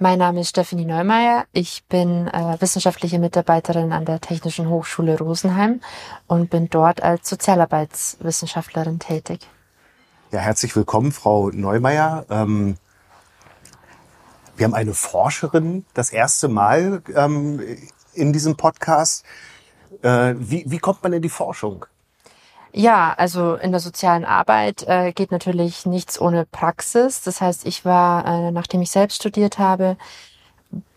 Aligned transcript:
Mein 0.00 0.20
Name 0.20 0.42
ist 0.42 0.50
Stefanie 0.50 0.84
Neumeier. 0.84 1.46
Ich 1.52 1.84
bin 1.88 2.28
äh, 2.28 2.56
wissenschaftliche 2.60 3.18
Mitarbeiterin 3.18 3.90
an 3.90 4.04
der 4.04 4.20
Technischen 4.20 4.68
Hochschule 4.68 5.18
Rosenheim 5.18 5.80
und 6.28 6.50
bin 6.50 6.70
dort 6.70 7.02
als 7.02 7.28
Sozialarbeitswissenschaftlerin 7.28 9.00
tätig. 9.00 9.48
Ja, 10.30 10.38
herzlich 10.38 10.76
willkommen, 10.76 11.10
Frau 11.10 11.50
Neumeier. 11.50 12.26
Ähm, 12.30 12.76
wir 14.56 14.66
haben 14.66 14.74
eine 14.74 14.94
Forscherin 14.94 15.84
das 15.94 16.10
erste 16.10 16.46
Mal 16.46 17.02
ähm, 17.16 17.60
in 18.14 18.32
diesem 18.32 18.56
Podcast. 18.56 19.24
Äh, 20.02 20.34
wie, 20.38 20.62
wie 20.68 20.78
kommt 20.78 21.02
man 21.02 21.12
in 21.12 21.22
die 21.22 21.28
Forschung? 21.28 21.86
Ja, 22.72 23.14
also 23.16 23.54
in 23.54 23.70
der 23.70 23.80
sozialen 23.80 24.24
Arbeit 24.24 24.84
äh, 24.86 25.12
geht 25.12 25.32
natürlich 25.32 25.86
nichts 25.86 26.20
ohne 26.20 26.44
Praxis. 26.44 27.22
Das 27.22 27.40
heißt, 27.40 27.66
ich 27.66 27.84
war, 27.84 28.26
äh, 28.26 28.50
nachdem 28.50 28.82
ich 28.82 28.90
selbst 28.90 29.16
studiert 29.16 29.58
habe, 29.58 29.96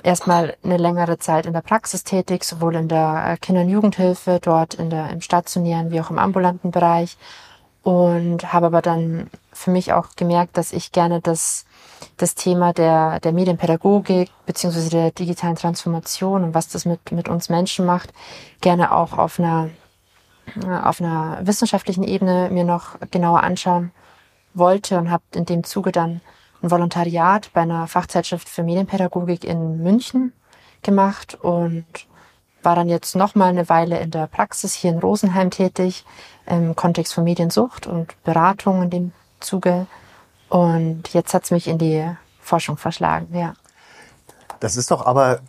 erstmal 0.03 0.57
eine 0.63 0.77
längere 0.77 1.17
Zeit 1.17 1.45
in 1.45 1.53
der 1.53 1.62
Praxis 1.62 2.03
tätig, 2.03 2.43
sowohl 2.43 2.76
in 2.76 2.88
der 2.88 3.23
äh, 3.27 3.38
Kinder- 3.38 3.62
und 3.62 3.70
Jugendhilfe, 3.70 4.40
dort 4.41 4.73
in 4.73 4.90
der, 4.90 5.10
im 5.12 5.21
stationären 5.21 5.91
wie 5.91 6.01
auch 6.01 6.10
im 6.10 6.20
ambulanten 6.20 6.71
Bereich. 6.71 7.18
Und 7.84 8.54
habe 8.54 8.67
aber 8.67 8.82
dann 8.82 9.29
für 9.54 9.71
mich 9.71 9.93
auch 9.93 10.10
gemerkt, 10.15 10.57
dass 10.57 10.71
ich 10.73 10.91
gerne 10.91 11.20
das, 11.20 11.65
das 12.17 12.35
Thema 12.35 12.73
der, 12.73 13.20
der 13.21 13.32
Medienpädagogik 13.32 14.29
beziehungsweise 14.45 14.90
der 14.90 15.12
digitalen 15.12 15.55
Transformation 15.55 16.43
und 16.43 16.54
was 16.54 16.67
das 16.67 16.85
mit, 16.85 17.12
mit 17.12 17.27
uns 17.27 17.49
Menschen 17.49 17.85
macht, 17.85 18.13
gerne 18.60 18.91
auch 18.91 19.17
auf 19.17 19.40
einer 19.40 19.70
auf 20.84 21.02
einer 21.02 21.40
wissenschaftlichen 21.46 22.04
Ebene 22.04 22.49
mir 22.52 22.63
noch 22.63 22.99
genauer 23.12 23.44
anschauen 23.44 23.91
wollte 24.54 24.98
und 24.98 25.10
habe 25.10 25.24
in 25.34 25.46
dem 25.46 25.63
Zuge 25.63 25.91
dann 25.91 26.21
ein 26.62 26.71
Volontariat 26.71 27.52
bei 27.54 27.62
einer 27.62 27.88
Fachzeitschrift 27.88 28.48
für 28.49 28.63
Medienpädagogik 28.63 29.44
in 29.44 29.82
München 29.82 30.34
gemacht 30.82 31.35
und 31.35 31.85
war 32.63 32.76
dann 32.76 32.90
jetzt 32.90 33.16
noch 33.16 33.34
mal 33.34 33.49
eine 33.49 33.70
Weile 33.70 33.99
in 33.99 34.12
der 34.12 34.27
Praxis 34.27 34.74
hier 34.74 34.91
in 34.91 34.99
Rosenheim 34.99 35.49
tätig 35.49 36.05
im 36.46 36.76
Kontext 36.76 37.13
von 37.13 37.24
Mediensucht 37.24 37.88
und 37.88 38.22
Beratung 38.24 38.84
in 38.84 38.90
dem 38.90 39.12
Zuge 39.40 39.88
und 40.49 41.13
jetzt 41.13 41.34
hat's 41.34 41.52
mich 41.52 41.68
in 41.68 41.77
die 41.77 42.05
Forschung 42.40 42.77
verschlagen, 42.77 43.34
ja. 43.34 43.54
Das 44.60 44.76
ist 44.76 44.91
doch 44.91 45.05
aber 45.05 45.40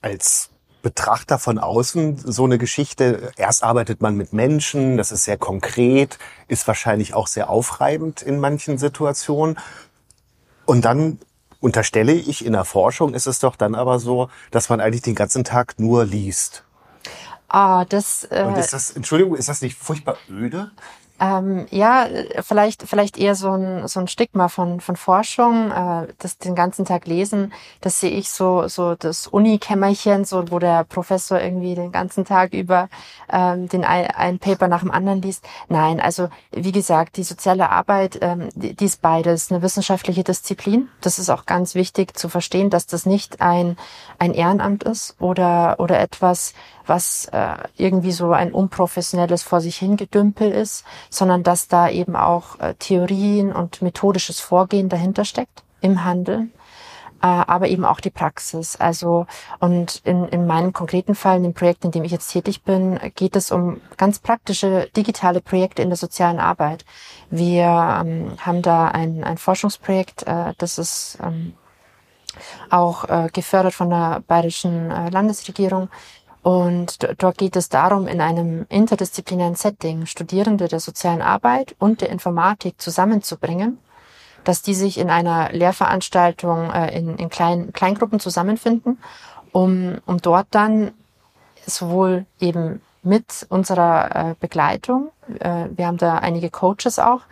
als 0.00 0.50
Betrachter 0.82 1.38
von 1.38 1.58
außen 1.58 2.18
so 2.18 2.44
eine 2.44 2.58
Geschichte. 2.58 3.32
Erst 3.36 3.64
arbeitet 3.64 4.00
man 4.00 4.16
mit 4.16 4.32
Menschen, 4.32 4.96
das 4.96 5.12
ist 5.12 5.24
sehr 5.24 5.36
konkret, 5.36 6.18
ist 6.46 6.66
wahrscheinlich 6.66 7.14
auch 7.14 7.26
sehr 7.26 7.50
aufreibend 7.50 8.22
in 8.22 8.38
manchen 8.38 8.78
Situationen. 8.78 9.58
Und 10.66 10.84
dann 10.84 11.18
unterstelle 11.60 12.12
ich, 12.12 12.44
in 12.44 12.52
der 12.52 12.64
Forschung 12.64 13.14
ist 13.14 13.26
es 13.26 13.40
doch 13.40 13.56
dann 13.56 13.74
aber 13.74 13.98
so, 13.98 14.28
dass 14.50 14.68
man 14.68 14.80
eigentlich 14.80 15.02
den 15.02 15.14
ganzen 15.14 15.44
Tag 15.44 15.74
nur 15.78 16.04
liest. 16.04 16.64
Ah, 17.48 17.84
das. 17.86 18.24
Äh, 18.24 18.44
Und 18.46 18.56
ist 18.58 18.72
das, 18.72 18.90
Entschuldigung, 18.90 19.34
ist 19.34 19.48
das 19.48 19.62
nicht 19.62 19.76
furchtbar 19.76 20.18
öde? 20.28 20.70
Ähm, 21.20 21.66
ja, 21.70 22.06
vielleicht, 22.40 22.82
vielleicht 22.82 23.18
eher 23.18 23.34
so 23.34 23.50
ein, 23.50 23.88
so 23.88 23.98
ein 23.98 24.06
Stigma 24.08 24.48
von, 24.48 24.80
von 24.80 24.96
Forschung, 24.96 25.70
äh, 25.70 26.06
das 26.18 26.38
den 26.38 26.54
ganzen 26.54 26.84
Tag 26.84 27.06
lesen, 27.06 27.52
das 27.80 27.98
sehe 28.00 28.10
ich 28.10 28.30
so, 28.30 28.68
so 28.68 28.94
das 28.94 29.26
Unikämmerchen, 29.26 30.24
so, 30.24 30.50
wo 30.50 30.58
der 30.60 30.84
Professor 30.84 31.40
irgendwie 31.40 31.74
den 31.74 31.90
ganzen 31.90 32.24
Tag 32.24 32.52
über 32.54 32.88
ähm, 33.32 33.68
den 33.68 33.84
ein, 33.84 34.06
ein 34.06 34.38
Paper 34.38 34.68
nach 34.68 34.80
dem 34.80 34.92
anderen 34.92 35.20
liest. 35.20 35.44
Nein, 35.68 36.00
also 36.00 36.28
wie 36.52 36.72
gesagt, 36.72 37.16
die 37.16 37.24
soziale 37.24 37.70
Arbeit, 37.70 38.18
ähm, 38.20 38.50
die, 38.54 38.74
die 38.74 38.84
ist 38.84 39.02
beides, 39.02 39.50
eine 39.50 39.62
wissenschaftliche 39.62 40.22
Disziplin. 40.22 40.88
Das 41.00 41.18
ist 41.18 41.30
auch 41.30 41.46
ganz 41.46 41.74
wichtig 41.74 42.16
zu 42.16 42.28
verstehen, 42.28 42.70
dass 42.70 42.86
das 42.86 43.06
nicht 43.06 43.40
ein, 43.40 43.76
ein 44.18 44.34
Ehrenamt 44.34 44.84
ist 44.84 45.16
oder, 45.20 45.76
oder 45.78 45.98
etwas, 45.98 46.54
was 46.88 47.26
äh, 47.32 47.56
irgendwie 47.76 48.12
so 48.12 48.32
ein 48.32 48.52
unprofessionelles 48.52 49.42
vor 49.42 49.60
sich 49.60 49.76
hingedümpel 49.76 50.50
ist, 50.50 50.84
sondern 51.10 51.42
dass 51.42 51.68
da 51.68 51.88
eben 51.88 52.16
auch 52.16 52.58
äh, 52.60 52.74
Theorien 52.74 53.52
und 53.52 53.82
methodisches 53.82 54.40
Vorgehen 54.40 54.88
dahinter 54.88 55.24
steckt 55.24 55.62
im 55.80 56.04
Handeln, 56.04 56.52
äh, 57.22 57.26
aber 57.26 57.68
eben 57.68 57.84
auch 57.84 58.00
die 58.00 58.10
Praxis. 58.10 58.76
Also 58.76 59.26
und 59.58 60.00
in, 60.04 60.24
in 60.28 60.46
meinem 60.46 60.72
konkreten 60.72 61.14
Fall, 61.14 61.36
in 61.36 61.42
dem 61.42 61.54
Projekt, 61.54 61.84
in 61.84 61.90
dem 61.90 62.04
ich 62.04 62.12
jetzt 62.12 62.32
tätig 62.32 62.62
bin, 62.62 62.98
geht 63.14 63.36
es 63.36 63.50
um 63.50 63.80
ganz 63.96 64.18
praktische 64.18 64.88
digitale 64.96 65.40
Projekte 65.40 65.82
in 65.82 65.90
der 65.90 65.98
sozialen 65.98 66.40
Arbeit. 66.40 66.84
Wir 67.30 67.64
ähm, 67.66 68.32
haben 68.38 68.62
da 68.62 68.88
ein, 68.88 69.24
ein 69.24 69.38
Forschungsprojekt, 69.38 70.26
äh, 70.26 70.54
das 70.58 70.78
ist 70.78 71.18
ähm, 71.22 71.54
auch 72.70 73.04
äh, 73.08 73.28
gefördert 73.32 73.74
von 73.74 73.90
der 73.90 74.22
bayerischen 74.26 74.90
äh, 74.90 75.10
Landesregierung. 75.10 75.88
Und 76.42 76.98
dort 77.18 77.38
geht 77.38 77.56
es 77.56 77.68
darum, 77.68 78.06
in 78.06 78.20
einem 78.20 78.66
interdisziplinären 78.68 79.54
Setting 79.54 80.06
Studierende 80.06 80.68
der 80.68 80.80
sozialen 80.80 81.22
Arbeit 81.22 81.74
und 81.78 82.00
der 82.00 82.10
Informatik 82.10 82.80
zusammenzubringen, 82.80 83.78
dass 84.44 84.62
die 84.62 84.74
sich 84.74 84.98
in 84.98 85.10
einer 85.10 85.50
Lehrveranstaltung 85.52 86.70
äh, 86.70 86.96
in, 86.96 87.16
in 87.16 87.28
kleinen 87.28 87.72
Kleingruppen 87.72 88.20
zusammenfinden, 88.20 88.98
um, 89.52 89.98
um 90.06 90.18
dort 90.18 90.46
dann 90.52 90.92
sowohl 91.66 92.24
eben 92.40 92.80
mit 93.02 93.46
unserer 93.48 94.30
äh, 94.30 94.34
Begleitung, 94.38 95.10
äh, 95.40 95.66
wir 95.74 95.86
haben 95.86 95.98
da 95.98 96.18
einige 96.18 96.50
Coaches 96.50 96.98
auch, 96.98 97.22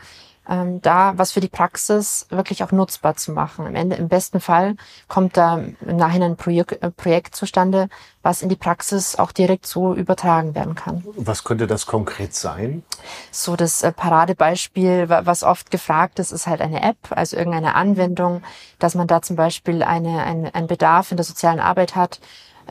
ähm, 0.48 0.80
da 0.82 1.14
was 1.16 1.32
für 1.32 1.40
die 1.40 1.48
Praxis 1.48 2.26
wirklich 2.30 2.62
auch 2.62 2.72
nutzbar 2.72 3.16
zu 3.16 3.32
machen. 3.32 3.66
Im 3.66 3.74
Ende, 3.74 3.96
im 3.96 4.08
besten 4.08 4.40
Fall 4.40 4.76
kommt 5.08 5.36
da 5.36 5.58
im 5.58 5.96
Nachhinein 5.96 6.32
ein 6.32 6.36
Projekt, 6.36 6.82
äh, 6.82 6.90
Projekt 6.90 7.34
zustande, 7.34 7.88
was 8.22 8.42
in 8.42 8.48
die 8.48 8.56
Praxis 8.56 9.16
auch 9.16 9.32
direkt 9.32 9.66
so 9.66 9.94
übertragen 9.94 10.54
werden 10.54 10.74
kann. 10.74 11.04
Was 11.16 11.44
könnte 11.44 11.66
das 11.66 11.86
konkret 11.86 12.34
sein? 12.34 12.82
So 13.30 13.56
das 13.56 13.82
äh, 13.82 13.92
Paradebeispiel, 13.92 15.08
was 15.08 15.42
oft 15.42 15.70
gefragt 15.70 16.18
ist, 16.18 16.32
ist 16.32 16.46
halt 16.46 16.60
eine 16.60 16.82
App, 16.82 16.98
also 17.10 17.36
irgendeine 17.36 17.74
Anwendung, 17.74 18.42
dass 18.78 18.94
man 18.94 19.06
da 19.06 19.22
zum 19.22 19.36
Beispiel 19.36 19.82
eine, 19.82 20.22
ein, 20.22 20.52
einen 20.54 20.66
Bedarf 20.66 21.10
in 21.10 21.16
der 21.16 21.24
sozialen 21.24 21.60
Arbeit 21.60 21.96
hat, 21.96 22.20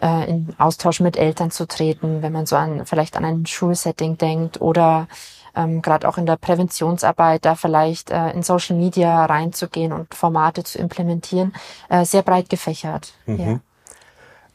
äh, 0.01 0.29
in 0.29 0.55
Austausch 0.57 0.99
mit 0.99 1.17
Eltern 1.17 1.51
zu 1.51 1.67
treten, 1.67 2.21
wenn 2.21 2.31
man 2.31 2.45
so 2.45 2.55
an 2.55 2.85
vielleicht 2.85 3.15
an 3.17 3.25
ein 3.25 3.45
Schulsetting 3.45 4.17
denkt 4.17 4.61
oder 4.61 5.07
ähm, 5.55 5.81
gerade 5.81 6.07
auch 6.07 6.17
in 6.17 6.25
der 6.25 6.37
Präventionsarbeit 6.37 7.45
da 7.45 7.55
vielleicht 7.55 8.11
äh, 8.11 8.31
in 8.31 8.43
Social 8.43 8.75
Media 8.77 9.25
reinzugehen 9.25 9.91
und 9.93 10.13
Formate 10.13 10.63
zu 10.63 10.77
implementieren, 10.77 11.53
äh, 11.89 12.05
sehr 12.05 12.21
breit 12.21 12.49
gefächert. 12.49 13.13
Mhm. 13.25 13.61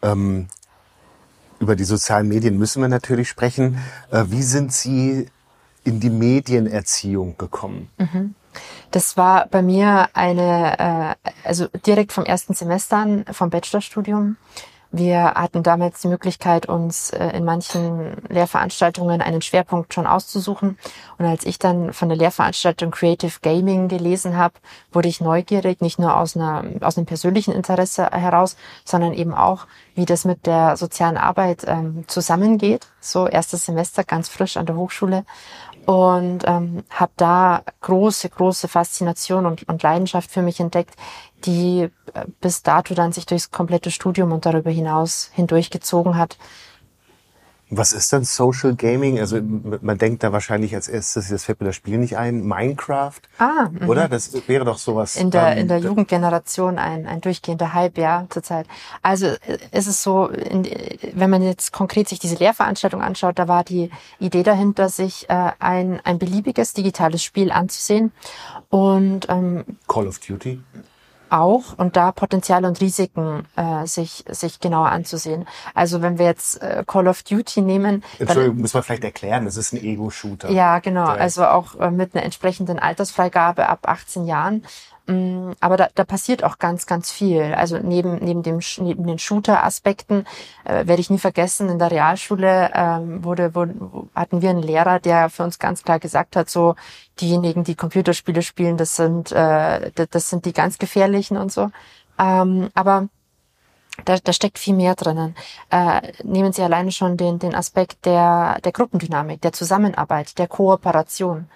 Ja. 0.03 0.12
Ähm, 0.12 0.49
über 1.59 1.77
die 1.77 1.84
sozialen 1.84 2.28
Medien 2.28 2.59
müssen 2.59 2.81
wir 2.81 2.89
natürlich 2.89 3.28
sprechen. 3.28 3.78
Äh, 4.10 4.25
wie 4.28 4.43
sind 4.43 4.72
Sie 4.72 5.28
in 5.84 6.00
die 6.00 6.10
Medienerziehung 6.10 7.37
gekommen? 7.37 7.91
Mhm. 7.99 8.34
Das 8.91 9.16
war 9.16 9.47
bei 9.47 9.62
mir 9.62 10.09
eine, 10.15 11.16
äh, 11.22 11.31
also 11.44 11.69
direkt 11.87 12.12
vom 12.12 12.25
ersten 12.25 12.55
Semester 12.55 12.97
an, 12.97 13.25
vom 13.31 13.50
Bachelorstudium. 13.50 14.36
Wir 14.92 15.34
hatten 15.34 15.63
damals 15.63 16.01
die 16.01 16.09
Möglichkeit, 16.09 16.66
uns 16.66 17.10
äh, 17.10 17.28
in 17.28 17.45
manchen 17.45 18.16
Lehrveranstaltungen 18.28 19.22
einen 19.22 19.41
Schwerpunkt 19.41 19.95
schon 19.95 20.07
auszusuchen. 20.07 20.78
Und 21.16 21.27
als 21.27 21.47
ich 21.47 21.60
dann 21.60 21.92
von 21.92 22.09
der 22.09 22.19
Lehrveranstaltung 22.19 22.91
Creative 22.91 23.39
Gaming 23.41 23.87
gelesen 23.87 24.37
habe, 24.37 24.54
wurde 24.92 25.09
ich 25.09 25.21
neugierig, 25.21 25.81
nicht 25.81 26.01
nur 26.01 26.16
aus, 26.16 26.37
einer, 26.37 26.65
aus 26.81 26.97
einem 26.97 27.07
persönlichen 27.07 27.54
Interesse 27.54 28.10
heraus, 28.10 28.57
sondern 28.84 29.13
eben 29.13 29.33
auch, 29.33 29.66
wie 29.95 30.07
das 30.07 30.25
mit 30.25 30.47
der 30.47 30.77
sozialen 30.77 31.19
Arbeit 31.19 31.65
ähm, 31.69 32.04
zusammengeht. 32.09 32.89
So 33.01 33.28
erstes 33.28 33.66
Semester, 33.66 34.03
ganz 34.03 34.28
frisch 34.28 34.57
an 34.57 34.66
der 34.66 34.77
Hochschule 34.77 35.25
und 35.86 36.41
ähm, 36.47 36.84
habe 36.91 37.12
da 37.16 37.62
große, 37.80 38.28
große 38.28 38.68
Faszination 38.68 39.47
und, 39.47 39.68
und 39.68 39.82
Leidenschaft 39.82 40.30
für 40.30 40.42
mich 40.42 40.60
entdeckt, 40.60 40.94
die 41.44 41.88
äh, 42.15 42.27
bis 42.41 42.62
dato 42.62 42.94
dann 42.94 43.12
sich 43.12 43.27
durchs 43.27 43.50
komplette 43.50 43.91
Studium 43.91 44.32
und 44.32 44.47
darüber 44.47 44.71
hinaus 44.71 45.30
hindurchgezogen 45.34 46.16
hat. 46.16 46.38
Was 47.72 47.93
ist 47.93 48.13
dann 48.13 48.25
Social 48.25 48.75
Gaming? 48.75 49.21
Also 49.21 49.41
man 49.41 49.97
denkt 49.97 50.25
da 50.25 50.33
wahrscheinlich 50.33 50.75
als 50.75 50.89
erstes, 50.89 51.28
das 51.28 51.45
fällt 51.45 51.61
mir 51.61 51.67
das 51.69 51.77
Spiel 51.77 51.99
nicht 51.99 52.17
ein, 52.17 52.43
Minecraft, 52.45 53.21
Ah, 53.39 53.69
mhm. 53.71 53.89
oder? 53.89 54.09
Das 54.09 54.33
wäre 54.49 54.65
doch 54.65 54.78
sowas. 54.78 55.15
in 55.17 55.31
der, 55.31 55.53
ähm, 55.53 55.59
in 55.59 55.69
der 55.69 55.78
Jugendgeneration 55.78 56.78
ein, 56.78 57.07
ein 57.07 57.21
durchgehender 57.21 57.72
Hype, 57.72 57.97
ja, 57.99 58.27
zurzeit. 58.28 58.67
Also 59.03 59.27
äh, 59.27 59.59
ist 59.71 59.87
es 59.87 60.03
so, 60.03 60.27
in, 60.28 60.67
wenn 61.15 61.31
man 61.31 61.43
jetzt 61.43 61.72
konkret 61.72 62.09
sich 62.09 62.19
diese 62.19 62.37
Lehrveranstaltung 62.37 63.01
anschaut, 63.03 63.39
da 63.39 63.47
war 63.47 63.63
die 63.63 63.91
Idee 64.19 64.43
dahinter, 64.43 64.89
sich 64.89 65.31
äh, 65.31 65.53
ein, 65.61 66.01
ein 66.05 66.19
beliebiges 66.19 66.72
digitales 66.75 67.22
Spiel 67.22 67.53
anzusehen 67.53 68.13
und 68.69 69.28
ähm, 69.28 69.65
Call 69.87 70.09
of 70.09 70.19
Duty. 70.19 70.61
Auch 71.30 71.78
und 71.78 71.97
da 71.97 72.12
Potenziale 72.12 72.66
und 72.66 72.80
Risiken 72.80 73.47
äh, 73.56 73.86
sich, 73.86 74.24
sich 74.28 74.60
genauer 74.60 74.91
anzusehen. 74.91 75.47
Also 75.74 76.03
wenn 76.03 76.18
wir 76.18 76.27
jetzt 76.27 76.62
äh, 76.62 76.84
Call 76.86 77.09
of 77.09 77.22
Duty 77.22 77.62
nehmen, 77.62 78.03
dann 78.18 78.28
Entschuldigung, 78.28 78.60
muss 78.60 78.74
man 78.74 78.82
vielleicht 78.82 79.04
erklären, 79.04 79.44
das 79.44 79.56
ist 79.56 79.72
ein 79.72 79.82
Ego-Shooter. 79.82 80.50
Ja, 80.50 80.78
genau. 80.78 81.06
Also 81.06 81.44
auch 81.44 81.74
äh, 81.77 81.91
mit 81.91 82.15
einer 82.15 82.24
entsprechenden 82.24 82.78
Altersfreigabe 82.78 83.68
ab 83.68 83.80
18 83.88 84.27
Jahren. 84.27 84.65
Mm, 85.06 85.52
Aber 85.60 85.76
da, 85.76 85.88
da 85.94 86.04
passiert 86.04 86.44
auch 86.44 86.58
ganz, 86.58 86.86
ganz 86.86 87.10
viel. 87.10 87.54
Also 87.54 87.78
neben, 87.78 88.18
neben, 88.24 88.42
dem, 88.42 88.60
neben 88.78 89.06
den 89.06 89.18
Shooter-Aspekten 89.18 90.26
äh, 90.64 90.86
werde 90.86 91.00
ich 91.00 91.10
nie 91.10 91.18
vergessen, 91.18 91.68
in 91.68 91.78
der 91.78 91.91
Realschule 91.91 92.70
ähm, 92.74 93.24
wurde, 93.24 93.54
wurde, 93.54 93.74
hatten 94.14 94.42
wir 94.42 94.50
einen 94.50 94.62
Lehrer, 94.62 95.00
der 95.00 95.30
für 95.30 95.44
uns 95.44 95.58
ganz 95.58 95.82
klar 95.82 95.98
gesagt 95.98 96.36
hat, 96.36 96.50
so 96.50 96.74
diejenigen, 97.20 97.64
die 97.64 97.74
Computerspiele 97.74 98.42
spielen, 98.42 98.76
das 98.76 98.97
sind, 98.97 99.32
äh, 99.32 99.91
das 99.92 100.30
sind 100.30 100.44
die 100.44 100.52
ganz 100.52 100.78
gefährlichen 100.78 101.36
und 101.36 101.52
so. 101.52 101.70
Ähm, 102.18 102.68
aber 102.74 103.08
da, 104.04 104.16
da 104.22 104.32
steckt 104.32 104.58
viel 104.58 104.74
mehr 104.74 104.94
drinnen. 104.94 105.34
Äh, 105.70 106.12
nehmen 106.22 106.52
Sie 106.52 106.62
alleine 106.62 106.92
schon 106.92 107.16
den, 107.16 107.38
den 107.38 107.54
Aspekt 107.54 108.04
der, 108.06 108.58
der 108.64 108.72
Gruppendynamik, 108.72 109.41
der 109.41 109.52
Zusammenarbeit, 109.52 110.38
der 110.38 110.48
Kooperation. 110.48 111.48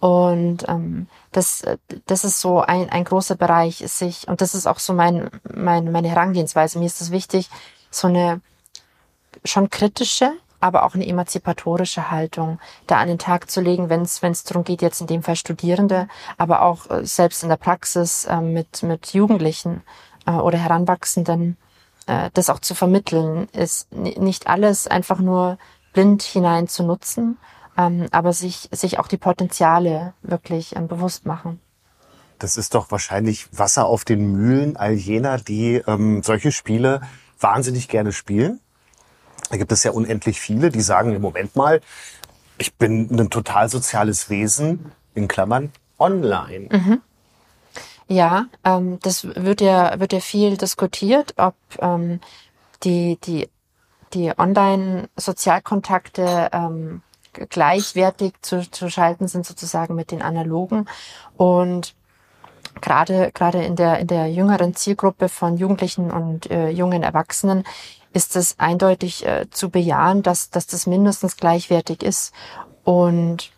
Und 0.00 0.66
ähm, 0.66 1.06
das, 1.30 1.60
äh, 1.60 1.76
das 2.06 2.24
ist 2.24 2.40
so 2.40 2.60
ein, 2.60 2.88
ein 2.88 3.04
großer 3.04 3.36
Bereich, 3.36 3.84
sich, 3.86 4.26
und 4.28 4.40
das 4.40 4.54
ist 4.54 4.66
auch 4.66 4.78
so 4.78 4.94
mein, 4.94 5.30
mein, 5.54 5.92
meine 5.92 6.08
Herangehensweise. 6.08 6.78
Mir 6.78 6.86
ist 6.86 7.00
es 7.02 7.10
wichtig, 7.10 7.50
so 7.90 8.08
eine 8.08 8.40
schon 9.44 9.68
kritische, 9.68 10.32
aber 10.58 10.84
auch 10.84 10.94
eine 10.94 11.06
emanzipatorische 11.06 12.10
Haltung 12.10 12.58
da 12.86 12.98
an 12.98 13.08
den 13.08 13.18
Tag 13.18 13.50
zu 13.50 13.60
legen, 13.60 13.88
wenn 13.90 14.02
es 14.02 14.44
darum 14.44 14.64
geht, 14.64 14.82
jetzt 14.82 15.00
in 15.00 15.06
dem 15.06 15.22
Fall 15.22 15.36
Studierende, 15.36 16.08
aber 16.36 16.62
auch 16.62 16.90
äh, 16.90 17.04
selbst 17.04 17.42
in 17.42 17.48
der 17.48 17.56
Praxis 17.56 18.24
äh, 18.24 18.40
mit, 18.40 18.82
mit 18.82 19.12
Jugendlichen 19.12 19.82
äh, 20.26 20.32
oder 20.32 20.58
Heranwachsenden, 20.58 21.56
äh, 22.06 22.30
das 22.34 22.50
auch 22.50 22.60
zu 22.60 22.74
vermitteln, 22.74 23.48
ist 23.52 23.92
ni- 23.92 24.18
nicht 24.18 24.48
alles 24.48 24.86
einfach 24.86 25.18
nur 25.18 25.58
blind 25.92 26.22
hinein 26.22 26.68
zu 26.68 26.82
nutzen, 26.84 27.38
ähm, 27.80 28.08
aber 28.10 28.32
sich, 28.32 28.68
sich 28.72 28.98
auch 28.98 29.06
die 29.08 29.16
Potenziale 29.16 30.12
wirklich 30.22 30.76
ähm, 30.76 30.88
bewusst 30.88 31.24
machen. 31.26 31.60
Das 32.38 32.56
ist 32.56 32.74
doch 32.74 32.90
wahrscheinlich 32.90 33.46
Wasser 33.56 33.86
auf 33.86 34.04
den 34.04 34.32
Mühlen 34.32 34.76
all 34.76 34.92
jener, 34.92 35.38
die 35.38 35.76
ähm, 35.86 36.22
solche 36.22 36.52
Spiele 36.52 37.00
wahnsinnig 37.38 37.88
gerne 37.88 38.12
spielen. 38.12 38.60
Da 39.50 39.56
gibt 39.56 39.72
es 39.72 39.82
ja 39.82 39.92
unendlich 39.92 40.38
viele, 40.40 40.68
die 40.70 40.82
sagen, 40.82 41.14
im 41.14 41.22
Moment 41.22 41.56
mal, 41.56 41.80
ich 42.58 42.74
bin 42.74 43.08
ein 43.10 43.30
total 43.30 43.68
soziales 43.68 44.30
Wesen, 44.30 44.92
in 45.14 45.28
Klammern, 45.28 45.72
online. 45.98 46.68
Ja, 48.06 48.46
ähm, 48.64 48.98
das 49.02 49.24
wird 49.24 49.60
ja, 49.60 49.98
wird 50.00 50.12
ja 50.12 50.20
viel 50.20 50.56
diskutiert, 50.56 51.34
ob 51.36 51.54
ähm, 51.78 52.20
die, 52.82 53.18
die, 53.22 53.48
die 54.12 54.32
Online-Sozialkontakte 54.36 56.50
ähm, 56.52 57.02
gleichwertig 57.32 58.34
zu, 58.42 58.68
zu 58.70 58.90
schalten 58.90 59.28
sind 59.28 59.46
sozusagen 59.46 59.94
mit 59.94 60.10
den 60.10 60.22
analogen. 60.22 60.86
Und 61.36 61.94
gerade 62.80 63.30
gerade 63.32 63.62
in 63.64 63.76
der 63.76 63.98
in 63.98 64.06
der 64.06 64.30
jüngeren 64.30 64.74
Zielgruppe 64.74 65.28
von 65.28 65.56
Jugendlichen 65.56 66.10
und 66.10 66.50
äh, 66.50 66.70
jungen 66.70 67.02
Erwachsenen 67.02 67.64
ist 68.12 68.36
es 68.36 68.58
eindeutig 68.58 69.26
äh, 69.26 69.46
zu 69.50 69.70
bejahen, 69.70 70.22
dass 70.22 70.50
dass 70.50 70.66
das 70.66 70.86
mindestens 70.86 71.36
gleichwertig 71.36 72.02
ist 72.02 72.32
und 72.84 73.50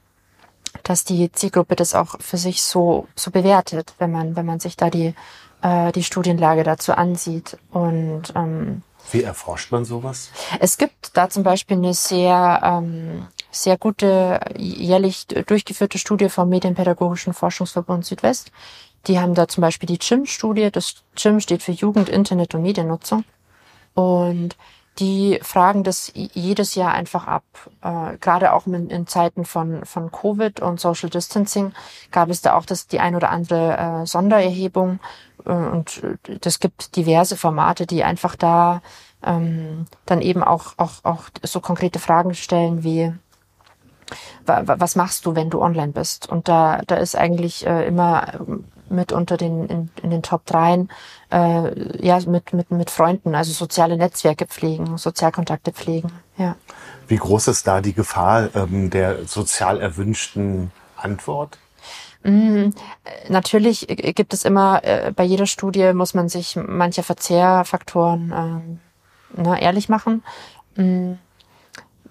dass 0.83 1.05
die 1.05 1.31
Zielgruppe 1.31 1.77
das 1.77 1.95
auch 1.95 2.17
für 2.21 2.39
sich 2.39 2.63
so 2.63 3.07
so 3.15 3.31
bewertet, 3.31 3.95
wenn 3.99 4.11
man 4.11 4.37
wenn 4.37 4.47
man 4.47 4.61
sich 4.61 4.77
da 4.77 4.91
die 4.91 5.15
äh, 5.63 5.93
die 5.93 6.03
Studienlage 6.03 6.65
dazu 6.65 6.93
ansieht 6.93 7.57
und 7.71 8.33
ähm, 8.35 8.83
Wie 9.11 9.23
erforscht 9.23 9.71
man 9.73 9.85
sowas? 9.85 10.31
es 10.59 10.77
gibt 10.79 11.17
da 11.17 11.29
zum 11.29 11.43
Beispiel 11.45 11.77
eine 11.77 11.95
sehr, 11.95 12.61
ähm, 12.65 13.27
sehr 13.53 13.79
gute, 13.79 14.41
jährlich 14.57 15.27
durchgeführte 15.27 15.99
Studie 15.99 16.29
vom 16.29 16.49
Medienpädagogischen 16.49 17.35
Forschungsverbund 17.35 18.05
Südwest. 18.05 18.51
Die 19.07 19.21
haben 19.21 19.35
da 19.35 19.47
zum 19.47 19.61
Beispiel 19.61 19.87
die 19.87 19.99
CHIM-Studie. 19.99 20.71
Das 20.71 21.05
CHIM 21.15 21.41
steht 21.41 21.63
für 21.63 21.73
Jugend, 21.73 22.09
Internet 22.09 22.55
und 22.55 22.63
Mediennutzung. 22.63 23.25
Und 23.95 24.57
die 24.99 25.39
fragen 25.43 25.85
das 25.85 26.13
jedes 26.15 26.75
Jahr 26.75 26.93
einfach 26.93 27.27
ab. 27.27 27.45
Äh, 27.83 28.19
gerade 28.19 28.53
auch 28.53 28.67
in, 28.67 28.91
in 28.91 29.07
Zeiten 29.07 29.45
von, 29.45 29.85
von 29.85 30.13
Covid 30.13 30.61
und 30.61 30.81
Social 30.81 31.09
Distancing 31.09 31.73
gab 32.11 32.29
es 32.29 32.43
da 32.43 32.55
auch 32.55 32.67
das, 32.67 32.89
die 32.89 33.01
ein 33.01 33.15
oder 33.15 33.31
andere 33.31 34.03
äh, 34.03 34.07
Sondererhebung. 34.07 35.01
Äh, 35.47 35.53
und 35.53 36.03
das 36.43 36.61
gibt 36.61 36.97
diverse 36.97 37.37
Formate, 37.37 37.87
die 37.87 38.05
einfach 38.05 38.37
da 38.37 38.83
ähm, 39.25 39.87
dann 40.05 40.21
eben 40.21 40.43
auch, 40.43 40.75
auch, 40.77 41.05
auch 41.05 41.25
so 41.43 41.61
konkrete 41.61 41.99
Fragen 41.99 42.35
stellen 42.35 42.85
wie, 42.85 43.13
was 44.45 44.97
machst 44.97 45.27
du, 45.27 45.35
wenn 45.35 45.51
du 45.51 45.61
online 45.61 45.93
bist? 45.93 46.29
Und 46.29 46.49
da, 46.49 46.83
da 46.87 46.97
ist 46.97 47.17
eigentlich 47.17 47.67
äh, 47.67 47.87
immer 47.87 48.35
ähm, 48.35 48.65
mit 48.89 49.13
unter 49.13 49.37
den, 49.37 49.67
in, 49.67 49.91
in 50.03 50.11
den 50.11 50.23
Top 50.23 50.45
3 50.47 50.87
äh, 51.31 52.07
ja, 52.07 52.21
mit, 52.27 52.53
mit, 52.53 52.71
mit 52.71 52.91
Freunden, 52.91 53.35
also 53.35 53.53
soziale 53.53 53.97
Netzwerke 53.97 54.47
pflegen, 54.47 54.99
Sozialkontakte 54.99 55.73
pflegen, 55.73 56.13
ja. 56.37 56.57
Wie 57.09 57.17
groß 57.17 57.49
ist 57.49 57.67
da 57.67 57.81
die 57.81 57.95
Gefahr 57.95 58.55
ähm, 58.55 58.91
der 58.91 59.27
sozial 59.27 59.81
erwünschten 59.81 60.71
Antwort? 60.97 61.59
Natürlich 63.29 63.89
äh, 63.91 64.13
gibt 64.13 64.33
es 64.35 64.45
immer, 64.45 64.85
äh, 64.85 65.13
bei 65.15 65.25
jeder 65.25 65.47
Studie 65.47 65.93
muss 65.93 66.15
man 66.15 66.29
sich 66.29 66.57
mancher 66.57 67.03
Verzehrfaktoren 67.03 68.81
ähm, 69.37 69.43
ne, 69.43 69.61
ehrlich 69.61 69.89
machen. 69.89 70.23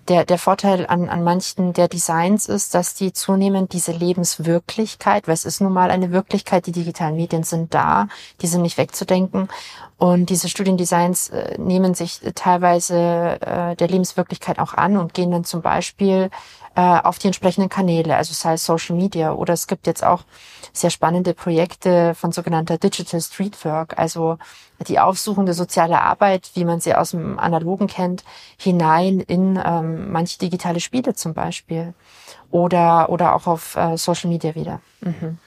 Der, 0.07 0.25
der 0.25 0.37
Vorteil 0.37 0.87
an, 0.87 1.09
an 1.09 1.23
manchen 1.23 1.73
der 1.73 1.87
Designs 1.87 2.47
ist, 2.47 2.73
dass 2.73 2.95
die 2.95 3.13
zunehmend 3.13 3.71
diese 3.73 3.91
Lebenswirklichkeit, 3.91 5.27
weil 5.27 5.35
es 5.35 5.45
ist 5.45 5.61
nun 5.61 5.73
mal 5.73 5.91
eine 5.91 6.11
Wirklichkeit, 6.11 6.65
die 6.65 6.71
digitalen 6.71 7.15
Medien 7.15 7.43
sind 7.43 7.73
da, 7.73 8.07
die 8.41 8.47
sind 8.47 8.63
nicht 8.63 8.77
wegzudenken. 8.77 9.47
Und 9.97 10.31
diese 10.31 10.49
Studiendesigns 10.49 11.29
äh, 11.29 11.55
nehmen 11.59 11.93
sich 11.93 12.19
teilweise 12.33 13.39
äh, 13.41 13.75
der 13.75 13.87
Lebenswirklichkeit 13.87 14.57
auch 14.57 14.73
an 14.73 14.97
und 14.97 15.13
gehen 15.13 15.29
dann 15.29 15.43
zum 15.43 15.61
Beispiel 15.61 16.31
äh, 16.75 16.81
auf 16.81 17.19
die 17.19 17.27
entsprechenden 17.27 17.69
Kanäle, 17.69 18.15
also 18.15 18.33
sei 18.33 18.53
es 18.53 18.65
Social 18.65 18.95
Media 18.95 19.33
oder 19.33 19.53
es 19.53 19.67
gibt 19.67 19.85
jetzt 19.85 20.03
auch 20.03 20.23
sehr 20.73 20.89
spannende 20.89 21.33
Projekte 21.33 22.15
von 22.15 22.31
sogenannter 22.31 22.77
Digital 22.77 23.21
Streetwork, 23.21 23.99
also 23.99 24.37
die 24.87 24.99
aufsuchende 24.99 25.53
soziale 25.53 26.01
Arbeit, 26.01 26.51
wie 26.55 26.65
man 26.65 26.79
sie 26.79 26.95
aus 26.95 27.11
dem 27.11 27.39
Analogen 27.39 27.87
kennt, 27.87 28.23
hinein 28.57 29.19
in 29.19 29.59
ähm, 29.63 30.11
manche 30.11 30.39
digitale 30.39 30.79
Spiele 30.79 31.13
zum 31.13 31.33
Beispiel 31.33 31.93
oder 32.49 33.09
oder 33.09 33.35
auch 33.35 33.47
auf 33.47 33.75
äh, 33.75 33.97
Social 33.97 34.29
Media 34.29 34.55
wieder. 34.55 34.81
Mhm. 35.01 35.37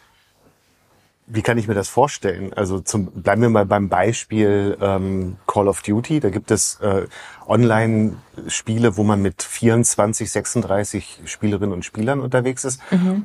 Wie 1.26 1.41
kann 1.41 1.57
ich 1.57 1.67
mir 1.69 1.75
das 1.75 1.88
vorstellen? 1.88 2.53
Also 2.53 2.81
zum, 2.81 3.07
bleiben 3.07 3.41
wir 3.41 3.49
mal 3.49 3.64
beim 3.64 3.88
Beispiel 3.88 4.76
ähm, 4.79 5.38
Call 5.47 5.69
of 5.69 5.81
Duty. 5.81 6.21
Da 6.21 6.29
gibt 6.29 6.50
es 6.50 6.79
äh, 6.81 7.07
Online-Spiele, 7.47 8.99
wo 8.99 9.05
man 9.05 9.23
mit 9.23 9.43
24, 9.43 10.31
36 10.31 11.23
Spielerinnen 11.25 11.73
und 11.73 11.83
Spielern 11.83 12.21
unterwegs 12.21 12.64
ist. 12.64 12.79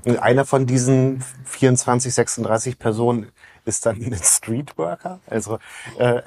Und 0.05 0.17
einer 0.17 0.45
von 0.45 0.65
diesen 0.65 1.21
24, 1.43 2.13
36 2.13 2.79
Personen 2.79 3.27
ist 3.69 3.85
dann 3.85 3.95
ein 4.03 4.19
Streetworker. 4.21 5.19
Also 5.27 5.59
äh, 5.97 6.21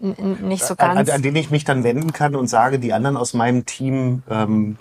N- 0.00 0.38
Nicht 0.48 0.64
so 0.64 0.74
an, 0.74 0.96
ganz. 0.96 1.10
an 1.10 1.22
den 1.22 1.36
ich 1.36 1.50
mich 1.50 1.64
dann 1.64 1.84
wenden 1.84 2.12
kann 2.12 2.34
und 2.34 2.46
sage, 2.48 2.78
die 2.78 2.92
anderen 2.92 3.16
aus 3.16 3.34
meinem 3.34 3.66
Team 3.66 4.22
ähm, 4.30 4.76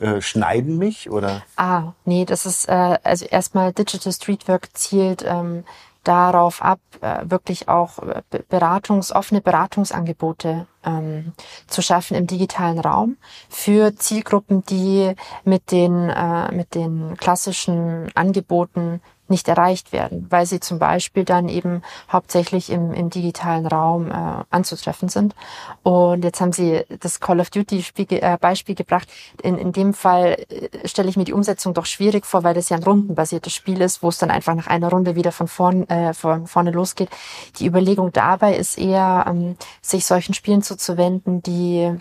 äh, 0.00 0.20
schneiden 0.20 0.78
mich 0.78 1.10
oder 1.10 1.42
Ah, 1.56 1.92
nee, 2.04 2.24
das 2.24 2.44
ist 2.44 2.68
äh, 2.68 2.98
also 3.02 3.24
erstmal 3.24 3.72
Digital 3.72 4.12
Streetwork 4.12 4.76
zielt 4.76 5.24
ähm, 5.26 5.64
darauf 6.02 6.62
ab, 6.62 6.80
äh, 7.00 7.20
wirklich 7.24 7.68
auch 7.68 7.98
äh, 8.00 8.22
Be- 8.30 8.44
Beratungs, 8.48 9.12
offene 9.12 9.40
Beratungsangebote 9.40 10.66
ähm, 10.84 11.32
zu 11.68 11.82
schaffen 11.82 12.16
im 12.16 12.26
digitalen 12.26 12.78
Raum 12.80 13.16
für 13.48 13.94
Zielgruppen, 13.96 14.64
die 14.66 15.14
mit 15.44 15.70
den 15.70 16.10
äh, 16.10 16.52
mit 16.52 16.74
den 16.74 17.16
klassischen 17.16 18.10
Angeboten 18.14 19.00
nicht 19.30 19.48
erreicht 19.48 19.92
werden, 19.92 20.26
weil 20.30 20.46
sie 20.46 20.60
zum 20.60 20.78
Beispiel 20.78 21.24
dann 21.24 21.48
eben 21.48 21.82
hauptsächlich 22.10 22.70
im, 22.70 22.92
im 22.92 23.10
digitalen 23.10 23.66
Raum 23.66 24.10
äh, 24.10 24.44
anzutreffen 24.50 25.08
sind. 25.08 25.34
Und 25.82 26.24
jetzt 26.24 26.40
haben 26.40 26.52
Sie 26.52 26.82
das 27.00 27.20
Call 27.20 27.40
of 27.40 27.50
Duty 27.50 27.82
Spiel, 27.82 28.06
äh, 28.10 28.36
Beispiel 28.40 28.74
gebracht. 28.74 29.08
In, 29.42 29.58
in 29.58 29.72
dem 29.72 29.94
Fall 29.94 30.36
äh, 30.48 30.86
stelle 30.86 31.08
ich 31.08 31.16
mir 31.16 31.24
die 31.24 31.32
Umsetzung 31.32 31.74
doch 31.74 31.86
schwierig 31.86 32.26
vor, 32.26 32.44
weil 32.44 32.54
das 32.54 32.68
ja 32.68 32.76
ein 32.76 32.82
rundenbasiertes 32.82 33.52
Spiel 33.52 33.80
ist, 33.80 34.02
wo 34.02 34.08
es 34.08 34.18
dann 34.18 34.30
einfach 34.30 34.54
nach 34.54 34.66
einer 34.66 34.90
Runde 34.90 35.16
wieder 35.16 35.32
von, 35.32 35.48
vorn, 35.48 35.88
äh, 35.88 36.14
von 36.14 36.46
vorne 36.46 36.70
losgeht. 36.70 37.10
Die 37.58 37.66
Überlegung 37.66 38.12
dabei 38.12 38.56
ist 38.56 38.78
eher, 38.78 39.24
ähm, 39.28 39.56
sich 39.82 40.06
solchen 40.06 40.34
Spielen 40.34 40.62
zuzuwenden, 40.62 41.42
die 41.42 41.96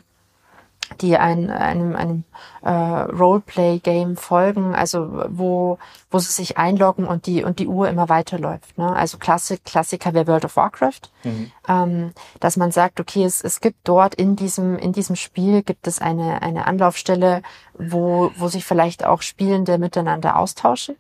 die 1.01 1.17
ein, 1.17 1.49
einem, 1.49 1.95
einem 1.95 2.23
äh, 2.61 2.69
Roleplay-Game 2.69 4.17
folgen, 4.17 4.75
also 4.75 5.23
wo, 5.29 5.77
wo 6.09 6.19
sie 6.19 6.31
sich 6.31 6.57
einloggen 6.57 7.05
und 7.05 7.25
die, 7.25 7.43
und 7.43 7.59
die 7.59 7.67
Uhr 7.67 7.89
immer 7.89 8.09
weiterläuft. 8.09 8.77
Ne? 8.77 8.95
Also 8.95 9.17
Klassik, 9.17 9.63
Klassiker 9.65 10.13
wäre 10.13 10.27
World 10.27 10.45
of 10.45 10.55
Warcraft, 10.55 11.11
mhm. 11.23 11.51
ähm, 11.67 12.11
dass 12.39 12.57
man 12.57 12.71
sagt, 12.71 12.99
okay, 12.99 13.23
es, 13.23 13.41
es 13.41 13.61
gibt 13.61 13.79
dort 13.83 14.15
in 14.15 14.35
diesem, 14.35 14.77
in 14.77 14.93
diesem 14.93 15.15
Spiel 15.15 15.63
gibt 15.63 15.87
es 15.87 15.99
eine, 15.99 16.41
eine 16.41 16.65
Anlaufstelle, 16.67 17.41
wo, 17.77 18.31
wo 18.37 18.47
sich 18.47 18.65
vielleicht 18.65 19.05
auch 19.05 19.21
Spielende 19.21 19.77
miteinander 19.77 20.37
austauschen. 20.37 20.95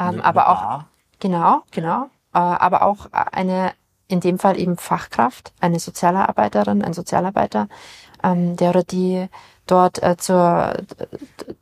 Ähm, 0.00 0.20
aber 0.20 0.48
auch, 0.48 0.84
genau, 1.18 1.62
genau, 1.70 2.04
äh, 2.34 2.38
aber 2.38 2.82
auch 2.82 3.08
eine, 3.12 3.72
in 4.08 4.20
dem 4.20 4.38
Fall 4.38 4.58
eben 4.58 4.76
Fachkraft, 4.76 5.52
eine 5.60 5.78
Sozialarbeiterin, 5.78 6.82
ein 6.82 6.94
Sozialarbeiter, 6.94 7.68
ähm, 8.22 8.56
der 8.56 8.70
oder 8.70 8.82
die 8.82 9.28
dort 9.66 10.02
äh, 10.02 10.16
zur, 10.16 10.74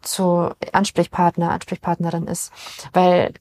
zur 0.00 0.56
Ansprechpartner, 0.72 1.50
Ansprechpartnerin 1.50 2.26
ist. 2.28 2.52
Weil 2.92 3.34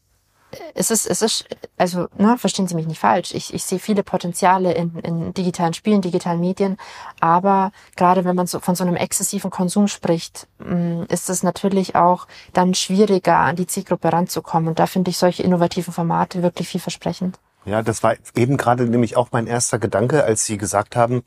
es 0.74 0.92
ist, 0.92 1.06
es 1.06 1.22
ist, 1.22 1.46
also, 1.78 2.08
ne, 2.18 2.38
verstehen 2.38 2.68
Sie 2.68 2.76
mich 2.76 2.88
nicht 2.88 3.00
falsch. 3.00 3.34
Ich, 3.34 3.54
ich 3.54 3.64
sehe 3.64 3.80
viele 3.80 4.04
Potenziale 4.04 4.74
in, 4.74 4.98
in 5.00 5.34
digitalen 5.34 5.74
Spielen, 5.74 6.02
digitalen 6.02 6.40
Medien. 6.40 6.78
Aber 7.20 7.72
gerade 7.96 8.26
wenn 8.26 8.36
man 8.36 8.48
so 8.48 8.60
von 8.60 8.76
so 8.76 8.84
einem 8.84 8.96
exzessiven 8.96 9.52
Konsum 9.52 9.88
spricht, 9.88 10.48
mm, 10.60 11.04
ist 11.10 11.30
es 11.30 11.44
natürlich 11.44 11.96
auch 11.96 12.28
dann 12.54 12.74
schwieriger, 12.74 13.38
an 13.38 13.56
die 13.56 13.68
Zielgruppe 13.68 14.12
ranzukommen. 14.12 14.70
Und 14.70 14.80
da 14.80 14.88
finde 14.88 15.12
ich 15.12 15.18
solche 15.18 15.44
innovativen 15.44 15.94
Formate 15.94 16.44
wirklich 16.44 16.68
vielversprechend. 16.70 17.38
Ja, 17.66 17.82
das 17.82 18.04
war 18.04 18.16
eben 18.36 18.58
gerade 18.58 18.86
nämlich 18.86 19.18
auch 19.18 19.30
mein 19.32 19.48
erster 19.48 19.80
Gedanke, 19.80 20.24
als 20.24 20.46
Sie 20.46 20.58
gesagt 20.58 20.96
haben, 20.96 21.24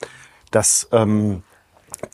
dass 0.50 0.88
ähm, 0.92 1.42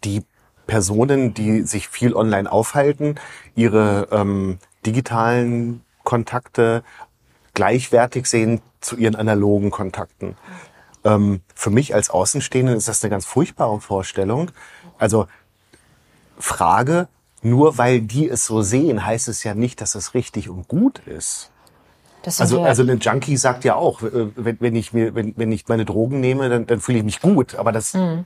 die 0.02 0.22
Personen, 0.66 1.34
die 1.34 1.62
sich 1.62 1.88
viel 1.88 2.14
online 2.14 2.50
aufhalten, 2.50 3.16
ihre 3.54 4.08
ähm, 4.10 4.58
digitalen 4.86 5.82
Kontakte 6.04 6.82
gleichwertig 7.52 8.26
sehen 8.26 8.60
zu 8.80 8.96
ihren 8.96 9.14
analogen 9.14 9.70
Kontakten. 9.70 10.36
Ähm, 11.04 11.42
für 11.54 11.70
mich 11.70 11.94
als 11.94 12.10
Außenstehenden 12.10 12.76
ist 12.76 12.88
das 12.88 13.02
eine 13.02 13.10
ganz 13.10 13.26
furchtbare 13.26 13.80
Vorstellung. 13.80 14.50
Also 14.98 15.26
Frage, 16.38 17.08
nur 17.42 17.76
weil 17.76 18.00
die 18.00 18.28
es 18.28 18.46
so 18.46 18.62
sehen, 18.62 19.04
heißt 19.04 19.28
es 19.28 19.44
ja 19.44 19.54
nicht, 19.54 19.82
dass 19.82 19.94
es 19.94 20.14
richtig 20.14 20.48
und 20.48 20.66
gut 20.66 21.00
ist. 21.00 21.50
Also, 22.26 22.62
also 22.62 22.82
ein 22.82 22.98
Junkie 22.98 23.36
sagt 23.36 23.64
ja 23.64 23.74
auch, 23.74 24.02
äh, 24.02 24.28
wenn, 24.36 24.56
wenn 24.60 24.76
ich 24.76 24.92
mir, 24.92 25.14
wenn, 25.14 25.34
wenn 25.36 25.52
ich 25.52 25.66
meine 25.68 25.84
Drogen 25.84 26.20
nehme, 26.20 26.48
dann, 26.48 26.66
dann 26.66 26.80
fühle 26.80 26.98
ich 26.98 27.04
mich 27.04 27.20
gut. 27.20 27.54
Aber 27.54 27.72
das, 27.72 27.94
mhm. 27.94 28.24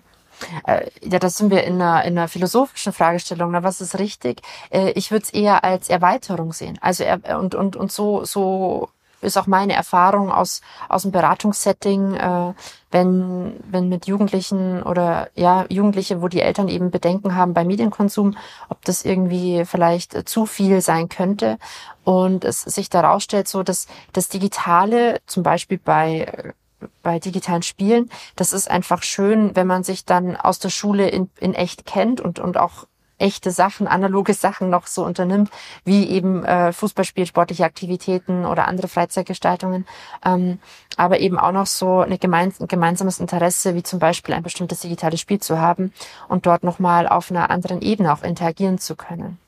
Ja, 1.03 1.19
das 1.19 1.37
sind 1.37 1.51
wir 1.51 1.65
in 1.65 1.75
einer, 1.75 2.05
in 2.05 2.17
einer 2.17 2.29
philosophischen 2.29 2.93
Fragestellung. 2.93 3.51
Na, 3.51 3.63
was 3.63 3.81
ist 3.81 3.99
richtig? 3.99 4.41
Äh, 4.71 4.91
ich 4.93 5.11
würde 5.11 5.25
es 5.25 5.31
eher 5.31 5.65
als 5.65 5.89
Erweiterung 5.89 6.53
sehen. 6.53 6.79
Also 6.81 7.05
er, 7.05 7.39
und 7.39 7.55
und 7.55 7.77
und 7.77 7.91
so 7.91 8.25
so 8.25 8.89
ist 9.21 9.37
auch 9.37 9.47
meine 9.47 9.75
Erfahrung 9.75 10.31
aus 10.31 10.61
aus 10.89 11.03
dem 11.03 11.13
Beratungssetting, 11.13 12.15
äh, 12.15 12.55
wenn 12.91 13.61
wenn 13.71 13.89
mit 13.89 14.07
Jugendlichen 14.07 14.83
oder 14.83 15.29
ja 15.35 15.67
Jugendliche, 15.69 16.23
wo 16.23 16.29
die 16.29 16.41
Eltern 16.41 16.69
eben 16.69 16.91
Bedenken 16.91 17.35
haben 17.35 17.55
bei 17.55 17.65
Medienkonsum, 17.65 18.37
ob 18.69 18.85
das 18.85 19.05
irgendwie 19.05 19.65
vielleicht 19.65 20.29
zu 20.29 20.47
viel 20.47 20.81
sein 20.81 21.09
könnte 21.09 21.59
und 22.05 22.45
es 22.45 22.63
sich 22.63 22.91
daraus 22.91 23.25
stellt, 23.25 23.49
so 23.49 23.63
dass 23.63 23.87
das 24.13 24.29
Digitale 24.29 25.21
zum 25.27 25.43
Beispiel 25.43 25.79
bei 25.79 26.55
bei 27.03 27.19
digitalen 27.19 27.63
Spielen. 27.63 28.11
Das 28.37 28.53
ist 28.53 28.71
einfach 28.71 29.03
schön, 29.03 29.57
wenn 29.57 29.67
man 29.67 29.83
sich 29.83 30.05
dann 30.05 30.37
aus 30.37 30.59
der 30.59 30.71
Schule 30.71 31.09
in, 31.09 31.31
in 31.41 31.55
echt 31.55 31.87
kennt 31.87 32.21
und, 32.21 32.39
und 32.39 32.57
auch 32.57 32.87
echte 33.19 33.51
Sachen, 33.51 33.87
analoge 33.87 34.35
Sachen 34.35 34.71
noch 34.71 34.87
so 34.87 35.05
unternimmt, 35.05 35.51
wie 35.85 36.09
eben 36.09 36.45
äh, 36.45 36.73
Fußballspiel, 36.73 37.27
sportliche 37.27 37.65
Aktivitäten 37.65 38.45
oder 38.45 38.69
andere 38.69 38.89
Freizeitgestaltungen, 38.89 39.87
ähm, 40.25 40.59
aber 40.97 41.21
eben 41.21 41.39
auch 41.39 41.53
noch 41.53 41.67
so 41.67 42.01
eine 42.01 42.19
gemeins 42.19 42.61
ein 42.61 42.69
gemeinsames 42.69 43.21
Interesse, 43.21 43.75
wie 43.75 43.83
zum 43.83 43.99
Beispiel 43.99 44.35
ein 44.35 44.43
bestimmtes 44.43 44.81
digitales 44.81 45.21
Spiel 45.21 45.41
zu 45.41 45.61
haben 45.61 45.93
und 46.29 46.47
dort 46.47 46.63
nochmal 46.63 47.09
auf 47.09 47.31
einer 47.31 47.51
anderen 47.51 47.83
Ebene 47.83 48.13
auch 48.13 48.23
interagieren 48.23 48.79
zu 48.79 48.97
können. 48.97 49.39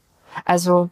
Also 0.45 0.91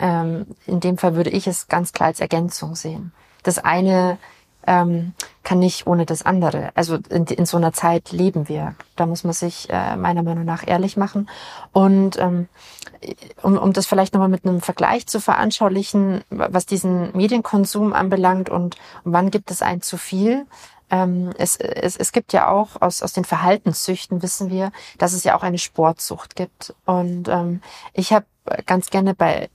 ähm, 0.00 0.46
in 0.66 0.80
dem 0.80 0.98
Fall 0.98 1.14
würde 1.14 1.30
ich 1.30 1.46
es 1.46 1.68
ganz 1.68 1.92
klar 1.92 2.08
als 2.08 2.20
Ergänzung 2.20 2.76
sehen. 2.76 3.12
Das 3.42 3.58
eine 3.58 4.18
ähm, 4.66 5.14
kann 5.42 5.58
nicht 5.58 5.86
ohne 5.86 6.06
das 6.06 6.24
andere. 6.24 6.70
Also 6.74 6.98
in, 7.10 7.26
in, 7.26 7.46
so 7.46 7.56
einer 7.56 7.72
Zeit 7.72 8.12
leben 8.12 8.48
wir. 8.48 8.74
Da 8.96 9.06
muss 9.06 9.24
man 9.24 9.32
sich 9.32 9.68
äh, 9.70 9.96
meiner 9.96 10.22
Meinung 10.22 10.44
nach 10.44 10.66
ehrlich 10.66 10.96
machen. 10.96 11.28
Und 11.72 12.18
ähm, 12.18 12.48
um, 13.42 13.58
um 13.58 13.72
das 13.72 13.86
vielleicht 13.86 14.14
nochmal 14.14 14.28
mit 14.28 14.44
einem 14.44 14.60
Vergleich 14.60 15.06
zu 15.06 15.20
veranschaulichen, 15.20 16.22
was 16.30 16.66
diesen 16.66 17.16
Medienkonsum 17.16 17.92
anbelangt 17.92 18.48
und, 18.48 18.76
wann 19.04 19.30
gibt 19.30 19.50
es 19.50 19.62
ein 19.62 19.82
zu 19.82 19.96
viel, 19.96 20.46
ähm, 20.90 21.30
es, 21.38 21.56
es, 21.56 21.96
es 21.96 22.12
gibt 22.12 22.32
ja 22.32 22.48
auch 22.48 22.80
aus, 22.80 23.02
aus 23.02 23.12
den 23.12 23.24
Verhaltenssüchten 23.24 24.22
wissen 24.22 24.50
wir, 24.50 24.70
dass 24.98 25.14
es 25.14 25.24
ja 25.24 25.34
auch 25.34 25.42
eine 25.42 25.58
Sportsucht 25.58 26.36
gibt. 26.36 26.74
Und 26.84 27.28
ähm, 27.28 27.62
ich 27.94 28.12
habe 28.12 28.26
ganz 28.66 28.90
gerne 28.90 29.14
bei 29.14 29.48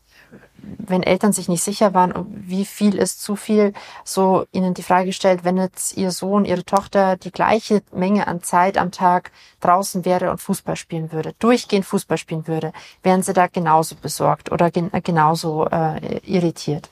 wenn 0.77 1.03
Eltern 1.03 1.33
sich 1.33 1.47
nicht 1.47 1.63
sicher 1.63 1.93
waren, 1.93 2.13
wie 2.29 2.65
viel 2.65 2.95
ist 2.95 3.21
zu 3.21 3.35
viel, 3.35 3.73
so 4.03 4.45
ihnen 4.51 4.73
die 4.73 4.83
Frage 4.83 5.07
gestellt, 5.07 5.43
wenn 5.43 5.57
jetzt 5.57 5.97
ihr 5.97 6.11
Sohn, 6.11 6.45
ihre 6.45 6.63
Tochter 6.63 7.17
die 7.17 7.31
gleiche 7.31 7.81
Menge 7.91 8.27
an 8.27 8.41
Zeit 8.43 8.77
am 8.77 8.91
Tag 8.91 9.31
draußen 9.59 10.05
wäre 10.05 10.31
und 10.31 10.41
Fußball 10.41 10.75
spielen 10.75 11.11
würde, 11.11 11.33
durchgehend 11.39 11.85
Fußball 11.85 12.17
spielen 12.17 12.47
würde, 12.47 12.73
wären 13.03 13.23
sie 13.23 13.33
da 13.33 13.47
genauso 13.47 13.95
besorgt 13.95 14.51
oder 14.51 14.71
gen 14.71 14.91
genauso 15.03 15.67
äh, 15.67 16.17
irritiert. 16.25 16.89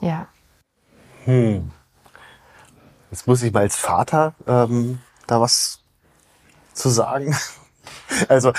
Ja. 0.00 0.26
Hm. 1.24 1.70
Jetzt 3.10 3.26
muss 3.26 3.42
ich 3.42 3.52
mal 3.52 3.60
als 3.60 3.76
Vater 3.76 4.34
ähm, 4.46 5.00
da 5.26 5.40
was 5.40 5.80
zu 6.72 6.88
sagen. 6.88 7.36
Also 8.28 8.52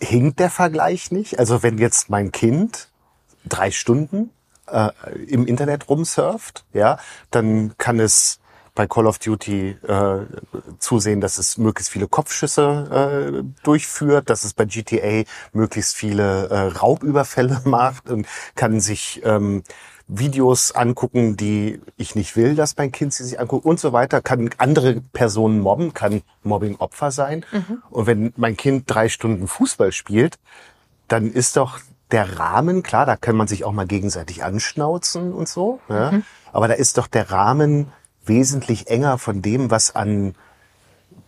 hinkt 0.00 0.40
der 0.40 0.50
Vergleich 0.50 1.10
nicht? 1.10 1.38
Also 1.38 1.62
wenn 1.62 1.78
jetzt 1.78 2.08
mein 2.08 2.32
Kind 2.32 2.89
drei 3.44 3.70
Stunden 3.70 4.30
äh, 4.66 4.90
im 5.26 5.46
Internet 5.46 5.88
rumsurft, 5.88 6.64
ja, 6.72 6.98
dann 7.30 7.74
kann 7.78 8.00
es 8.00 8.40
bei 8.74 8.86
Call 8.86 9.06
of 9.06 9.18
Duty 9.18 9.76
äh, 9.86 10.18
zusehen, 10.78 11.20
dass 11.20 11.38
es 11.38 11.58
möglichst 11.58 11.92
viele 11.92 12.08
Kopfschüsse 12.08 13.42
äh, 13.42 13.64
durchführt, 13.64 14.30
dass 14.30 14.44
es 14.44 14.54
bei 14.54 14.64
GTA 14.64 15.24
möglichst 15.52 15.96
viele 15.96 16.48
äh, 16.48 16.58
Raubüberfälle 16.78 17.62
macht 17.64 18.08
und 18.08 18.26
kann 18.54 18.80
sich 18.80 19.20
ähm, 19.24 19.64
Videos 20.06 20.72
angucken, 20.72 21.36
die 21.36 21.80
ich 21.96 22.14
nicht 22.14 22.36
will, 22.36 22.56
dass 22.56 22.76
mein 22.76 22.90
Kind 22.90 23.12
sie 23.12 23.24
sich 23.24 23.38
anguckt 23.38 23.64
und 23.64 23.78
so 23.78 23.92
weiter, 23.92 24.20
kann 24.20 24.50
andere 24.58 25.00
Personen 25.12 25.60
mobben, 25.60 25.94
kann 25.94 26.22
Mobbing 26.42 26.76
Opfer 26.76 27.10
sein. 27.10 27.44
Mhm. 27.52 27.82
Und 27.90 28.06
wenn 28.06 28.32
mein 28.36 28.56
Kind 28.56 28.84
drei 28.86 29.08
Stunden 29.08 29.46
Fußball 29.46 29.92
spielt, 29.92 30.38
dann 31.06 31.30
ist 31.30 31.56
doch 31.56 31.78
der 32.12 32.38
Rahmen, 32.38 32.82
klar, 32.82 33.06
da 33.06 33.16
kann 33.16 33.36
man 33.36 33.48
sich 33.48 33.64
auch 33.64 33.72
mal 33.72 33.86
gegenseitig 33.86 34.44
anschnauzen 34.44 35.32
und 35.32 35.48
so, 35.48 35.80
ja, 35.88 36.12
mhm. 36.12 36.24
aber 36.52 36.68
da 36.68 36.74
ist 36.74 36.98
doch 36.98 37.06
der 37.06 37.30
Rahmen 37.30 37.92
wesentlich 38.24 38.88
enger 38.88 39.18
von 39.18 39.42
dem, 39.42 39.70
was 39.70 39.94
an 39.94 40.34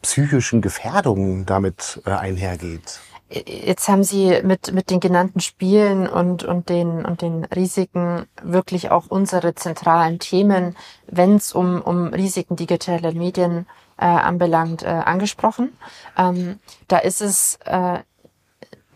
psychischen 0.02 0.60
Gefährdungen 0.60 1.46
damit 1.46 2.02
äh, 2.04 2.10
einhergeht. 2.10 3.00
Jetzt 3.30 3.88
haben 3.88 4.04
Sie 4.04 4.42
mit, 4.42 4.72
mit 4.74 4.90
den 4.90 5.00
genannten 5.00 5.40
Spielen 5.40 6.06
und, 6.06 6.44
und, 6.44 6.68
den, 6.68 7.04
und 7.06 7.22
den 7.22 7.46
Risiken 7.46 8.26
wirklich 8.42 8.90
auch 8.90 9.06
unsere 9.08 9.54
zentralen 9.54 10.18
Themen, 10.18 10.76
wenn 11.06 11.36
es 11.36 11.52
um, 11.52 11.80
um 11.80 12.08
Risiken 12.08 12.56
digitaler 12.56 13.12
Medien 13.12 13.66
äh, 13.96 14.04
anbelangt, 14.04 14.82
äh, 14.82 14.88
angesprochen. 14.88 15.72
Ähm, 16.18 16.58
da 16.88 16.98
ist 16.98 17.22
es 17.22 17.58
äh, 17.64 18.00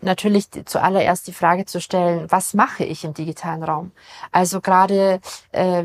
natürlich 0.01 0.47
zuallererst 0.65 1.27
die 1.27 1.33
Frage 1.33 1.65
zu 1.65 1.81
stellen, 1.81 2.27
was 2.29 2.53
mache 2.53 2.83
ich 2.83 3.03
im 3.03 3.13
digitalen 3.13 3.63
Raum? 3.63 3.91
Also 4.31 4.61
gerade 4.61 5.19
äh, 5.51 5.83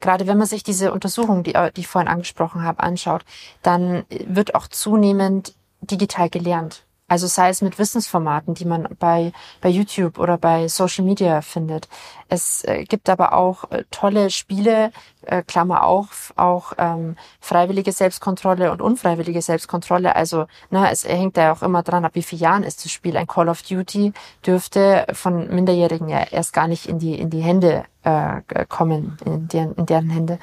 gerade 0.00 0.26
wenn 0.26 0.38
man 0.38 0.46
sich 0.46 0.62
diese 0.62 0.92
Untersuchung, 0.92 1.42
die, 1.42 1.52
die 1.52 1.80
ich 1.80 1.88
vorhin 1.88 2.08
angesprochen 2.08 2.62
habe, 2.62 2.82
anschaut, 2.82 3.24
dann 3.62 4.04
wird 4.08 4.54
auch 4.54 4.68
zunehmend 4.68 5.54
digital 5.80 6.30
gelernt. 6.30 6.85
Also 7.08 7.28
sei 7.28 7.50
es 7.50 7.62
mit 7.62 7.78
Wissensformaten, 7.78 8.54
die 8.54 8.64
man 8.64 8.88
bei, 8.98 9.32
bei 9.60 9.68
YouTube 9.68 10.18
oder 10.18 10.38
bei 10.38 10.66
Social 10.66 11.04
Media 11.04 11.40
findet. 11.40 11.88
Es 12.28 12.64
äh, 12.64 12.84
gibt 12.84 13.08
aber 13.08 13.32
auch 13.32 13.70
äh, 13.70 13.84
tolle 13.92 14.30
Spiele, 14.30 14.90
äh, 15.22 15.42
Klammer 15.42 15.84
auf, 15.84 16.32
auch 16.36 16.72
ähm, 16.78 17.16
freiwillige 17.40 17.92
Selbstkontrolle 17.92 18.72
und 18.72 18.82
unfreiwillige 18.82 19.40
Selbstkontrolle. 19.40 20.16
Also 20.16 20.46
ne, 20.70 20.90
es 20.90 21.06
hängt 21.06 21.36
ja 21.36 21.52
auch 21.52 21.62
immer 21.62 21.84
dran, 21.84 22.04
ab 22.04 22.14
wie 22.14 22.22
vielen 22.22 22.42
Jahren 22.42 22.62
ist 22.64 22.84
das 22.84 22.90
Spiel. 22.90 23.16
Ein 23.16 23.28
Call 23.28 23.48
of 23.48 23.62
Duty 23.62 24.12
dürfte 24.44 25.06
von 25.12 25.48
Minderjährigen 25.54 26.08
ja 26.08 26.24
erst 26.28 26.52
gar 26.52 26.66
nicht 26.66 26.86
in 26.86 26.98
die, 26.98 27.14
in 27.18 27.30
die 27.30 27.42
Hände 27.42 27.84
äh, 28.02 28.42
kommen, 28.68 29.16
in 29.24 29.46
deren, 29.46 29.74
in 29.74 29.86
deren 29.86 30.10
Hände. 30.10 30.38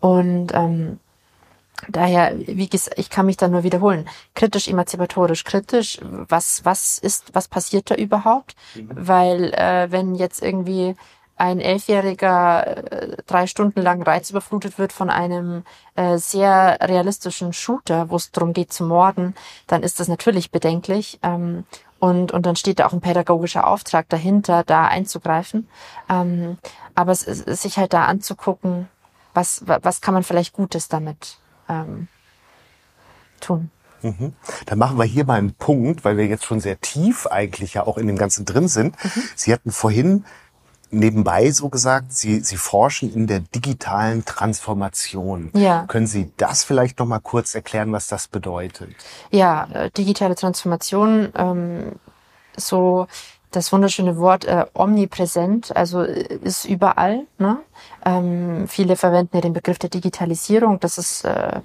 Und 0.00 0.54
ähm, 0.54 1.00
Daher, 1.86 2.34
wie 2.38 2.68
gesagt, 2.68 2.98
ich 2.98 3.08
kann 3.08 3.26
mich 3.26 3.36
da 3.36 3.48
nur 3.48 3.62
wiederholen. 3.62 4.08
Kritisch, 4.34 4.68
emanzipatorisch, 4.68 5.44
kritisch. 5.44 5.98
Was, 6.02 6.64
was 6.64 6.98
ist, 6.98 7.34
was 7.34 7.48
passiert 7.48 7.90
da 7.90 7.94
überhaupt? 7.94 8.56
Mhm. 8.74 8.88
Weil, 8.94 9.54
äh, 9.54 9.90
wenn 9.90 10.14
jetzt 10.14 10.42
irgendwie 10.42 10.96
ein 11.36 11.60
Elfjähriger 11.60 12.92
äh, 12.92 13.16
drei 13.26 13.46
Stunden 13.46 13.80
lang 13.80 14.02
reizüberflutet 14.02 14.78
wird 14.78 14.92
von 14.92 15.08
einem 15.08 15.62
äh, 15.94 16.18
sehr 16.18 16.78
realistischen 16.82 17.52
Shooter, 17.52 18.10
wo 18.10 18.16
es 18.16 18.32
darum 18.32 18.52
geht 18.52 18.72
zu 18.72 18.84
morden, 18.84 19.34
dann 19.68 19.84
ist 19.84 20.00
das 20.00 20.08
natürlich 20.08 20.50
bedenklich. 20.50 21.20
Ähm, 21.22 21.64
und, 22.00 22.32
und 22.32 22.44
dann 22.44 22.56
steht 22.56 22.80
da 22.80 22.86
auch 22.86 22.92
ein 22.92 23.00
pädagogischer 23.00 23.66
Auftrag 23.66 24.08
dahinter, 24.08 24.64
da 24.64 24.86
einzugreifen. 24.86 25.68
Ähm, 26.08 26.58
aber 26.94 27.12
es, 27.12 27.26
es, 27.26 27.62
sich 27.62 27.78
halt 27.78 27.92
da 27.92 28.04
anzugucken, 28.04 28.88
was, 29.32 29.62
was 29.66 30.00
kann 30.00 30.14
man 30.14 30.24
vielleicht 30.24 30.52
Gutes 30.52 30.88
damit 30.88 31.38
ähm, 31.68 32.08
tun. 33.40 33.70
Mhm. 34.02 34.32
Dann 34.66 34.78
machen 34.78 34.98
wir 34.98 35.04
hier 35.04 35.24
mal 35.24 35.38
einen 35.38 35.54
Punkt, 35.54 36.04
weil 36.04 36.16
wir 36.16 36.26
jetzt 36.26 36.44
schon 36.44 36.60
sehr 36.60 36.80
tief 36.80 37.26
eigentlich 37.26 37.74
ja 37.74 37.86
auch 37.86 37.98
in 37.98 38.06
dem 38.06 38.16
Ganzen 38.16 38.44
drin 38.44 38.68
sind. 38.68 38.96
Mhm. 39.02 39.22
Sie 39.34 39.52
hatten 39.52 39.72
vorhin 39.72 40.24
nebenbei 40.90 41.50
so 41.50 41.68
gesagt, 41.68 42.12
Sie, 42.12 42.40
Sie 42.40 42.56
forschen 42.56 43.12
in 43.12 43.26
der 43.26 43.40
digitalen 43.40 44.24
Transformation. 44.24 45.50
Ja. 45.54 45.84
Können 45.86 46.06
Sie 46.06 46.32
das 46.36 46.64
vielleicht 46.64 46.98
noch 46.98 47.06
mal 47.06 47.18
kurz 47.18 47.54
erklären, 47.54 47.92
was 47.92 48.06
das 48.06 48.28
bedeutet? 48.28 48.94
Ja, 49.30 49.68
äh, 49.72 49.90
digitale 49.90 50.34
Transformation, 50.34 51.32
ähm, 51.36 51.92
so 52.56 53.06
das 53.50 53.72
wunderschöne 53.72 54.16
Wort 54.18 54.44
äh, 54.44 54.66
omnipräsent, 54.74 55.74
also 55.76 56.02
äh, 56.02 56.38
ist 56.42 56.64
überall. 56.64 57.26
Ne? 57.38 57.58
Ähm, 58.04 58.68
viele 58.68 58.96
verwenden 58.96 59.36
ja 59.36 59.40
den 59.40 59.52
Begriff 59.52 59.78
der 59.78 59.90
Digitalisierung. 59.90 60.80
Das 60.80 60.98
ist 60.98 61.24
äh, 61.24 61.60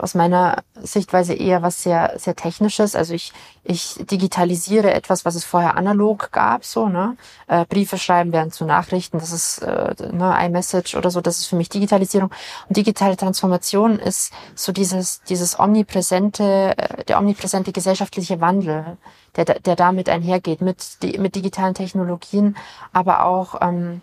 aus 0.00 0.14
meiner 0.14 0.62
Sichtweise 0.74 1.34
eher 1.34 1.62
was 1.62 1.82
sehr, 1.82 2.18
sehr 2.18 2.34
Technisches. 2.34 2.94
Also 2.94 3.14
ich, 3.14 3.32
ich 3.64 3.96
digitalisiere 4.00 4.92
etwas, 4.92 5.24
was 5.24 5.34
es 5.34 5.44
vorher 5.44 5.76
analog 5.76 6.32
gab, 6.32 6.64
so, 6.64 6.88
ne? 6.88 7.16
Äh, 7.46 7.66
Briefe 7.66 7.98
schreiben 7.98 8.32
werden 8.32 8.50
zu 8.50 8.64
Nachrichten, 8.64 9.18
das 9.18 9.32
ist 9.32 9.58
äh, 9.58 9.94
ne, 10.12 10.36
iMessage 10.46 10.94
oder 10.94 11.10
so, 11.10 11.20
das 11.20 11.38
ist 11.38 11.46
für 11.46 11.56
mich 11.56 11.68
Digitalisierung. 11.68 12.30
Und 12.68 12.76
digitale 12.76 13.16
Transformation 13.16 13.98
ist 13.98 14.32
so 14.54 14.72
dieses, 14.72 15.22
dieses 15.22 15.58
omnipräsente, 15.58 16.76
äh, 16.76 17.04
der 17.04 17.18
omnipräsente 17.18 17.72
gesellschaftliche 17.72 18.40
Wandel, 18.40 18.96
der, 19.36 19.44
der 19.44 19.76
damit 19.76 20.08
einhergeht, 20.08 20.60
mit, 20.60 20.98
mit 21.18 21.34
digitalen 21.34 21.74
Technologien, 21.74 22.56
aber 22.92 23.24
auch 23.24 23.60
ähm, 23.60 24.00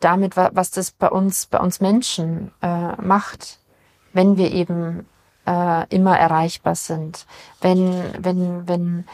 damit, 0.00 0.36
was 0.36 0.70
das 0.70 0.90
bei 0.90 1.08
uns, 1.08 1.46
bei 1.46 1.58
uns 1.58 1.80
Menschen 1.80 2.52
äh, 2.60 3.00
macht 3.00 3.58
wenn 4.18 4.36
wir 4.36 4.50
eben 4.50 5.06
äh, 5.46 5.86
immer 5.94 6.18
erreichbar 6.18 6.74
sind, 6.74 7.24
wenn, 7.60 8.02
wenn, 8.18 8.66
wenn, 8.66 9.04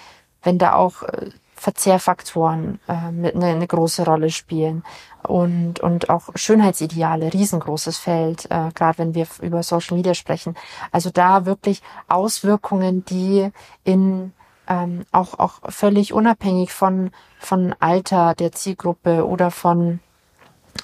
wenn 0.43 0.57
da 0.57 0.73
auch 0.77 1.03
äh, 1.03 1.29
Verzehrfaktoren 1.55 2.81
äh, 2.89 3.11
mit 3.13 3.35
eine, 3.35 3.49
eine 3.49 3.67
große 3.67 4.07
Rolle 4.07 4.31
spielen 4.31 4.83
und 5.23 5.81
und 5.81 6.09
auch 6.09 6.31
Schönheitsideale 6.35 7.35
riesengroßes 7.35 7.99
Feld, 7.99 8.47
äh, 8.51 8.71
gerade 8.75 8.97
wenn 8.97 9.15
wir 9.15 9.27
über 9.43 9.63
Social 9.63 9.99
Media 9.99 10.15
sprechen. 10.15 10.57
Also 10.91 11.11
da 11.11 11.45
wirklich 11.45 11.83
Auswirkungen, 12.09 13.05
die 13.05 13.51
in 13.85 14.33
ähm, 14.69 15.05
auch 15.13 15.39
auch 15.39 15.61
völlig 15.69 16.15
unabhängig 16.15 16.73
von 16.73 17.11
von 17.39 17.75
Alter 17.79 18.35
der 18.35 18.53
Zielgruppe 18.53 19.27
oder 19.27 19.51
von 19.51 20.01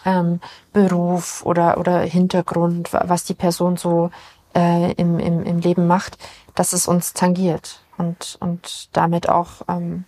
ähm, 0.04 0.40
Beruf 0.72 1.44
oder, 1.44 1.78
oder 1.78 2.00
Hintergrund, 2.00 2.92
was 2.92 3.24
die 3.24 3.34
Person 3.34 3.76
so 3.76 4.10
äh, 4.54 4.92
im, 4.92 5.18
im, 5.18 5.42
im 5.44 5.60
Leben 5.60 5.86
macht, 5.86 6.18
dass 6.54 6.72
es 6.72 6.88
uns 6.88 7.12
tangiert 7.12 7.80
und, 7.98 8.36
und 8.40 8.88
damit 8.92 9.28
auch 9.28 9.62
ähm, 9.68 10.04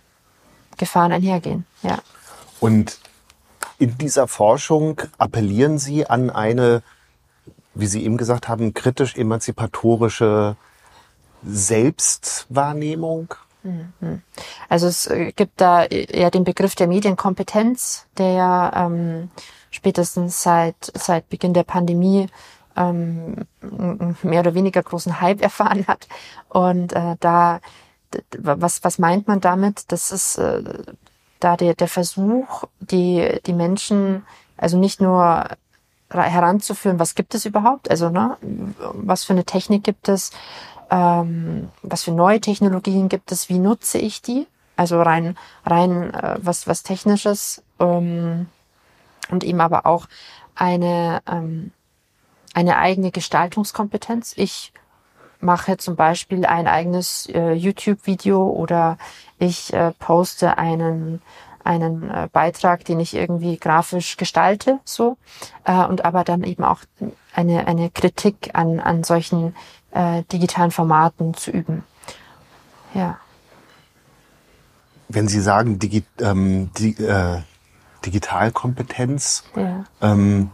Gefahren 0.77 1.11
einhergehen. 1.11 1.65
Ja. 1.81 1.99
Und 2.59 2.99
in 3.79 3.97
dieser 3.97 4.27
Forschung 4.27 5.01
appellieren 5.17 5.77
Sie 5.77 6.05
an 6.07 6.29
eine, 6.29 6.83
wie 7.73 7.87
Sie 7.87 8.03
eben 8.03 8.17
gesagt 8.17 8.47
haben, 8.47 8.73
kritisch-emanzipatorische 8.73 10.55
Selbstwahrnehmung? 11.45 13.35
Mhm. 13.63 14.21
Also 14.69 14.87
es 14.87 15.07
äh, 15.07 15.31
gibt 15.31 15.61
da 15.61 15.85
ja 15.89 16.29
den 16.29 16.43
Begriff 16.43 16.75
der 16.75 16.87
Medienkompetenz, 16.87 18.05
der 18.17 18.31
ja 18.31 18.85
ähm, 18.85 19.31
spätestens 19.71 20.43
seit, 20.43 20.91
seit 20.93 21.29
Beginn 21.29 21.53
der 21.53 21.63
Pandemie 21.63 22.27
ähm, 22.75 23.45
mehr 24.21 24.41
oder 24.41 24.53
weniger 24.53 24.83
großen 24.83 25.21
Hype 25.21 25.41
erfahren 25.41 25.87
hat. 25.87 26.07
Und 26.49 26.93
äh, 26.93 27.15
da, 27.19 27.59
was, 28.37 28.83
was 28.83 28.99
meint 28.99 29.27
man 29.27 29.41
damit? 29.41 29.91
Das 29.91 30.11
ist 30.11 30.37
äh, 30.37 30.61
da 31.39 31.57
der, 31.57 31.73
der 31.73 31.87
Versuch, 31.87 32.65
die, 32.79 33.39
die 33.45 33.53
Menschen, 33.53 34.25
also 34.57 34.77
nicht 34.77 35.01
nur 35.01 35.47
heranzuführen, 36.09 36.99
was 36.99 37.15
gibt 37.15 37.33
es 37.33 37.45
überhaupt, 37.45 37.89
also 37.89 38.09
ne, 38.09 38.37
was 38.41 39.23
für 39.23 39.33
eine 39.33 39.45
Technik 39.45 39.83
gibt 39.83 40.07
es, 40.09 40.31
ähm, 40.93 41.69
was 41.81 42.03
für 42.03 42.11
neue 42.11 42.39
Technologien 42.39 43.09
gibt 43.09 43.31
es, 43.31 43.49
wie 43.49 43.57
nutze 43.57 43.97
ich 43.97 44.21
die, 44.21 44.45
also 44.75 45.01
rein 45.01 45.35
rein 45.65 46.13
äh, 46.13 46.37
was 46.37 46.67
was 46.67 46.83
technisches 46.83 47.63
ähm, 47.79 48.45
und 49.29 49.43
ihm 49.43 49.59
aber 49.59 49.87
auch 49.87 50.07
eine, 50.55 51.21
ähm, 51.27 51.71
eine 52.53 52.77
eigene 52.77 53.09
Gestaltungskompetenz. 53.09 54.33
Ich 54.37 54.71
mache 55.39 55.77
zum 55.77 55.95
Beispiel 55.95 56.45
ein 56.45 56.67
eigenes 56.67 57.27
äh, 57.27 57.53
YouTube-Video 57.53 58.47
oder 58.47 58.97
ich 59.39 59.73
äh, 59.73 59.91
poste 59.97 60.59
einen 60.59 61.23
einen 61.63 62.09
äh, 62.09 62.29
Beitrag, 62.31 62.85
den 62.85 62.99
ich 62.99 63.13
irgendwie 63.15 63.57
grafisch 63.57 64.17
gestalte, 64.17 64.79
so 64.85 65.17
äh, 65.63 65.85
und 65.85 66.05
aber 66.05 66.23
dann 66.23 66.43
eben 66.43 66.63
auch 66.63 66.79
eine 67.33 67.67
eine 67.67 67.89
Kritik 67.89 68.51
an 68.53 68.79
an 68.79 69.03
solchen 69.03 69.55
äh, 69.91 70.23
digitalen 70.31 70.71
Formaten 70.71 71.33
zu 71.33 71.51
üben. 71.51 71.83
Ja. 72.93 73.17
Wenn 75.09 75.27
Sie 75.27 75.41
sagen, 75.41 75.79
digi 75.79 76.03
ähm, 76.19 76.71
die, 76.77 76.95
äh, 77.03 77.41
Digitalkompetenz. 78.05 79.43
Ja. 79.55 79.85
Ähm, 80.01 80.51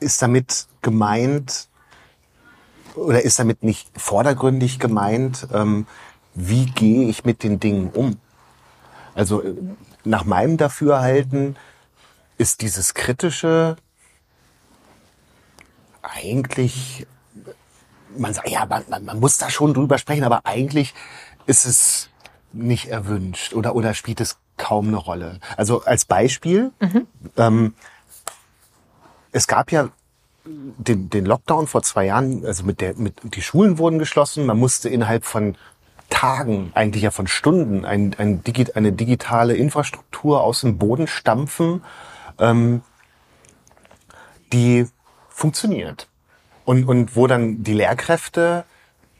ist 0.00 0.20
damit 0.20 0.66
gemeint, 0.82 1.68
oder 2.94 3.22
ist 3.22 3.38
damit 3.38 3.62
nicht 3.62 3.88
vordergründig 3.98 4.78
gemeint, 4.78 5.46
ähm, 5.52 5.86
wie 6.34 6.66
gehe 6.66 7.08
ich 7.08 7.24
mit 7.24 7.42
den 7.42 7.60
Dingen 7.60 7.90
um? 7.90 8.18
Also 9.16 9.42
äh, 9.42 9.54
nach 10.04 10.24
meinem 10.24 10.56
Dafürhalten 10.56 11.56
ist 12.38 12.60
dieses 12.60 12.94
Kritische 12.94 13.76
eigentlich, 16.02 17.06
man 18.16 18.32
sagt, 18.32 18.48
ja, 18.48 18.66
man, 18.66 19.04
man 19.04 19.18
muss 19.18 19.38
da 19.38 19.50
schon 19.50 19.74
drüber 19.74 19.98
sprechen, 19.98 20.22
aber 20.22 20.42
eigentlich 20.44 20.94
ist 21.46 21.64
es 21.64 22.10
nicht 22.52 22.86
erwünscht 22.86 23.54
oder, 23.54 23.74
oder 23.74 23.94
spielt 23.94 24.20
es 24.20 24.38
kaum 24.56 24.88
eine 24.88 24.96
Rolle. 24.98 25.40
Also 25.56 25.82
als 25.82 26.04
Beispiel, 26.04 26.72
mhm. 26.80 27.06
ähm, 27.36 27.74
es 29.32 29.48
gab 29.48 29.72
ja 29.72 29.88
den, 30.44 31.10
den 31.10 31.26
Lockdown 31.26 31.66
vor 31.66 31.82
zwei 31.82 32.06
Jahren, 32.06 32.46
also 32.46 32.64
mit 32.64 32.80
der, 32.80 32.94
mit, 32.94 33.14
die 33.22 33.42
Schulen 33.42 33.78
wurden 33.78 33.98
geschlossen, 33.98 34.46
man 34.46 34.58
musste 34.58 34.88
innerhalb 34.88 35.24
von 35.24 35.56
Tagen, 36.10 36.72
eigentlich 36.74 37.02
ja 37.02 37.10
von 37.10 37.26
Stunden, 37.26 37.84
ein, 37.84 38.14
ein 38.18 38.42
Digi 38.42 38.72
eine 38.74 38.92
digitale 38.92 39.54
Infrastruktur 39.54 40.42
aus 40.42 40.60
dem 40.60 40.78
Boden 40.78 41.06
stampfen, 41.06 41.82
ähm, 42.38 42.82
die 44.52 44.86
funktioniert. 45.28 46.08
Und, 46.64 46.84
und 46.84 47.14
wo 47.14 47.26
dann 47.26 47.62
die 47.62 47.74
Lehrkräfte 47.74 48.64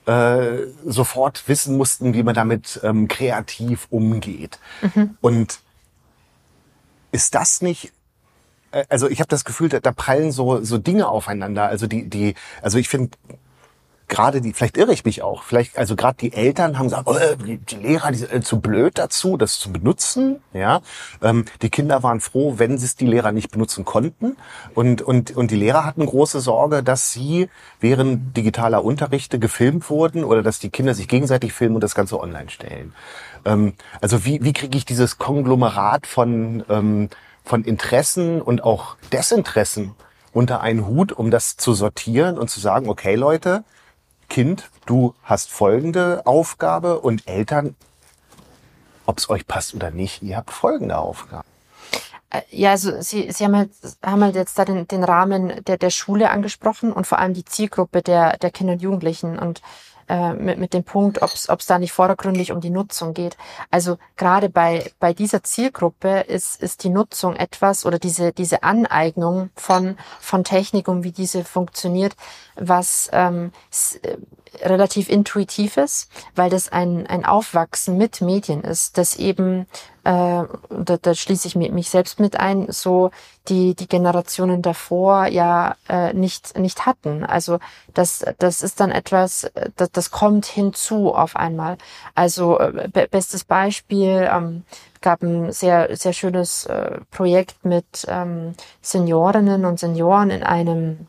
äh, 0.06 0.66
sofort 0.84 1.48
wissen 1.48 1.76
mussten, 1.76 2.14
wie 2.14 2.22
man 2.22 2.34
damit 2.34 2.80
ähm, 2.82 3.08
kreativ 3.08 3.86
umgeht. 3.90 4.58
Mhm. 4.82 5.16
Und 5.20 5.60
ist 7.12 7.34
das 7.34 7.62
nicht 7.62 7.92
äh, 8.72 8.84
also 8.88 9.08
ich 9.08 9.20
habe 9.20 9.28
das 9.28 9.44
Gefühl, 9.44 9.68
da, 9.68 9.80
da 9.80 9.92
prallen 9.92 10.32
so 10.32 10.62
so 10.62 10.78
Dinge 10.78 11.08
aufeinander. 11.08 11.66
Also 11.66 11.86
die 11.86 12.08
die 12.08 12.34
also 12.62 12.78
ich 12.78 12.88
finde 12.88 13.16
gerade 14.08 14.40
die, 14.40 14.52
vielleicht 14.52 14.76
irre 14.76 14.92
ich 14.92 15.04
mich 15.04 15.22
auch, 15.22 15.42
vielleicht, 15.42 15.78
also 15.78 15.96
gerade 15.96 16.16
die 16.18 16.32
Eltern 16.32 16.78
haben 16.78 16.86
gesagt, 16.86 17.06
oh, 17.06 17.16
die, 17.44 17.76
Lehrer, 17.76 18.12
die 18.12 18.18
sind 18.18 18.32
äh, 18.32 18.40
zu 18.40 18.60
blöd 18.60 18.98
dazu, 18.98 19.36
das 19.36 19.58
zu 19.58 19.72
benutzen. 19.72 20.40
Ja, 20.52 20.80
ähm, 21.22 21.44
die 21.62 21.70
Kinder 21.70 22.02
waren 22.02 22.20
froh, 22.20 22.54
wenn 22.58 22.78
sie 22.78 22.86
es 22.86 22.96
die 22.96 23.06
Lehrer 23.06 23.32
nicht 23.32 23.50
benutzen 23.50 23.84
konnten. 23.84 24.36
Und, 24.74 25.02
und, 25.02 25.36
und 25.36 25.50
die 25.50 25.56
Lehrer 25.56 25.84
hatten 25.84 26.06
große 26.06 26.40
Sorge, 26.40 26.82
dass 26.82 27.12
sie 27.12 27.48
während 27.80 28.36
digitaler 28.36 28.84
Unterrichte 28.84 29.38
gefilmt 29.38 29.90
wurden 29.90 30.24
oder 30.24 30.42
dass 30.42 30.58
die 30.58 30.70
Kinder 30.70 30.94
sich 30.94 31.08
gegenseitig 31.08 31.52
filmen 31.52 31.74
und 31.74 31.84
das 31.84 31.94
Ganze 31.94 32.20
online 32.20 32.50
stellen. 32.50 32.94
Ähm, 33.44 33.74
also 34.00 34.24
wie, 34.24 34.42
wie 34.42 34.52
kriege 34.52 34.78
ich 34.78 34.84
dieses 34.84 35.18
Konglomerat 35.18 36.06
von, 36.06 36.64
ähm, 36.68 37.08
von 37.44 37.64
Interessen 37.64 38.40
und 38.40 38.62
auch 38.62 38.96
Desinteressen 39.12 39.94
unter 40.32 40.60
einen 40.60 40.86
Hut, 40.86 41.12
um 41.12 41.30
das 41.30 41.56
zu 41.56 41.72
sortieren 41.72 42.38
und 42.38 42.50
zu 42.50 42.60
sagen, 42.60 42.88
okay 42.88 43.14
Leute, 43.14 43.64
Kind, 44.28 44.70
du 44.86 45.14
hast 45.22 45.50
folgende 45.50 46.22
Aufgabe 46.26 47.00
und 47.00 47.26
Eltern, 47.26 47.76
ob 49.06 49.18
es 49.18 49.30
euch 49.30 49.46
passt 49.46 49.74
oder 49.74 49.90
nicht, 49.90 50.22
ihr 50.22 50.36
habt 50.36 50.50
folgende 50.50 50.98
Aufgabe. 50.98 51.44
Äh, 52.30 52.42
ja, 52.50 52.70
also 52.72 53.00
Sie, 53.00 53.30
Sie 53.30 53.44
haben, 53.44 53.56
halt, 53.56 53.70
haben 54.04 54.22
halt 54.22 54.34
jetzt 54.34 54.58
da 54.58 54.64
den, 54.64 54.88
den 54.88 55.04
Rahmen 55.04 55.64
der, 55.64 55.78
der 55.78 55.90
Schule 55.90 56.30
angesprochen 56.30 56.92
und 56.92 57.06
vor 57.06 57.18
allem 57.18 57.34
die 57.34 57.44
Zielgruppe 57.44 58.02
der, 58.02 58.36
der 58.38 58.50
Kinder 58.50 58.74
und 58.74 58.82
Jugendlichen. 58.82 59.38
Und 59.38 59.62
äh, 60.08 60.34
mit, 60.34 60.58
mit 60.58 60.74
dem 60.74 60.84
Punkt, 60.84 61.22
ob 61.22 61.32
es 61.32 61.66
da 61.66 61.78
nicht 61.78 61.92
vordergründig 61.92 62.52
um 62.52 62.60
die 62.60 62.70
Nutzung 62.70 63.14
geht. 63.14 63.36
Also 63.70 63.98
gerade 64.16 64.48
bei, 64.48 64.90
bei 65.00 65.12
dieser 65.12 65.42
Zielgruppe 65.42 66.20
ist, 66.20 66.62
ist 66.62 66.84
die 66.84 66.90
Nutzung 66.90 67.36
etwas 67.36 67.84
oder 67.84 67.98
diese, 67.98 68.32
diese 68.32 68.62
Aneignung 68.62 69.50
von, 69.54 69.96
von 70.20 70.44
Technik 70.44 70.88
und 70.88 71.04
wie 71.04 71.12
diese 71.12 71.44
funktioniert, 71.44 72.14
was 72.54 73.08
ähm, 73.12 73.52
äh, 74.02 74.16
relativ 74.62 75.08
intuitiv 75.08 75.76
ist, 75.76 76.08
weil 76.34 76.50
das 76.50 76.70
ein, 76.70 77.06
ein 77.06 77.24
Aufwachsen 77.24 77.98
mit 77.98 78.20
Medien 78.20 78.62
ist, 78.62 78.98
das 78.98 79.16
eben 79.16 79.66
äh, 80.06 80.44
da, 80.70 80.96
da 81.02 81.14
schließe 81.14 81.48
ich 81.48 81.56
mich 81.56 81.90
selbst 81.90 82.20
mit 82.20 82.38
ein, 82.38 82.70
so 82.70 83.10
die, 83.48 83.74
die 83.74 83.88
Generationen 83.88 84.62
davor 84.62 85.26
ja 85.26 85.74
äh, 85.88 86.12
nicht, 86.12 86.56
nicht 86.56 86.86
hatten. 86.86 87.24
Also 87.24 87.58
das, 87.92 88.24
das 88.38 88.62
ist 88.62 88.78
dann 88.78 88.92
etwas, 88.92 89.50
das, 89.74 89.90
das 89.90 90.12
kommt 90.12 90.46
hinzu 90.46 91.12
auf 91.12 91.34
einmal. 91.34 91.76
Also 92.14 92.58
äh, 92.60 92.88
be 92.92 93.08
bestes 93.10 93.42
Beispiel, 93.44 94.28
ähm, 94.32 94.62
gab 95.00 95.22
ein 95.22 95.50
sehr, 95.50 95.96
sehr 95.96 96.12
schönes 96.12 96.66
äh, 96.66 97.00
Projekt 97.10 97.64
mit 97.64 98.06
ähm, 98.06 98.54
Seniorinnen 98.82 99.64
und 99.64 99.80
Senioren 99.80 100.30
in 100.30 100.44
einem 100.44 101.08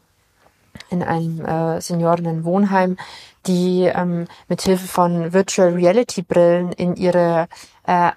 in 0.89 1.03
einem 1.03 1.43
äh, 1.43 1.81
Seniorinnenwohnheim, 1.81 2.97
die 3.45 3.83
ähm, 3.93 4.27
mit 4.47 4.61
Hilfe 4.61 4.87
von 4.87 5.33
Virtual 5.33 5.73
Reality 5.73 6.21
Brillen 6.21 6.71
in 6.73 6.95
ihre 6.95 7.47
äh, 7.85 8.11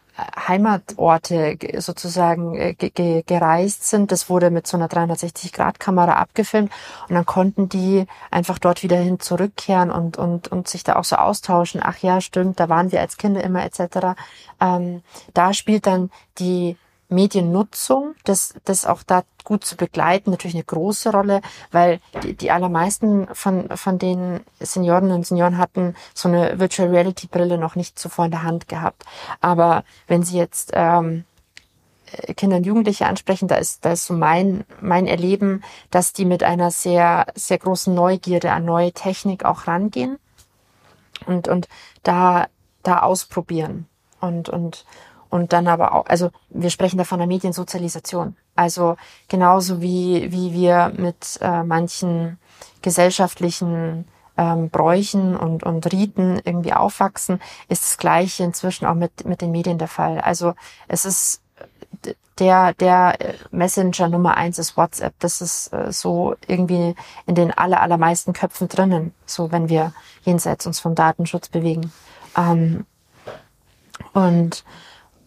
Heimatorte 0.48 1.56
sozusagen 1.78 2.56
äh, 2.56 2.74
ge 2.74 3.22
gereist 3.22 3.88
sind. 3.88 4.12
Das 4.12 4.28
wurde 4.28 4.50
mit 4.50 4.66
so 4.66 4.76
einer 4.76 4.88
360-Grad-Kamera 4.88 6.14
abgefilmt 6.14 6.70
und 7.08 7.14
dann 7.14 7.26
konnten 7.26 7.68
die 7.68 8.06
einfach 8.30 8.58
dort 8.58 8.82
wieder 8.82 8.96
hin 8.96 9.20
zurückkehren 9.20 9.90
und, 9.90 10.16
und, 10.16 10.48
und 10.48 10.68
sich 10.68 10.84
da 10.84 10.96
auch 10.96 11.04
so 11.04 11.16
austauschen. 11.16 11.80
Ach 11.82 11.98
ja, 11.98 12.20
stimmt, 12.20 12.60
da 12.60 12.68
waren 12.68 12.92
wir 12.92 13.00
als 13.00 13.16
Kinder 13.16 13.42
immer 13.42 13.64
etc. 13.64 14.18
Ähm, 14.60 15.02
da 15.32 15.54
spielt 15.54 15.86
dann 15.86 16.10
die 16.38 16.76
Mediennutzung, 17.10 18.14
das, 18.24 18.54
das 18.64 18.86
auch 18.86 19.02
da 19.02 19.22
gut 19.44 19.64
zu 19.64 19.76
begleiten, 19.76 20.30
natürlich 20.30 20.54
eine 20.54 20.64
große 20.64 21.10
Rolle, 21.10 21.40
weil 21.72 22.00
die, 22.22 22.34
die 22.34 22.50
allermeisten 22.50 23.28
von, 23.32 23.68
von 23.76 23.98
den 23.98 24.40
Senioren 24.60 25.10
und 25.10 25.26
Senioren 25.26 25.58
hatten 25.58 25.94
so 26.14 26.28
eine 26.28 26.58
Virtual 26.58 26.88
Reality 26.88 27.26
Brille 27.26 27.58
noch 27.58 27.74
nicht 27.74 27.98
zuvor 27.98 28.26
in 28.26 28.30
der 28.30 28.42
Hand 28.42 28.68
gehabt. 28.68 29.04
Aber 29.40 29.84
wenn 30.06 30.22
sie 30.22 30.38
jetzt 30.38 30.70
ähm, 30.74 31.24
Kinder 32.36 32.56
und 32.56 32.66
Jugendliche 32.66 33.06
ansprechen, 33.06 33.48
da 33.48 33.56
ist, 33.56 33.84
da 33.84 33.92
ist 33.92 34.06
so 34.06 34.14
mein, 34.14 34.64
mein 34.80 35.06
Erleben, 35.06 35.62
dass 35.90 36.12
die 36.12 36.24
mit 36.24 36.42
einer 36.42 36.70
sehr, 36.70 37.26
sehr 37.34 37.58
großen 37.58 37.94
Neugierde 37.94 38.52
an 38.52 38.64
neue 38.64 38.92
Technik 38.92 39.44
auch 39.44 39.66
rangehen 39.66 40.18
und, 41.26 41.48
und 41.48 41.68
da, 42.02 42.48
da 42.82 43.00
ausprobieren 43.00 43.86
und, 44.20 44.48
und, 44.48 44.84
und 45.30 45.52
dann 45.52 45.68
aber 45.68 45.94
auch, 45.94 46.06
also 46.06 46.30
wir 46.50 46.70
sprechen 46.70 46.98
da 46.98 47.04
von 47.04 47.18
der 47.18 47.28
Mediensozialisation. 47.28 48.36
Also 48.56 48.96
genauso 49.28 49.80
wie, 49.80 50.30
wie 50.32 50.52
wir 50.52 50.92
mit 50.96 51.38
äh, 51.40 51.62
manchen 51.62 52.38
gesellschaftlichen 52.82 54.06
ähm, 54.36 54.70
Bräuchen 54.70 55.36
und, 55.36 55.62
und 55.62 55.90
Riten 55.92 56.40
irgendwie 56.44 56.72
aufwachsen, 56.72 57.40
ist 57.68 57.84
das 57.84 57.98
Gleiche 57.98 58.44
inzwischen 58.44 58.86
auch 58.86 58.94
mit, 58.94 59.24
mit 59.24 59.40
den 59.40 59.52
Medien 59.52 59.78
der 59.78 59.88
Fall. 59.88 60.20
Also 60.20 60.54
es 60.88 61.04
ist 61.04 61.42
der, 62.38 62.72
der 62.74 63.20
äh, 63.20 63.34
Messenger 63.50 64.08
Nummer 64.08 64.36
eins 64.36 64.58
ist 64.58 64.76
WhatsApp. 64.76 65.14
Das 65.18 65.40
ist 65.40 65.72
äh, 65.72 65.92
so 65.92 66.34
irgendwie 66.46 66.94
in 67.26 67.34
den 67.34 67.52
aller, 67.52 67.80
allermeisten 67.80 68.32
Köpfen 68.32 68.68
drinnen, 68.68 69.14
so 69.26 69.52
wenn 69.52 69.68
wir 69.68 69.92
jenseits 70.22 70.66
uns 70.66 70.80
vom 70.80 70.94
Datenschutz 70.94 71.48
bewegen. 71.48 71.92
Ähm, 72.36 72.86
und 74.14 74.64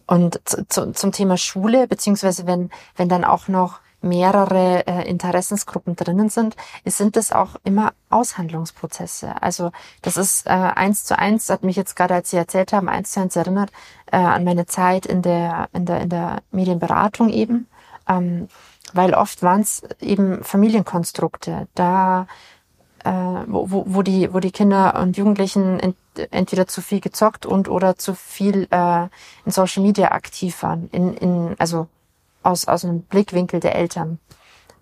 und 0.06 0.40
zu, 0.44 0.92
zum 0.92 1.12
Thema 1.12 1.36
Schule, 1.36 1.86
beziehungsweise 1.88 2.46
wenn, 2.46 2.70
wenn 2.96 3.08
dann 3.08 3.24
auch 3.24 3.48
noch 3.48 3.80
mehrere 4.04 4.86
äh, 4.86 5.08
Interessensgruppen 5.08 5.96
drinnen 5.96 6.28
sind, 6.28 6.56
sind 6.84 7.16
das 7.16 7.32
auch 7.32 7.56
immer 7.64 7.94
Aushandlungsprozesse. 8.10 9.42
Also 9.42 9.72
das 10.02 10.16
ist 10.16 10.46
äh, 10.46 10.50
eins 10.50 11.04
zu 11.04 11.18
eins, 11.18 11.48
hat 11.48 11.64
mich 11.64 11.76
jetzt 11.76 11.96
gerade, 11.96 12.14
als 12.14 12.30
Sie 12.30 12.36
erzählt 12.36 12.72
haben, 12.72 12.88
eins 12.88 13.12
zu 13.12 13.20
eins 13.20 13.34
erinnert 13.34 13.70
äh, 14.12 14.16
an 14.18 14.44
meine 14.44 14.66
Zeit 14.66 15.06
in 15.06 15.22
der 15.22 15.68
in 15.72 15.86
der 15.86 16.02
in 16.02 16.10
der 16.10 16.42
Medienberatung 16.52 17.30
eben, 17.30 17.66
ähm, 18.06 18.48
weil 18.92 19.14
oft 19.14 19.42
waren 19.42 19.62
es 19.62 19.82
eben 20.00 20.44
Familienkonstrukte. 20.44 21.66
Da 21.74 22.26
äh, 23.04 23.10
wo, 23.10 23.70
wo, 23.70 23.84
wo, 23.86 24.02
die, 24.02 24.32
wo 24.32 24.40
die 24.40 24.50
Kinder 24.50 24.98
und 25.00 25.16
Jugendlichen 25.16 25.78
ent, 25.78 25.96
entweder 26.30 26.66
zu 26.66 26.80
viel 26.80 27.00
gezockt 27.00 27.46
und 27.46 27.68
oder 27.68 27.96
zu 27.96 28.14
viel 28.14 28.66
äh, 28.70 29.04
in 29.44 29.52
Social 29.52 29.82
Media 29.82 30.12
aktiv 30.12 30.62
waren, 30.62 30.88
in, 30.90 31.14
in, 31.14 31.54
also 31.58 31.88
aus, 32.42 32.66
aus 32.66 32.84
einem 32.84 33.02
Blickwinkel 33.02 33.60
der 33.60 33.74
Eltern. 33.74 34.18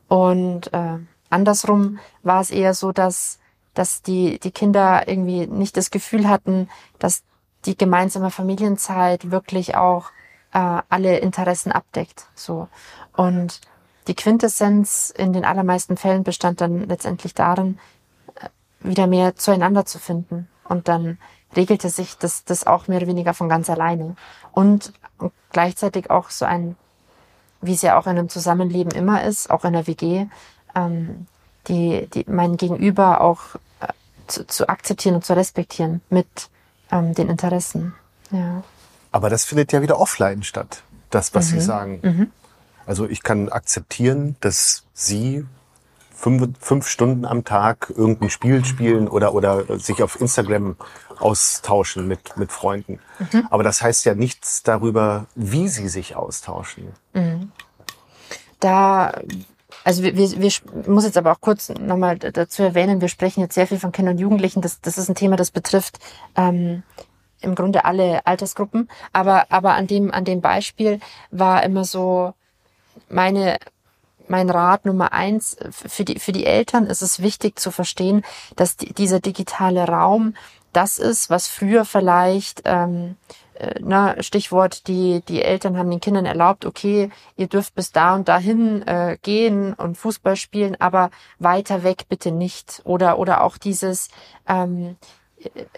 Und 0.09 0.73
äh, 0.73 0.99
andersrum 1.31 1.99
war 2.23 2.41
es 2.41 2.51
eher 2.51 2.75
so, 2.75 2.93
dass, 2.93 3.39
dass 3.75 4.03
die, 4.03 4.39
die 4.39 4.51
Kinder 4.51 5.09
irgendwie 5.09 5.47
nicht 5.47 5.77
das 5.77 5.91
Gefühl 5.91 6.29
hatten, 6.29 6.69
dass 6.99 7.23
die 7.65 7.77
gemeinsame 7.77 8.31
Familienzeit 8.31 9.31
wirklich 9.31 9.77
auch 9.77 10.11
äh, 10.53 10.83
alle 10.89 11.19
Interessen 11.19 11.73
abdeckt. 11.73 12.27
So. 12.35 12.69
Und 13.17 13.61
die 14.09 14.15
Quintessenz 14.15 15.13
in 15.17 15.33
den 15.33 15.45
allermeisten 15.45 15.97
Fällen 15.97 16.25
bestand 16.25 16.61
dann 16.61 16.89
letztendlich 16.89 17.35
darin, 17.35 17.79
wieder 18.85 19.07
mehr 19.07 19.37
zueinander 19.37 19.85
zu 19.85 19.99
finden. 19.99 20.49
Und 20.65 20.89
dann 20.89 21.19
regelte 21.55 21.91
sich 21.91 22.17
das, 22.19 22.45
das 22.45 22.67
auch 22.67 22.89
mehr 22.89 22.99
oder 22.99 23.09
weniger 23.09 23.35
von 23.35 23.49
ganz 23.49 23.69
alleine. 23.69 24.17
Und, 24.53 24.93
gleichzeitig 25.53 26.11
auch 26.11 26.31
so 26.31 26.45
ein, 26.45 26.77
wie 27.61 27.75
es 27.75 27.83
ja 27.83 27.99
auch 27.99 28.07
in 28.07 28.19
einem 28.19 28.29
Zusammenleben 28.29 28.93
immer 28.93 29.23
ist, 29.25 29.51
auch 29.51 29.65
in 29.65 29.75
der 29.75 29.87
WG, 29.87 30.27
ähm, 30.75 31.27
die, 31.69 32.09
die 32.13 32.25
mein 32.29 32.57
Gegenüber 32.57 33.21
auch 33.21 33.55
äh, 33.81 33.89
zu, 34.27 34.47
zu 34.47 34.69
akzeptieren 34.69 35.15
und 35.17 35.25
zu 35.25 35.35
respektieren 35.35 36.01
mit 36.11 36.27
ähm, 36.91 37.15
den 37.15 37.29
Interessen. 37.29 37.95
Ja. 38.31 38.65
Aber 39.13 39.31
das 39.31 39.45
findet 39.45 39.73
ja 39.73 39.83
wieder 39.83 40.01
offline 40.01 40.43
statt, 40.43 40.83
das, 41.11 41.35
was 41.35 41.51
mhm. 41.51 41.55
Sie 41.55 41.61
sagen. 41.61 42.01
Mhm. 42.03 42.31
Also 42.87 43.07
ich 43.07 43.23
kann 43.23 43.49
akzeptieren, 43.49 44.37
dass 44.41 44.85
Sie 44.95 45.47
fünf, 46.23 46.57
fünf 46.61 46.87
Stunden 46.87 47.25
am 47.25 47.45
Tag 47.45 47.93
irgendein 47.95 48.31
Spiel 48.31 48.65
spielen 48.65 49.09
oder, 49.09 49.35
oder 49.35 49.79
sich 49.81 50.05
auf 50.05 50.21
Instagram 50.21 50.77
austauschen 51.19 52.07
mit, 52.07 52.37
mit 52.37 52.53
Freunden. 52.53 53.01
Mhm. 53.19 53.49
Aber 53.51 53.65
das 53.65 53.83
heißt 53.83 54.05
ja 54.05 54.15
nichts 54.15 54.63
darüber, 54.63 55.27
wie 55.35 55.67
sie 55.67 55.89
sich 55.89 56.15
austauschen. 56.15 56.93
Mhm. 57.13 57.51
Da 58.61 59.21
also 59.83 60.05
wir, 60.05 60.17
wir, 60.17 60.31
wir 60.41 60.53
muss 60.87 61.05
jetzt 61.05 61.19
aber 61.19 61.33
auch 61.33 61.41
kurz 61.41 61.71
nochmal 61.71 62.17
dazu 62.19 62.63
erwähnen, 62.63 63.01
wir 63.01 63.09
sprechen 63.09 63.41
jetzt 63.41 63.55
sehr 63.55 63.67
viel 63.67 63.81
von 63.81 63.91
Kindern 63.91 64.15
und 64.15 64.21
Jugendlichen. 64.21 64.63
Das, 64.63 64.81
das 64.81 64.99
ist 64.99 65.09
ein 65.09 65.17
Thema, 65.17 65.35
das 65.35 65.51
betrifft 65.51 65.99
ähm, 66.37 66.85
im 67.41 67.57
Grunde 67.57 67.85
alle 67.85 68.25
Altersgruppen. 68.25 68.89
Aber, 69.13 69.47
aber 69.51 69.75
an 69.75 69.89
dem, 69.89 70.13
an 70.13 70.25
dem 70.25 70.41
Beispiel 70.41 71.01
war 71.33 71.65
immer 71.65 71.85
so 71.85 72.33
meine 73.09 73.59
mein 74.29 74.51
Rat 74.51 74.85
Nummer 74.85 75.13
eins 75.13 75.57
für 75.71 76.05
die, 76.05 76.19
für 76.19 76.33
die 76.33 76.47
Eltern 76.47 76.87
ist 76.87 77.03
es 77.03 77.23
wichtig 77.23 77.59
zu 77.59 77.71
verstehen, 77.71 78.25
dass 78.57 78.77
die, 78.77 78.93
dieser 78.93 79.21
digitale 79.21 79.87
Raum 79.87 80.35
das 80.73 80.99
ist, 80.99 81.29
was 81.29 81.49
früher 81.49 81.85
vielleicht 81.85 82.63
ähm, 82.65 83.17
äh, 83.55 83.75
na, 83.81 84.21
Stichwort, 84.23 84.89
die, 84.89 85.23
die 85.29 85.43
Eltern 85.43 85.77
haben 85.77 85.91
den 85.91 86.01
Kindern 86.01 86.27
erlaubt, 86.27 86.65
okay, 86.65 87.11
ihr 87.37 87.47
dürft 87.47 87.75
bis 87.75 87.93
da 87.93 88.15
und 88.15 88.29
dahin 88.29 88.87
äh, 88.89 89.19
gehen 89.23 89.75
und 89.75 89.97
Fußball 89.97 90.37
spielen, 90.37 90.81
aber 90.81 91.11
weiter 91.39 91.83
weg 91.83 92.05
bitte 92.09 92.33
nicht. 92.33 92.81
Oder, 92.85 93.19
oder 93.19 93.45
auch 93.45 93.59
dieses 93.59 94.09
ähm, 94.49 94.97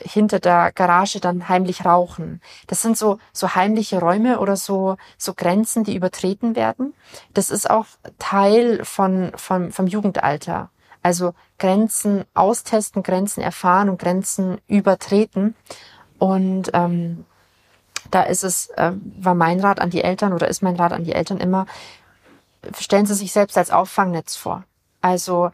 hinter 0.00 0.40
der 0.40 0.72
Garage 0.72 1.20
dann 1.20 1.48
heimlich 1.48 1.84
rauchen. 1.84 2.40
Das 2.66 2.82
sind 2.82 2.96
so, 2.96 3.18
so 3.32 3.54
heimliche 3.54 4.00
Räume 4.00 4.40
oder 4.40 4.56
so, 4.56 4.96
so 5.18 5.34
Grenzen, 5.34 5.84
die 5.84 5.96
übertreten 5.96 6.56
werden. 6.56 6.94
Das 7.32 7.50
ist 7.50 7.70
auch 7.70 7.86
Teil 8.18 8.84
von, 8.84 9.32
von, 9.36 9.72
vom 9.72 9.86
Jugendalter. 9.86 10.70
Also 11.02 11.34
Grenzen 11.58 12.24
austesten, 12.34 13.02
Grenzen 13.02 13.42
erfahren 13.42 13.88
und 13.88 14.00
Grenzen 14.00 14.58
übertreten. 14.68 15.54
Und 16.18 16.70
ähm, 16.72 17.26
da 18.10 18.22
ist 18.22 18.44
es, 18.44 18.68
äh, 18.70 18.92
war 19.18 19.34
mein 19.34 19.60
Rat 19.60 19.80
an 19.80 19.90
die 19.90 20.02
Eltern 20.02 20.32
oder 20.32 20.48
ist 20.48 20.62
mein 20.62 20.76
Rat 20.76 20.92
an 20.92 21.04
die 21.04 21.12
Eltern 21.12 21.38
immer, 21.38 21.66
stellen 22.78 23.06
Sie 23.06 23.14
sich 23.14 23.32
selbst 23.32 23.58
als 23.58 23.70
Auffangnetz 23.70 24.36
vor. 24.36 24.64
Also 25.00 25.50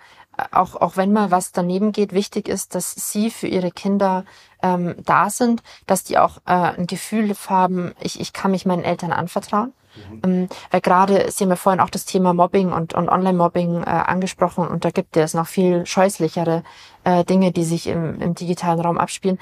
auch, 0.53 0.77
auch 0.77 0.97
wenn 0.97 1.13
mal 1.13 1.31
was 1.31 1.53
daneben 1.53 1.93
geht, 1.93 2.13
wichtig 2.13 2.49
ist, 2.49 2.75
dass 2.75 2.95
Sie 2.95 3.31
für 3.31 3.47
Ihre 3.47 3.71
Kinder 3.71 4.25
ähm, 4.63 4.95
da 5.05 5.31
sind, 5.31 5.63
dass 5.87 6.05
die 6.05 6.19
auch 6.19 6.39
äh, 6.47 6.53
ein 6.53 6.87
Gefühl 6.87 7.35
haben, 7.49 7.93
ich, 8.01 8.21
ich 8.21 8.33
kann 8.33 8.51
mich 8.51 8.67
meinen 8.67 8.85
Eltern 8.85 9.13
anvertrauen. 9.13 9.73
Mhm. 9.95 10.21
Ähm, 10.25 10.49
weil 10.71 10.81
gerade, 10.81 11.31
Sie 11.31 11.45
haben 11.45 11.51
ja 11.51 11.57
vorhin 11.57 11.81
auch 11.81 11.91
das 11.91 12.05
Thema 12.05 12.33
Mobbing 12.33 12.73
und, 12.73 12.95
und 12.95 13.09
Online-Mobbing 13.09 13.83
äh, 13.83 13.87
angesprochen 13.87 14.67
und 14.67 14.85
da 14.85 14.91
gibt 14.91 15.17
es 15.17 15.35
noch 15.35 15.47
viel 15.47 15.85
scheußlichere 15.85 16.63
äh, 17.05 17.25
Dinge, 17.25 17.53
die 17.53 17.65
sich 17.65 17.87
im, 17.87 18.21
im 18.21 18.35
digitalen 18.35 18.81
Raum 18.81 18.99
abspielen, 18.99 19.39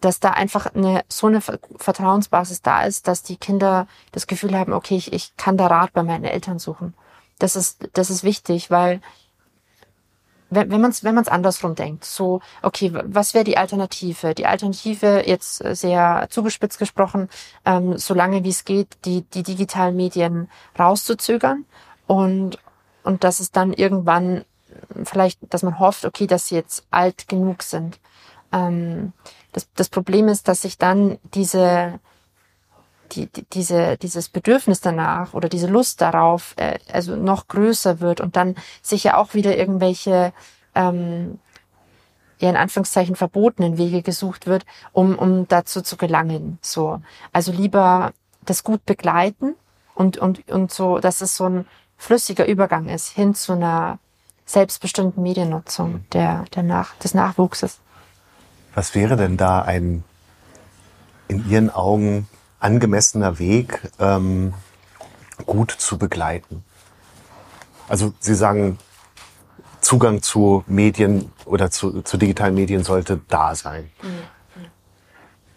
dass 0.00 0.20
da 0.20 0.30
einfach 0.30 0.66
eine 0.74 1.02
so 1.08 1.26
eine 1.26 1.40
Vertrauensbasis 1.40 2.62
da 2.62 2.84
ist, 2.84 3.08
dass 3.08 3.22
die 3.22 3.36
Kinder 3.36 3.86
das 4.12 4.26
Gefühl 4.26 4.56
haben, 4.56 4.72
okay, 4.72 4.96
ich, 4.96 5.12
ich 5.12 5.36
kann 5.36 5.56
da 5.56 5.66
Rat 5.66 5.92
bei 5.92 6.02
meinen 6.02 6.24
Eltern 6.24 6.58
suchen. 6.58 6.94
Das 7.38 7.56
ist, 7.56 7.88
das 7.92 8.10
ist 8.10 8.24
wichtig, 8.24 8.70
weil 8.70 9.00
wenn, 10.50 10.70
wenn 10.70 10.80
man 10.80 10.90
es 10.90 11.04
wenn 11.04 11.14
man's 11.14 11.28
andersrum 11.28 11.74
denkt, 11.74 12.04
so, 12.04 12.40
okay, 12.62 12.92
was 12.92 13.34
wäre 13.34 13.44
die 13.44 13.58
Alternative? 13.58 14.34
Die 14.34 14.46
Alternative, 14.46 15.24
jetzt 15.26 15.56
sehr 15.58 16.26
zugespitzt 16.30 16.78
gesprochen, 16.78 17.28
ähm, 17.64 17.98
solange 17.98 18.44
wie 18.44 18.50
es 18.50 18.64
geht, 18.64 18.88
die, 19.04 19.22
die 19.22 19.42
digitalen 19.42 19.96
Medien 19.96 20.48
rauszuzögern 20.78 21.64
und, 22.06 22.58
und 23.02 23.24
dass 23.24 23.40
es 23.40 23.50
dann 23.50 23.72
irgendwann 23.72 24.44
vielleicht, 25.04 25.38
dass 25.52 25.62
man 25.62 25.78
hofft, 25.78 26.04
okay, 26.04 26.26
dass 26.26 26.48
sie 26.48 26.54
jetzt 26.54 26.86
alt 26.90 27.28
genug 27.28 27.62
sind. 27.62 27.98
Ähm, 28.52 29.12
das, 29.52 29.68
das 29.74 29.88
Problem 29.88 30.28
ist, 30.28 30.48
dass 30.48 30.62
sich 30.62 30.78
dann 30.78 31.18
diese, 31.34 32.00
die, 33.08 33.26
die, 33.26 33.44
diese, 33.52 33.96
dieses 33.96 34.28
Bedürfnis 34.28 34.80
danach 34.80 35.34
oder 35.34 35.48
diese 35.48 35.66
Lust 35.66 36.00
darauf 36.00 36.54
äh, 36.56 36.78
also 36.92 37.16
noch 37.16 37.48
größer 37.48 38.00
wird 38.00 38.20
und 38.20 38.36
dann 38.36 38.56
sicher 38.82 39.18
auch 39.18 39.34
wieder 39.34 39.56
irgendwelche 39.56 40.32
ähm, 40.74 41.38
ja 42.38 42.50
in 42.50 42.56
Anführungszeichen 42.56 43.16
verbotenen 43.16 43.78
Wege 43.78 44.02
gesucht 44.02 44.46
wird, 44.46 44.64
um, 44.92 45.18
um 45.18 45.48
dazu 45.48 45.82
zu 45.82 45.96
gelangen. 45.96 46.58
So. 46.62 47.00
Also 47.32 47.52
lieber 47.52 48.12
das 48.44 48.64
gut 48.64 48.84
begleiten 48.86 49.54
und, 49.94 50.18
und, 50.18 50.48
und 50.50 50.72
so, 50.72 50.98
dass 50.98 51.20
es 51.20 51.36
so 51.36 51.48
ein 51.48 51.66
flüssiger 51.96 52.46
Übergang 52.46 52.88
ist 52.88 53.08
hin 53.10 53.34
zu 53.34 53.52
einer 53.52 53.98
selbstbestimmten 54.46 55.22
Mediennutzung 55.22 56.04
der, 56.12 56.44
der 56.54 56.62
Nach 56.62 56.94
des 56.96 57.12
Nachwuchses. 57.12 57.80
Was 58.74 58.94
wäre 58.94 59.16
denn 59.16 59.36
da 59.36 59.62
ein 59.62 60.04
in 61.26 61.48
Ihren 61.50 61.70
Augen 61.70 62.26
angemessener 62.60 63.38
Weg, 63.38 63.90
ähm, 63.98 64.54
gut 65.46 65.70
zu 65.70 65.98
begleiten? 65.98 66.64
Also 67.88 68.12
Sie 68.20 68.34
sagen, 68.34 68.78
Zugang 69.80 70.22
zu 70.22 70.64
Medien 70.66 71.32
oder 71.44 71.70
zu, 71.70 72.02
zu 72.02 72.16
digitalen 72.16 72.54
Medien 72.54 72.84
sollte 72.84 73.20
da 73.28 73.54
sein. 73.54 73.90
Mhm. 74.02 74.66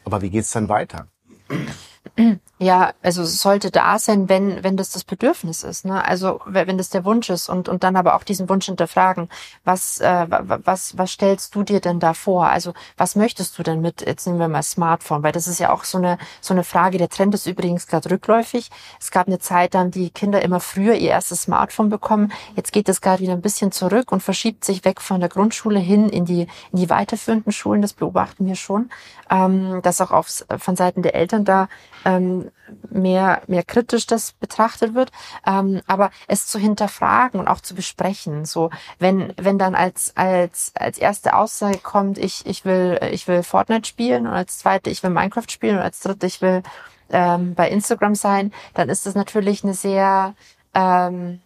Aber 0.06 0.22
wie 0.22 0.30
geht's 0.30 0.52
dann 0.52 0.70
weiter? 0.70 1.08
Ja, 2.62 2.94
also 3.02 3.24
es 3.24 3.42
sollte 3.42 3.72
da 3.72 3.98
sein, 3.98 4.30
wenn, 4.30 4.64
wenn 4.64 4.78
das 4.78 4.92
das 4.92 5.04
Bedürfnis 5.04 5.64
ist. 5.64 5.84
Ne? 5.84 6.06
Also 6.06 6.42
wenn 6.46 6.78
das 6.78 6.92
der 6.92 7.06
Wunsch 7.06 7.32
ist 7.32 7.50
und, 7.50 7.68
und 7.68 7.84
dann 7.84 7.96
aber 7.96 8.14
auch 8.14 8.24
diesen 8.24 8.50
Wunsch 8.50 8.68
hinterfragen. 8.68 9.30
Was, 9.64 10.00
äh, 10.00 10.28
was, 10.30 10.96
was 10.96 11.10
stellst 11.10 11.56
du 11.56 11.64
dir 11.64 11.80
denn 11.80 12.00
da 12.00 12.14
vor? 12.14 12.46
Also 12.50 12.76
was 12.98 13.16
möchtest 13.16 13.58
du 13.58 13.64
denn 13.64 13.82
mit, 13.82 14.02
jetzt 14.02 14.28
nehmen 14.28 14.38
wir 14.38 14.48
mal 14.48 14.62
Smartphone, 14.62 15.24
weil 15.24 15.32
das 15.32 15.48
ist 15.48 15.60
ja 15.60 15.74
auch 15.74 15.84
so 15.84 15.98
eine, 15.98 16.20
so 16.40 16.54
eine 16.54 16.64
Frage. 16.64 17.00
Der 17.00 17.10
Trend 17.10 17.34
ist 17.34 17.48
übrigens 17.48 17.88
gerade 17.88 18.12
rückläufig. 18.12 18.70
Es 19.00 19.10
gab 19.10 19.26
eine 19.26 19.40
Zeit, 19.40 19.74
dann 19.74 19.90
die 19.90 20.12
Kinder 20.12 20.44
immer 20.44 20.60
früher 20.60 20.94
ihr 20.94 21.10
erstes 21.10 21.42
Smartphone 21.42 21.90
bekommen. 21.90 22.32
Jetzt 22.56 22.74
geht 22.74 22.88
es 22.90 23.02
gerade 23.02 23.24
wieder 23.24 23.34
ein 23.34 23.42
bisschen 23.42 23.72
zurück 23.72 24.12
und 24.12 24.22
verschiebt 24.22 24.66
sich 24.66 24.86
weg 24.86 25.02
von 25.02 25.20
der 25.20 25.30
Grundschule 25.30 25.80
hin 25.80 26.10
in 26.10 26.26
die, 26.26 26.42
in 26.72 26.78
die 26.78 26.92
weiterführenden 26.92 27.54
Schulen. 27.54 27.82
Das 27.82 27.94
beobachten 27.94 28.46
wir 28.46 28.56
schon, 28.56 28.92
ähm, 29.32 29.82
dass 29.82 30.00
auch 30.00 30.12
auf, 30.12 30.46
von 30.60 30.76
Seiten 30.76 31.02
der 31.02 31.16
Eltern 31.16 31.44
da 31.44 31.68
ähm, 32.06 32.51
mehr, 32.90 33.42
mehr 33.48 33.64
kritisch 33.64 34.08
das 34.08 34.34
betrachtet 34.34 34.94
wird, 34.94 35.12
ähm, 35.46 35.82
aber 35.88 36.12
es 36.28 36.48
zu 36.48 36.60
hinterfragen 36.60 37.40
und 37.40 37.48
auch 37.48 37.62
zu 37.62 37.76
besprechen. 37.76 38.46
So, 38.46 38.70
wenn, 39.00 39.34
wenn 39.38 39.58
dann 39.58 39.76
als, 39.76 40.16
als, 40.16 40.72
als 40.76 40.98
erste 40.98 41.36
Aussage 41.36 41.80
kommt, 41.80 42.18
ich, 42.18 42.46
ich 42.46 42.66
will, 42.66 43.00
ich 43.12 43.28
will 43.28 43.44
Fortnite 43.44 43.88
spielen 43.88 44.28
und 44.28 44.34
als 44.34 44.58
zweite, 44.58 44.90
ich 44.90 45.04
will 45.04 45.10
Minecraft 45.10 45.50
spielen 45.50 45.78
und 45.78 45.84
als 45.84 46.00
dritte, 46.00 46.28
ich 46.28 46.42
will 46.42 46.64
ähm, 47.10 47.56
bei 47.56 47.70
Instagram 47.70 48.16
sein, 48.16 48.54
dann 48.74 48.90
ist 48.90 49.06
das 49.06 49.16
natürlich 49.16 49.64
eine 49.64 49.74
sehr, 49.74 50.34
ähm, 50.74 51.42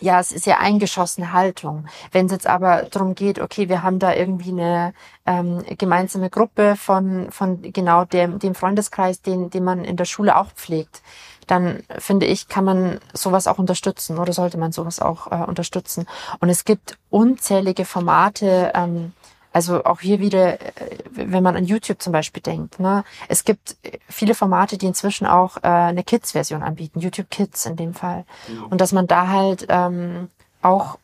ja, 0.00 0.18
es 0.18 0.32
ist 0.32 0.46
ja 0.46 0.58
eingeschossene 0.58 1.32
Haltung. 1.32 1.86
Wenn 2.10 2.26
es 2.26 2.32
jetzt 2.32 2.46
aber 2.46 2.86
darum 2.90 3.14
geht, 3.14 3.38
okay, 3.38 3.68
wir 3.68 3.82
haben 3.82 3.98
da 3.98 4.12
irgendwie 4.14 4.50
eine 4.50 4.92
ähm, 5.24 5.62
gemeinsame 5.78 6.30
Gruppe 6.30 6.76
von, 6.76 7.30
von 7.30 7.62
genau 7.62 8.04
dem, 8.04 8.38
dem 8.38 8.54
Freundeskreis, 8.54 9.22
den, 9.22 9.50
den 9.50 9.64
man 9.64 9.84
in 9.84 9.96
der 9.96 10.04
Schule 10.04 10.36
auch 10.36 10.50
pflegt, 10.52 11.02
dann 11.46 11.82
finde 11.98 12.26
ich, 12.26 12.48
kann 12.48 12.64
man 12.64 13.00
sowas 13.12 13.46
auch 13.46 13.58
unterstützen 13.58 14.18
oder 14.18 14.32
sollte 14.32 14.58
man 14.58 14.72
sowas 14.72 15.00
auch 15.00 15.30
äh, 15.30 15.44
unterstützen. 15.44 16.06
Und 16.40 16.48
es 16.48 16.64
gibt 16.64 16.98
unzählige 17.10 17.84
Formate, 17.84 18.72
ähm, 18.74 19.12
also 19.54 19.84
auch 19.84 20.00
hier 20.00 20.18
wieder, 20.18 20.60
äh, 20.60 20.98
wenn 21.12 21.42
man 21.42 21.56
an 21.56 21.64
YouTube 21.64 22.02
zum 22.02 22.12
Beispiel 22.12 22.42
denkt, 22.42 22.80
ne, 22.80 23.04
es 23.28 23.44
gibt 23.44 23.76
viele 24.08 24.34
Formate, 24.34 24.76
die 24.76 24.86
inzwischen 24.86 25.26
auch 25.26 25.58
äh, 25.58 25.68
eine 25.68 26.02
Kids-Version 26.02 26.62
anbieten, 26.62 26.98
YouTube 26.98 27.30
Kids 27.30 27.64
in 27.64 27.76
dem 27.76 27.94
Fall. 27.94 28.24
Mhm. 28.48 28.64
Und 28.64 28.80
dass 28.80 28.92
man 28.92 29.06
da 29.06 29.28
halt 29.28 29.66
ähm, 29.68 30.28
auch 30.60 30.98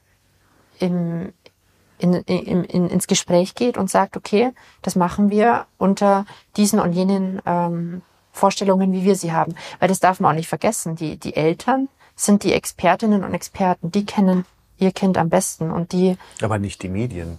im, 0.80 1.32
in, 1.98 2.14
in, 2.14 2.64
in, 2.64 2.88
ins 2.88 3.06
Gespräch 3.06 3.54
geht 3.54 3.78
und 3.78 3.88
sagt, 3.88 4.16
okay, 4.16 4.52
das 4.82 4.96
machen 4.96 5.30
wir 5.30 5.66
unter 5.78 6.26
diesen 6.56 6.80
und 6.80 6.92
jenen 6.92 7.40
ähm, 7.46 8.02
Vorstellungen, 8.32 8.92
wie 8.92 9.04
wir 9.04 9.14
sie 9.14 9.32
haben. 9.32 9.54
Weil 9.78 9.88
das 9.88 10.00
darf 10.00 10.18
man 10.18 10.32
auch 10.32 10.36
nicht 10.36 10.48
vergessen. 10.48 10.96
Die, 10.96 11.18
die 11.18 11.36
Eltern 11.36 11.88
sind 12.16 12.42
die 12.42 12.52
Expertinnen 12.52 13.22
und 13.22 13.32
Experten, 13.32 13.92
die 13.92 14.04
kennen 14.04 14.44
ihr 14.78 14.90
Kind 14.90 15.18
am 15.18 15.28
besten 15.28 15.70
und 15.70 15.92
die. 15.92 16.16
Aber 16.42 16.58
nicht 16.58 16.82
die 16.82 16.88
Medien. 16.88 17.38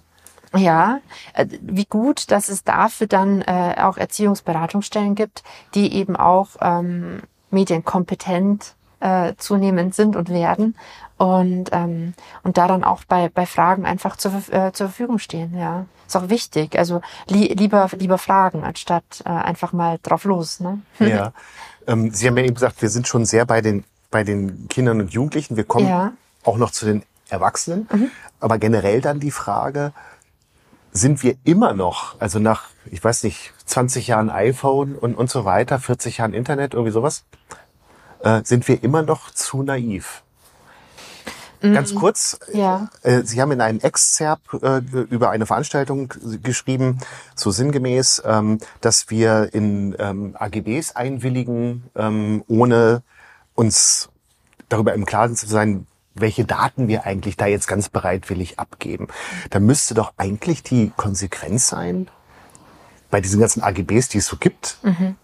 Ja, 0.53 0.99
äh, 1.33 1.45
wie 1.61 1.85
gut, 1.85 2.29
dass 2.31 2.49
es 2.49 2.63
dafür 2.63 3.07
dann 3.07 3.41
äh, 3.41 3.75
auch 3.79 3.97
Erziehungsberatungsstellen 3.97 5.15
gibt, 5.15 5.43
die 5.75 5.93
eben 5.93 6.15
auch 6.15 6.49
ähm, 6.61 7.21
medienkompetent 7.51 8.75
äh, 8.99 9.33
zunehmend 9.37 9.95
sind 9.95 10.15
und 10.15 10.29
werden 10.29 10.75
und 11.17 11.69
ähm, 11.71 12.13
und 12.43 12.57
da 12.57 12.67
dann 12.67 12.83
auch 12.83 13.03
bei 13.05 13.29
bei 13.29 13.45
Fragen 13.45 13.85
einfach 13.85 14.15
zur, 14.15 14.33
äh, 14.51 14.71
zur 14.73 14.87
Verfügung 14.87 15.19
stehen. 15.19 15.57
Ja, 15.57 15.85
ist 16.05 16.15
auch 16.15 16.29
wichtig. 16.29 16.77
Also 16.77 17.01
li 17.27 17.53
lieber 17.53 17.89
lieber 17.97 18.17
fragen 18.17 18.63
anstatt 18.63 19.23
äh, 19.25 19.29
einfach 19.29 19.73
mal 19.73 19.99
drauf 20.03 20.23
los. 20.25 20.59
Ne? 20.59 20.81
Ja, 20.99 21.33
ähm, 21.87 22.11
Sie 22.11 22.27
haben 22.27 22.37
ja 22.37 22.43
eben 22.43 22.55
gesagt, 22.55 22.81
wir 22.81 22.89
sind 22.89 23.07
schon 23.07 23.25
sehr 23.25 23.45
bei 23.45 23.61
den 23.61 23.83
bei 24.11 24.23
den 24.23 24.67
Kindern 24.67 24.99
und 24.99 25.13
Jugendlichen. 25.13 25.55
Wir 25.55 25.63
kommen 25.63 25.87
ja. 25.87 26.13
auch 26.43 26.57
noch 26.57 26.71
zu 26.71 26.85
den 26.85 27.03
Erwachsenen, 27.29 27.87
mhm. 27.91 28.11
aber 28.39 28.57
generell 28.57 28.99
dann 28.99 29.19
die 29.19 29.31
Frage 29.31 29.93
sind 30.91 31.23
wir 31.23 31.35
immer 31.43 31.73
noch, 31.73 32.19
also 32.19 32.39
nach, 32.39 32.65
ich 32.85 33.03
weiß 33.03 33.23
nicht, 33.23 33.53
20 33.65 34.07
Jahren 34.07 34.29
iPhone 34.29 34.95
und, 34.95 35.15
und 35.15 35.29
so 35.29 35.45
weiter, 35.45 35.79
40 35.79 36.17
Jahren 36.17 36.33
Internet, 36.33 36.73
irgendwie 36.73 36.91
sowas, 36.91 37.23
äh, 38.19 38.41
sind 38.43 38.67
wir 38.67 38.83
immer 38.83 39.01
noch 39.01 39.31
zu 39.31 39.63
naiv. 39.63 40.23
Mm, 41.61 41.73
Ganz 41.73 41.95
kurz, 41.95 42.39
ja. 42.53 42.89
äh, 43.03 43.21
Sie 43.23 43.41
haben 43.41 43.51
in 43.51 43.61
einem 43.61 43.79
Exzerpt 43.79 44.61
äh, 44.61 44.79
über 45.09 45.29
eine 45.29 45.45
Veranstaltung 45.45 46.11
geschrieben, 46.41 46.99
so 47.35 47.51
sinngemäß, 47.51 48.23
ähm, 48.25 48.59
dass 48.81 49.09
wir 49.09 49.49
in 49.53 49.95
ähm, 49.99 50.35
AGBs 50.37 50.95
einwilligen, 50.95 51.83
ähm, 51.95 52.43
ohne 52.47 53.03
uns 53.55 54.09
darüber 54.69 54.93
im 54.93 55.05
Klaren 55.05 55.35
zu 55.35 55.47
sein, 55.47 55.85
welche 56.13 56.45
Daten 56.45 56.87
wir 56.87 57.05
eigentlich 57.05 57.37
da 57.37 57.45
jetzt 57.45 57.67
ganz 57.67 57.89
bereitwillig 57.89 58.59
abgeben. 58.59 59.07
Da 59.49 59.59
müsste 59.59 59.93
doch 59.93 60.13
eigentlich 60.17 60.63
die 60.63 60.91
Konsequenz 60.95 61.67
sein, 61.67 62.09
bei 63.09 63.21
diesen 63.21 63.39
ganzen 63.39 63.61
AGBs, 63.61 64.09
die 64.09 64.19
es 64.19 64.25
so 64.25 64.37
gibt, 64.37 64.77
mhm. 64.83 65.15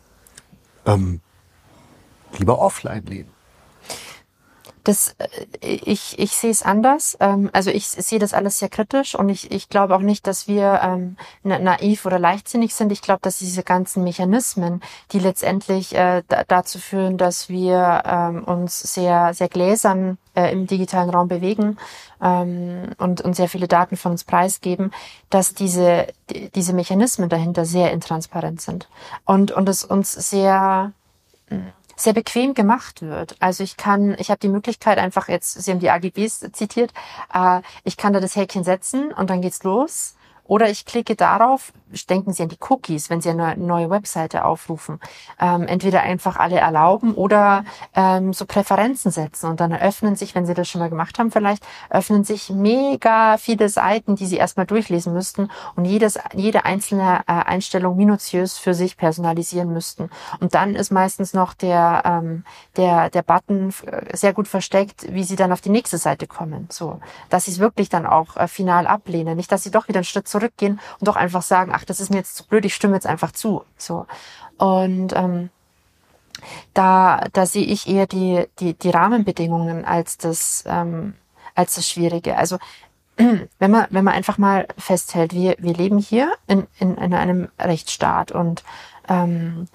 ähm, 0.85 1.21
lieber 2.37 2.59
offline 2.59 3.05
leben? 3.05 3.36
Das, 4.87 5.15
äh, 5.17 5.27
ich, 5.59 6.17
ich 6.17 6.31
sehe 6.31 6.49
es 6.49 6.63
anders. 6.63 7.17
Ähm, 7.19 7.49
also 7.51 7.69
ich 7.71 7.89
sehe 7.89 8.19
das 8.19 8.33
alles 8.33 8.59
sehr 8.59 8.69
kritisch 8.69 9.15
und 9.15 9.27
ich, 9.27 9.51
ich 9.51 9.67
glaube 9.67 9.93
auch 9.93 10.01
nicht, 10.01 10.25
dass 10.27 10.47
wir 10.47 10.79
ähm, 10.81 11.17
naiv 11.43 12.05
oder 12.05 12.19
leichtsinnig 12.19 12.73
sind. 12.73 12.93
Ich 12.93 13.01
glaube, 13.01 13.19
dass 13.21 13.39
diese 13.39 13.63
ganzen 13.63 14.05
Mechanismen, 14.05 14.81
die 15.11 15.19
letztendlich 15.19 15.93
äh, 15.93 16.23
dazu 16.47 16.79
führen, 16.79 17.17
dass 17.17 17.49
wir 17.49 18.03
ähm, 18.05 18.45
uns 18.45 18.79
sehr, 18.79 19.33
sehr 19.33 19.49
gläsern 19.49 20.17
äh, 20.35 20.53
im 20.53 20.67
digitalen 20.67 21.09
Raum 21.09 21.27
bewegen 21.27 21.77
ähm, 22.21 22.91
und, 22.97 23.19
und 23.19 23.35
sehr 23.35 23.49
viele 23.49 23.67
Daten 23.67 23.97
von 23.97 24.13
uns 24.13 24.23
preisgeben, 24.23 24.91
dass 25.29 25.53
diese, 25.53 26.07
diese 26.55 26.71
Mechanismen 26.71 27.27
dahinter 27.27 27.65
sehr 27.65 27.91
intransparent 27.91 28.61
sind 28.61 28.87
und, 29.25 29.51
und 29.51 29.67
es 29.67 29.83
uns 29.83 30.13
sehr 30.13 30.93
sehr 31.97 32.13
bequem 32.13 32.53
gemacht 32.53 33.01
wird. 33.01 33.35
Also 33.39 33.63
ich 33.63 33.75
kann, 33.75 34.15
ich 34.19 34.29
habe 34.29 34.39
die 34.39 34.49
Möglichkeit 34.49 34.97
einfach 34.99 35.27
jetzt, 35.27 35.61
Sie 35.61 35.71
haben 35.71 35.79
die 35.79 35.89
AGBs 35.89 36.51
zitiert, 36.53 36.93
äh, 37.33 37.61
ich 37.83 37.97
kann 37.97 38.13
da 38.13 38.19
das 38.19 38.35
Häkchen 38.35 38.63
setzen 38.63 39.11
und 39.11 39.29
dann 39.29 39.41
geht's 39.41 39.63
los. 39.63 40.15
Oder 40.47 40.69
ich 40.69 40.85
klicke 40.85 41.15
darauf, 41.15 41.73
denken 42.09 42.33
Sie 42.33 42.43
an 42.43 42.49
die 42.49 42.57
Cookies, 42.69 43.09
wenn 43.09 43.21
Sie 43.21 43.29
eine 43.29 43.55
neue 43.57 43.89
Webseite 43.89 44.45
aufrufen. 44.45 44.99
Ähm, 45.39 45.67
entweder 45.67 46.01
einfach 46.01 46.37
alle 46.37 46.57
erlauben 46.57 47.13
oder 47.13 47.63
ähm, 47.95 48.33
so 48.33 48.45
Präferenzen 48.45 49.11
setzen. 49.11 49.49
Und 49.49 49.59
dann 49.59 49.73
öffnen 49.73 50.15
sich, 50.15 50.35
wenn 50.35 50.45
Sie 50.45 50.53
das 50.53 50.67
schon 50.67 50.79
mal 50.79 50.89
gemacht 50.89 51.19
haben, 51.19 51.31
vielleicht 51.31 51.63
öffnen 51.89 52.23
sich 52.23 52.49
mega 52.49 53.37
viele 53.37 53.69
Seiten, 53.69 54.15
die 54.15 54.25
Sie 54.25 54.37
erstmal 54.37 54.65
durchlesen 54.65 55.13
müssten 55.13 55.49
und 55.75 55.85
jedes, 55.85 56.19
jede 56.33 56.65
einzelne 56.65 57.21
äh, 57.27 57.31
Einstellung 57.31 57.95
minutiös 57.95 58.57
für 58.57 58.73
sich 58.73 58.97
personalisieren 58.97 59.71
müssten. 59.71 60.09
Und 60.39 60.55
dann 60.55 60.75
ist 60.75 60.91
meistens 60.91 61.33
noch 61.33 61.53
der, 61.53 62.03
ähm, 62.05 62.43
der, 62.75 63.09
der 63.09 63.21
Button 63.21 63.73
sehr 64.13 64.33
gut 64.33 64.47
versteckt, 64.47 65.05
wie 65.13 65.23
Sie 65.23 65.35
dann 65.35 65.51
auf 65.51 65.61
die 65.61 65.69
nächste 65.69 65.97
Seite 65.97 66.27
kommen. 66.27 66.67
So, 66.69 66.99
dass 67.29 67.45
Sie 67.45 67.51
es 67.51 67.59
wirklich 67.59 67.89
dann 67.89 68.05
auch 68.05 68.35
äh, 68.37 68.47
final 68.47 68.87
ablehnen. 68.87 69.37
Nicht, 69.37 69.51
dass 69.51 69.63
Sie 69.63 69.71
doch 69.71 69.87
wieder 69.87 69.99
einen 69.99 70.03
Schritt 70.05 70.27
zurückgehen 70.37 70.79
und 70.99 71.07
doch 71.07 71.15
einfach 71.15 71.41
sagen, 71.41 71.71
ach, 71.73 71.85
das 71.85 71.99
ist 71.99 72.09
mir 72.09 72.17
jetzt 72.17 72.35
zu 72.35 72.45
blöd, 72.45 72.65
ich 72.65 72.75
stimme 72.75 72.93
jetzt 72.95 73.07
einfach 73.07 73.31
zu. 73.31 73.63
So. 73.77 74.05
Und 74.57 75.13
ähm, 75.15 75.49
da, 76.73 77.25
da 77.33 77.45
sehe 77.45 77.65
ich 77.65 77.87
eher 77.87 78.07
die, 78.07 78.45
die, 78.59 78.73
die 78.73 78.89
Rahmenbedingungen 78.89 79.85
als 79.85 80.17
das, 80.17 80.63
ähm, 80.67 81.15
als 81.55 81.75
das 81.75 81.89
Schwierige. 81.89 82.37
Also 82.37 82.57
wenn 83.17 83.71
man, 83.71 83.87
wenn 83.89 84.03
man 84.03 84.13
einfach 84.13 84.37
mal 84.37 84.67
festhält, 84.77 85.33
wir, 85.33 85.55
wir 85.59 85.73
leben 85.73 85.97
hier 85.97 86.33
in, 86.47 86.67
in, 86.79 86.95
in 86.97 87.13
einem 87.13 87.49
Rechtsstaat 87.59 88.31
und 88.31 88.63
ähm, 89.09 89.67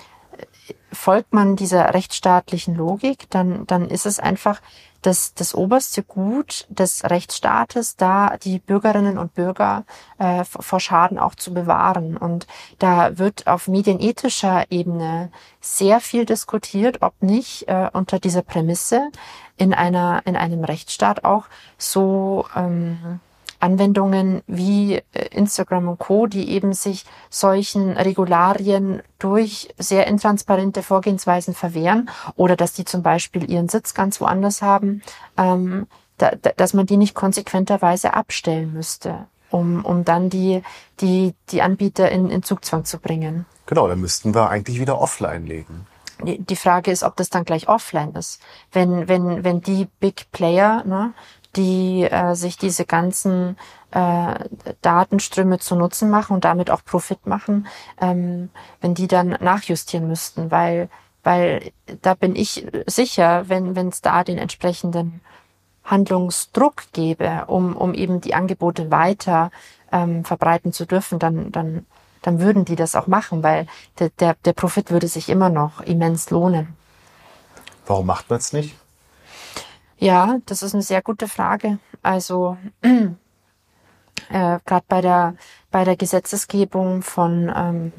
folgt 0.92 1.32
man 1.32 1.56
dieser 1.56 1.94
rechtsstaatlichen 1.94 2.74
Logik, 2.74 3.28
dann, 3.30 3.66
dann 3.66 3.88
ist 3.88 4.06
es 4.06 4.20
einfach 4.20 4.60
das, 5.02 5.34
das 5.34 5.54
oberste 5.54 6.02
Gut 6.02 6.66
des 6.68 7.04
Rechtsstaates, 7.04 7.96
da 7.96 8.36
die 8.42 8.58
Bürgerinnen 8.58 9.18
und 9.18 9.34
Bürger 9.34 9.84
äh, 10.18 10.44
vor 10.44 10.80
Schaden 10.80 11.18
auch 11.18 11.34
zu 11.34 11.52
bewahren. 11.52 12.16
Und 12.16 12.46
da 12.78 13.18
wird 13.18 13.46
auf 13.46 13.68
medienethischer 13.68 14.70
Ebene 14.70 15.30
sehr 15.60 16.00
viel 16.00 16.24
diskutiert, 16.24 17.02
ob 17.02 17.20
nicht 17.22 17.68
äh, 17.68 17.90
unter 17.92 18.18
dieser 18.18 18.42
Prämisse 18.42 19.10
in 19.56 19.74
einer 19.74 20.22
in 20.24 20.36
einem 20.36 20.64
Rechtsstaat 20.64 21.24
auch 21.24 21.44
so 21.76 22.46
ähm, 22.56 23.20
Anwendungen 23.62 24.42
wie 24.46 24.96
äh, 24.96 25.26
Instagram 25.30 25.88
und 25.88 25.98
Co, 25.98 26.26
die 26.26 26.50
eben 26.50 26.72
sich 26.72 27.04
solchen 27.30 27.92
Regularien 27.92 29.02
durch 29.18 29.68
sehr 29.78 30.06
intransparente 30.06 30.82
Vorgehensweisen 30.82 31.54
verwehren 31.54 32.10
oder 32.36 32.56
dass 32.56 32.72
die 32.72 32.84
zum 32.84 33.02
Beispiel 33.02 33.48
ihren 33.50 33.68
Sitz 33.68 33.94
ganz 33.94 34.20
woanders 34.20 34.62
haben, 34.62 35.02
ähm, 35.36 35.86
da, 36.18 36.32
da, 36.40 36.50
dass 36.56 36.74
man 36.74 36.86
die 36.86 36.96
nicht 36.96 37.14
konsequenterweise 37.14 38.14
abstellen 38.14 38.72
müsste, 38.72 39.26
um, 39.50 39.84
um 39.84 40.04
dann 40.04 40.28
die, 40.28 40.62
die, 41.00 41.34
die 41.50 41.62
Anbieter 41.62 42.10
in, 42.10 42.30
in 42.30 42.42
Zugzwang 42.42 42.84
zu 42.84 42.98
bringen. 42.98 43.46
Genau, 43.66 43.86
dann 43.86 44.00
müssten 44.00 44.34
wir 44.34 44.50
eigentlich 44.50 44.80
wieder 44.80 45.00
offline 45.00 45.46
legen. 45.46 45.86
Die 46.24 46.56
Frage 46.56 46.92
ist, 46.92 47.02
ob 47.02 47.16
das 47.16 47.30
dann 47.30 47.44
gleich 47.44 47.68
offline 47.68 48.12
ist. 48.12 48.40
Wenn, 48.70 49.08
wenn, 49.08 49.42
wenn 49.42 49.60
die 49.60 49.88
Big 49.98 50.30
Player, 50.30 50.84
ne, 50.84 51.14
die 51.56 52.02
äh, 52.02 52.34
sich 52.34 52.56
diese 52.56 52.84
ganzen 52.84 53.56
äh, 53.90 54.34
Datenströme 54.80 55.58
zu 55.58 55.76
Nutzen 55.76 56.10
machen 56.10 56.34
und 56.34 56.44
damit 56.44 56.70
auch 56.70 56.84
Profit 56.84 57.26
machen, 57.26 57.66
ähm, 58.00 58.50
wenn 58.80 58.94
die 58.94 59.06
dann 59.06 59.30
nachjustieren 59.40 60.08
müssten, 60.08 60.50
weil 60.50 60.88
weil 61.24 61.70
da 62.02 62.14
bin 62.14 62.34
ich 62.34 62.66
sicher, 62.86 63.48
wenn 63.48 63.76
wenn 63.76 63.88
es 63.88 64.00
da 64.00 64.24
den 64.24 64.38
entsprechenden 64.38 65.20
Handlungsdruck 65.84 66.84
gäbe, 66.92 67.44
um 67.46 67.76
um 67.76 67.94
eben 67.94 68.20
die 68.20 68.34
Angebote 68.34 68.90
weiter 68.90 69.50
ähm, 69.92 70.24
verbreiten 70.24 70.72
zu 70.72 70.86
dürfen, 70.86 71.18
dann 71.18 71.52
dann 71.52 71.86
dann 72.22 72.40
würden 72.40 72.64
die 72.64 72.76
das 72.76 72.94
auch 72.94 73.08
machen, 73.08 73.42
weil 73.42 73.66
der, 73.98 74.10
der, 74.10 74.36
der 74.44 74.52
Profit 74.52 74.90
würde 74.90 75.08
sich 75.08 75.28
immer 75.28 75.50
noch 75.50 75.80
immens 75.80 76.30
lohnen. 76.30 76.76
Warum 77.86 78.06
macht 78.06 78.30
man 78.30 78.38
es 78.38 78.52
nicht? 78.52 78.76
Ja, 80.02 80.38
das 80.46 80.64
ist 80.64 80.74
eine 80.74 80.82
sehr 80.82 81.00
gute 81.00 81.28
Frage. 81.28 81.78
Also 82.02 82.56
äh, 82.82 83.14
gerade 84.30 84.84
bei 84.88 85.00
der 85.00 85.36
bei 85.70 85.84
der 85.84 85.94
Gesetzesgebung 85.94 87.02
von 87.02 87.52
ähm, 87.54 87.92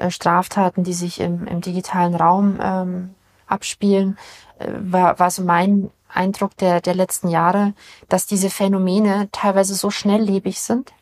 äh, 0.00 0.10
Straftaten, 0.10 0.82
die 0.82 0.92
sich 0.92 1.20
im, 1.20 1.46
im 1.46 1.60
digitalen 1.60 2.16
Raum 2.16 2.58
ähm, 2.60 3.14
abspielen, 3.46 4.18
äh, 4.58 4.72
war, 4.72 5.20
war 5.20 5.30
so 5.30 5.44
mein 5.44 5.90
Eindruck 6.08 6.56
der, 6.56 6.80
der 6.80 6.96
letzten 6.96 7.28
Jahre, 7.28 7.74
dass 8.08 8.26
diese 8.26 8.50
Phänomene 8.50 9.28
teilweise 9.30 9.76
so 9.76 9.88
schnelllebig 9.88 10.60
sind, 10.60 10.92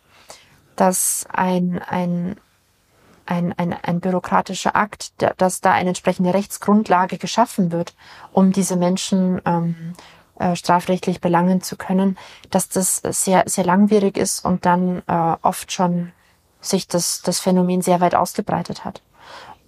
dass 0.76 1.26
ein, 1.32 1.80
ein, 1.88 2.36
ein, 3.24 3.54
ein, 3.54 3.72
ein 3.72 4.00
bürokratischer 4.00 4.76
Akt, 4.76 5.14
dass 5.38 5.62
da 5.62 5.72
eine 5.72 5.88
entsprechende 5.88 6.34
Rechtsgrundlage 6.34 7.16
geschaffen 7.16 7.72
wird, 7.72 7.94
um 8.34 8.52
diese 8.52 8.76
Menschen 8.76 9.40
ähm, 9.46 9.94
äh, 10.38 10.56
strafrechtlich 10.56 11.20
belangen 11.20 11.62
zu 11.62 11.76
können, 11.76 12.18
dass 12.50 12.68
das 12.68 12.96
sehr, 12.96 13.44
sehr 13.46 13.64
langwierig 13.64 14.16
ist 14.16 14.44
und 14.44 14.66
dann 14.66 15.02
äh, 15.06 15.36
oft 15.42 15.72
schon 15.72 16.12
sich 16.60 16.88
das, 16.88 17.22
das 17.22 17.40
Phänomen 17.40 17.82
sehr 17.82 18.00
weit 18.00 18.14
ausgebreitet 18.14 18.84
hat. 18.84 19.02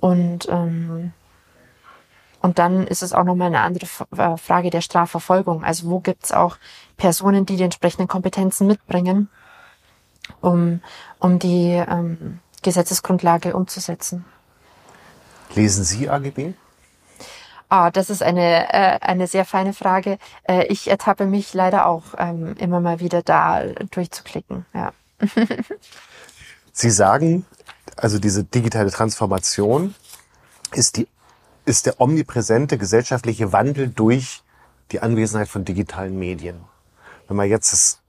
Und, 0.00 0.48
ähm, 0.48 1.12
und 2.42 2.58
dann 2.58 2.86
ist 2.86 3.02
es 3.02 3.12
auch 3.12 3.24
nochmal 3.24 3.48
eine 3.48 3.60
andere 3.60 3.86
äh, 4.16 4.36
Frage 4.36 4.70
der 4.70 4.80
Strafverfolgung. 4.80 5.64
Also 5.64 5.88
wo 5.88 6.00
gibt's 6.00 6.32
auch 6.32 6.56
Personen, 6.96 7.46
die 7.46 7.56
die 7.56 7.64
entsprechenden 7.64 8.08
Kompetenzen 8.08 8.66
mitbringen, 8.66 9.28
um, 10.40 10.80
um 11.18 11.38
die 11.38 11.72
ähm, 11.72 12.40
Gesetzesgrundlage 12.62 13.54
umzusetzen. 13.54 14.24
Lesen 15.54 15.84
Sie 15.84 16.10
AGB? 16.10 16.54
Ah, 17.68 17.90
das 17.90 18.10
ist 18.10 18.22
eine, 18.22 18.72
äh, 18.72 18.98
eine 19.00 19.26
sehr 19.26 19.44
feine 19.44 19.72
Frage. 19.72 20.18
Äh, 20.44 20.66
ich 20.66 20.88
ertappe 20.88 21.26
mich 21.26 21.52
leider 21.52 21.86
auch 21.86 22.02
ähm, 22.16 22.54
immer 22.58 22.80
mal 22.80 23.00
wieder 23.00 23.22
da 23.22 23.62
durchzuklicken. 23.90 24.66
Ja. 24.72 24.92
Sie 26.72 26.90
sagen, 26.90 27.44
also 27.96 28.18
diese 28.18 28.44
digitale 28.44 28.90
Transformation 28.90 29.94
ist 30.72 30.96
die 30.96 31.08
ist 31.66 31.86
der 31.86 32.00
omnipräsente 32.00 32.78
gesellschaftliche 32.78 33.52
Wandel 33.52 33.88
durch 33.88 34.42
die 34.92 35.00
Anwesenheit 35.00 35.48
von 35.48 35.64
digitalen 35.64 36.16
Medien. 36.16 36.60
Wenn 37.26 37.36
man 37.36 37.48
jetzt 37.48 37.72
das, 37.72 38.00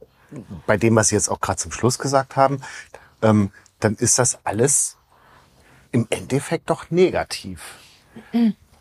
bei 0.68 0.78
dem, 0.78 0.96
was 0.96 1.10
Sie 1.10 1.16
jetzt 1.16 1.30
auch 1.30 1.42
gerade 1.42 1.58
zum 1.58 1.72
Schluss 1.72 1.98
gesagt 1.98 2.36
haben, 2.36 2.62
ähm, 3.24 3.52
dann 3.80 3.96
ist 3.96 4.20
das 4.20 4.38
alles 4.44 4.98
im 5.92 6.06
Endeffekt 6.12 6.70
doch 6.70 6.92
negativ. 6.92 7.80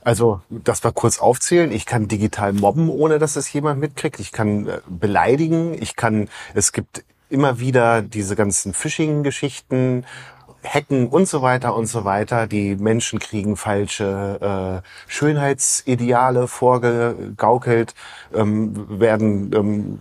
Also, 0.06 0.40
das 0.50 0.84
war 0.84 0.92
kurz 0.92 1.18
aufzählen. 1.18 1.72
Ich 1.72 1.84
kann 1.84 2.06
digital 2.06 2.52
mobben, 2.52 2.90
ohne 2.90 3.18
dass 3.18 3.34
es 3.34 3.52
jemand 3.52 3.80
mitkriegt. 3.80 4.20
Ich 4.20 4.30
kann 4.30 4.68
äh, 4.68 4.80
beleidigen. 4.88 5.74
Ich 5.82 5.96
kann, 5.96 6.28
es 6.54 6.70
gibt 6.70 7.04
immer 7.28 7.58
wieder 7.58 8.02
diese 8.02 8.36
ganzen 8.36 8.72
Phishing-Geschichten, 8.72 10.04
Hacken 10.62 11.08
und 11.08 11.26
so 11.26 11.42
weiter 11.42 11.74
und 11.74 11.86
so 11.86 12.04
weiter. 12.04 12.46
Die 12.46 12.76
Menschen 12.76 13.18
kriegen 13.18 13.56
falsche 13.56 14.82
äh, 14.84 15.10
Schönheitsideale 15.10 16.46
vorgegaukelt, 16.46 17.96
ähm, 18.32 19.00
werden 19.00 19.52
ähm, 19.56 19.98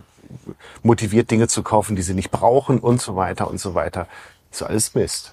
motiviert, 0.84 1.32
Dinge 1.32 1.48
zu 1.48 1.64
kaufen, 1.64 1.96
die 1.96 2.02
sie 2.02 2.14
nicht 2.14 2.30
brauchen 2.30 2.78
und 2.78 3.02
so 3.02 3.16
weiter 3.16 3.50
und 3.50 3.58
so 3.58 3.74
weiter. 3.74 4.06
So 4.52 4.66
alles 4.66 4.94
Mist. 4.94 5.32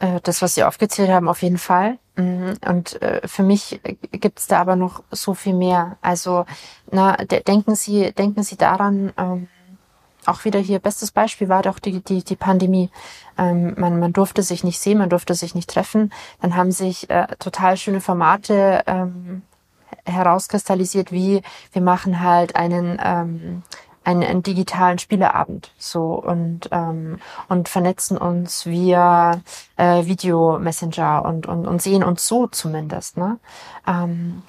Äh, 0.00 0.20
das, 0.22 0.42
was 0.42 0.54
Sie 0.54 0.64
aufgezählt 0.64 1.10
haben, 1.10 1.28
auf 1.28 1.42
jeden 1.42 1.58
Fall. 1.58 1.98
Mhm. 2.16 2.54
Und 2.66 3.00
äh, 3.02 3.26
für 3.26 3.42
mich 3.42 3.80
gibt 4.12 4.38
es 4.38 4.46
da 4.46 4.60
aber 4.60 4.76
noch 4.76 5.02
so 5.10 5.34
viel 5.34 5.54
mehr. 5.54 5.96
Also, 6.02 6.44
na, 6.90 7.16
denken 7.16 7.74
Sie, 7.74 8.12
denken 8.12 8.42
Sie 8.42 8.56
daran, 8.56 9.12
ähm, 9.16 9.48
auch 10.26 10.44
wieder 10.44 10.60
hier, 10.60 10.78
bestes 10.78 11.10
Beispiel 11.10 11.48
war 11.48 11.62
doch 11.62 11.78
die, 11.78 12.00
die, 12.00 12.22
die 12.22 12.36
Pandemie. 12.36 12.90
Ähm, 13.38 13.74
man, 13.78 13.98
man 13.98 14.12
durfte 14.12 14.42
sich 14.42 14.62
nicht 14.62 14.78
sehen, 14.78 14.98
man 14.98 15.08
durfte 15.08 15.34
sich 15.34 15.54
nicht 15.54 15.70
treffen. 15.70 16.12
Dann 16.40 16.54
haben 16.54 16.70
sich 16.70 17.08
äh, 17.10 17.26
total 17.38 17.76
schöne 17.76 18.00
Formate 18.00 18.82
ähm, 18.86 19.42
herauskristallisiert, 20.04 21.12
wie 21.12 21.42
wir 21.72 21.82
machen 21.82 22.20
halt 22.20 22.56
einen 22.56 23.00
ähm, 23.02 23.62
einen, 24.04 24.22
einen 24.22 24.42
digitalen 24.42 24.98
Spieleabend 24.98 25.72
so 25.78 26.14
und 26.14 26.68
ähm, 26.72 27.18
und 27.48 27.68
vernetzen 27.68 28.16
uns 28.18 28.66
via 28.66 29.40
äh, 29.76 30.04
Video 30.06 30.58
Messenger 30.58 31.24
und, 31.24 31.46
und 31.46 31.66
und 31.66 31.82
sehen 31.82 32.02
uns 32.02 32.26
so 32.26 32.46
zumindest 32.46 33.16
ne? 33.16 33.38
Ähm, 33.86 34.42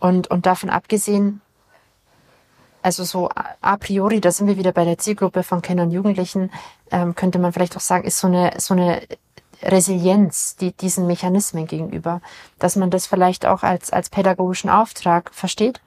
und 0.00 0.28
und 0.30 0.46
davon 0.46 0.70
abgesehen 0.70 1.40
also 2.82 3.04
so 3.04 3.28
a 3.60 3.76
priori 3.76 4.20
da 4.20 4.30
sind 4.30 4.46
wir 4.46 4.56
wieder 4.56 4.72
bei 4.72 4.84
der 4.84 4.98
Zielgruppe 4.98 5.42
von 5.42 5.62
Kindern 5.62 5.88
und 5.88 5.92
Jugendlichen 5.92 6.50
ähm, 6.90 7.14
könnte 7.14 7.38
man 7.38 7.52
vielleicht 7.52 7.76
auch 7.76 7.80
sagen 7.80 8.04
ist 8.04 8.18
so 8.18 8.26
eine 8.26 8.52
so 8.58 8.74
eine 8.74 9.02
Resilienz 9.62 10.56
die, 10.56 10.72
diesen 10.72 11.06
Mechanismen 11.06 11.66
gegenüber, 11.66 12.20
dass 12.58 12.76
man 12.76 12.90
das 12.90 13.06
vielleicht 13.06 13.46
auch 13.46 13.62
als, 13.62 13.92
als 13.92 14.10
pädagogischen 14.10 14.70
Auftrag 14.70 15.32
versteht, 15.32 15.80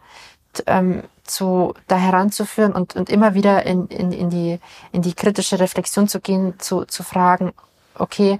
ähm, 0.67 1.03
zu, 1.23 1.73
da 1.87 1.97
heranzuführen 1.97 2.73
und, 2.73 2.95
und 2.95 3.09
immer 3.09 3.33
wieder 3.33 3.65
in, 3.65 3.87
in, 3.87 4.11
in, 4.11 4.29
die, 4.29 4.59
in 4.91 5.01
die 5.01 5.13
kritische 5.13 5.59
Reflexion 5.59 6.07
zu 6.07 6.19
gehen, 6.19 6.59
zu, 6.59 6.85
zu 6.85 7.03
fragen, 7.03 7.53
okay, 7.95 8.39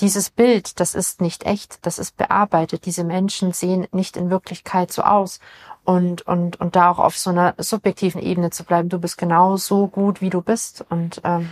dieses 0.00 0.30
Bild, 0.30 0.80
das 0.80 0.94
ist 0.94 1.20
nicht 1.20 1.44
echt, 1.44 1.84
das 1.86 1.98
ist 1.98 2.16
bearbeitet. 2.16 2.86
Diese 2.86 3.04
Menschen 3.04 3.52
sehen 3.52 3.86
nicht 3.92 4.16
in 4.16 4.30
Wirklichkeit 4.30 4.92
so 4.92 5.02
aus. 5.02 5.40
Und, 5.84 6.22
und, 6.22 6.60
und 6.60 6.76
da 6.76 6.90
auch 6.90 6.98
auf 6.98 7.16
so 7.18 7.30
einer 7.30 7.54
subjektiven 7.58 8.22
Ebene 8.22 8.50
zu 8.50 8.64
bleiben, 8.64 8.88
du 8.88 8.98
bist 8.98 9.18
genau 9.18 9.56
so 9.56 9.88
gut, 9.88 10.20
wie 10.20 10.30
du 10.30 10.42
bist. 10.42 10.84
Und, 10.88 11.20
ähm, 11.24 11.50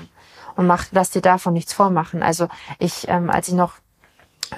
und 0.56 0.66
mach, 0.66 0.86
lass 0.92 1.10
dir 1.10 1.22
davon 1.22 1.52
nichts 1.52 1.72
vormachen. 1.72 2.22
Also 2.22 2.48
ich, 2.78 3.08
ähm, 3.08 3.30
als 3.30 3.48
ich 3.48 3.54
noch 3.54 3.74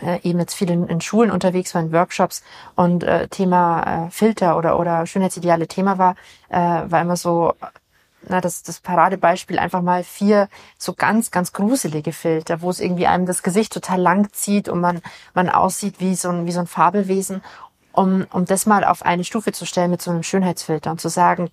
äh, 0.02 0.20
eben 0.22 0.38
jetzt 0.38 0.54
viel 0.54 0.70
in, 0.70 0.86
in 0.86 1.00
Schulen 1.00 1.30
unterwegs 1.30 1.74
war, 1.74 1.82
in 1.82 1.92
Workshops 1.92 2.42
und 2.76 3.04
äh, 3.04 3.28
Thema 3.28 4.06
äh, 4.06 4.10
Filter 4.10 4.56
oder, 4.56 4.78
oder 4.78 5.06
Schönheitsideale 5.06 5.68
Thema 5.68 5.98
war, 5.98 6.16
äh, 6.48 6.58
war 6.58 7.00
immer 7.00 7.16
so, 7.16 7.54
na, 8.28 8.40
das, 8.40 8.62
das 8.62 8.80
Paradebeispiel 8.80 9.58
einfach 9.58 9.82
mal 9.82 10.04
vier 10.04 10.48
so 10.78 10.92
ganz, 10.94 11.30
ganz 11.30 11.52
gruselige 11.52 12.12
Filter, 12.12 12.62
wo 12.62 12.70
es 12.70 12.80
irgendwie 12.80 13.06
einem 13.06 13.26
das 13.26 13.42
Gesicht 13.42 13.72
total 13.72 14.00
lang 14.00 14.32
zieht 14.32 14.68
und 14.68 14.80
man, 14.80 15.00
man 15.34 15.48
aussieht 15.48 16.00
wie 16.00 16.14
so 16.14 16.28
ein, 16.28 16.46
wie 16.46 16.52
so 16.52 16.60
ein 16.60 16.66
Fabelwesen. 16.66 17.42
Um, 17.92 18.24
um 18.32 18.44
das 18.44 18.66
mal 18.66 18.84
auf 18.84 19.02
eine 19.04 19.24
Stufe 19.24 19.50
zu 19.50 19.66
stellen 19.66 19.90
mit 19.90 20.00
so 20.00 20.12
einem 20.12 20.22
Schönheitsfilter 20.22 20.92
und 20.92 21.00
zu 21.00 21.08
sagen, 21.08 21.50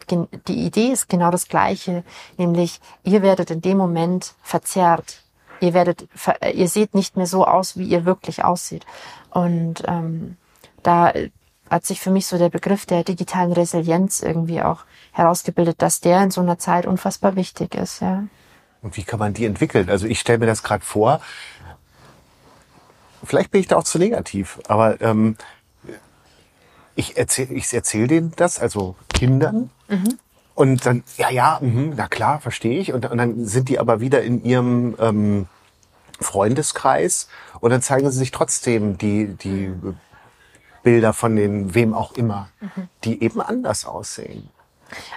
die 0.48 0.66
Idee 0.68 0.92
ist 0.92 1.10
genau 1.10 1.32
das 1.32 1.48
gleiche, 1.48 2.04
nämlich 2.38 2.80
ihr 3.04 3.24
werdet 3.24 3.50
in 3.50 3.62
dem 3.62 3.78
Moment 3.80 4.36
verzerrt 4.44 5.24
ihr 5.60 5.74
werdet, 5.74 6.08
ihr 6.54 6.68
seht 6.68 6.94
nicht 6.94 7.18
mehr 7.18 7.28
so 7.28 7.46
aus, 7.46 7.78
wie 7.78 7.88
ihr 7.88 8.06
wirklich 8.06 8.44
aussieht. 8.44 8.86
Und 9.32 9.84
ähm, 9.88 10.38
da 10.84 11.14
hat 11.70 11.86
sich 11.86 12.00
für 12.00 12.12
mich 12.12 12.28
so 12.28 12.38
der 12.38 12.50
Begriff 12.50 12.86
der 12.86 13.04
digitalen 13.04 13.52
Resilienz 13.52 14.22
irgendwie 14.22 14.62
auch 14.62 14.86
herausgebildet, 15.12 15.82
dass 15.82 16.00
der 16.00 16.24
in 16.24 16.32
so 16.32 16.42
einer 16.42 16.58
Zeit 16.58 16.86
unfassbar 16.86 17.36
wichtig 17.36 17.76
ist. 17.76 18.02
Ja. 18.02 18.24
Und 18.82 18.96
wie 18.98 19.04
kann 19.04 19.20
man 19.20 19.34
die 19.34 19.46
entwickeln? 19.46 19.90
Also 19.90 20.08
ich 20.08 20.20
stelle 20.20 20.40
mir 20.40 20.46
das 20.46 20.64
gerade 20.64 20.86
vor. 20.86 21.22
Vielleicht 23.24 23.52
bin 23.52 23.62
ich 23.62 23.68
da 23.68 23.78
auch 23.78 23.84
zu 23.84 23.98
negativ, 23.98 24.60
aber 24.68 25.02
ähm, 25.02 25.36
ich 26.96 27.18
erzähle 27.18 27.54
ich 27.54 27.74
erzähl 27.74 28.08
denen 28.08 28.34
das, 28.36 28.60
also 28.60 28.96
Kindern. 29.10 29.70
Mhm. 29.88 30.18
Und 30.58 30.88
dann, 30.88 31.04
ja, 31.18 31.30
ja, 31.30 31.60
mh, 31.62 31.94
na 31.98 32.08
klar, 32.08 32.42
verstehe 32.42 32.80
ich. 32.80 32.92
Und, 32.92 33.06
und 33.06 33.20
dann 33.20 33.46
sind 33.46 33.70
die 33.70 33.78
aber 33.78 34.00
wieder 34.00 34.24
in 34.24 34.44
ihrem 34.44 34.96
ähm, 35.00 35.46
Freundeskreis 36.20 37.30
und 37.60 37.70
dann 37.70 37.84
zeigen 37.84 38.10
sie 38.10 38.18
sich 38.18 38.32
trotzdem 38.32 38.98
die, 38.98 39.28
die 39.36 39.72
Bilder 40.82 41.14
von 41.14 41.36
den 41.36 41.76
wem 41.76 41.94
auch 41.94 42.14
immer, 42.14 42.50
mhm. 42.60 42.90
die 43.04 43.22
eben 43.22 43.40
anders 43.40 43.86
aussehen. 43.86 44.50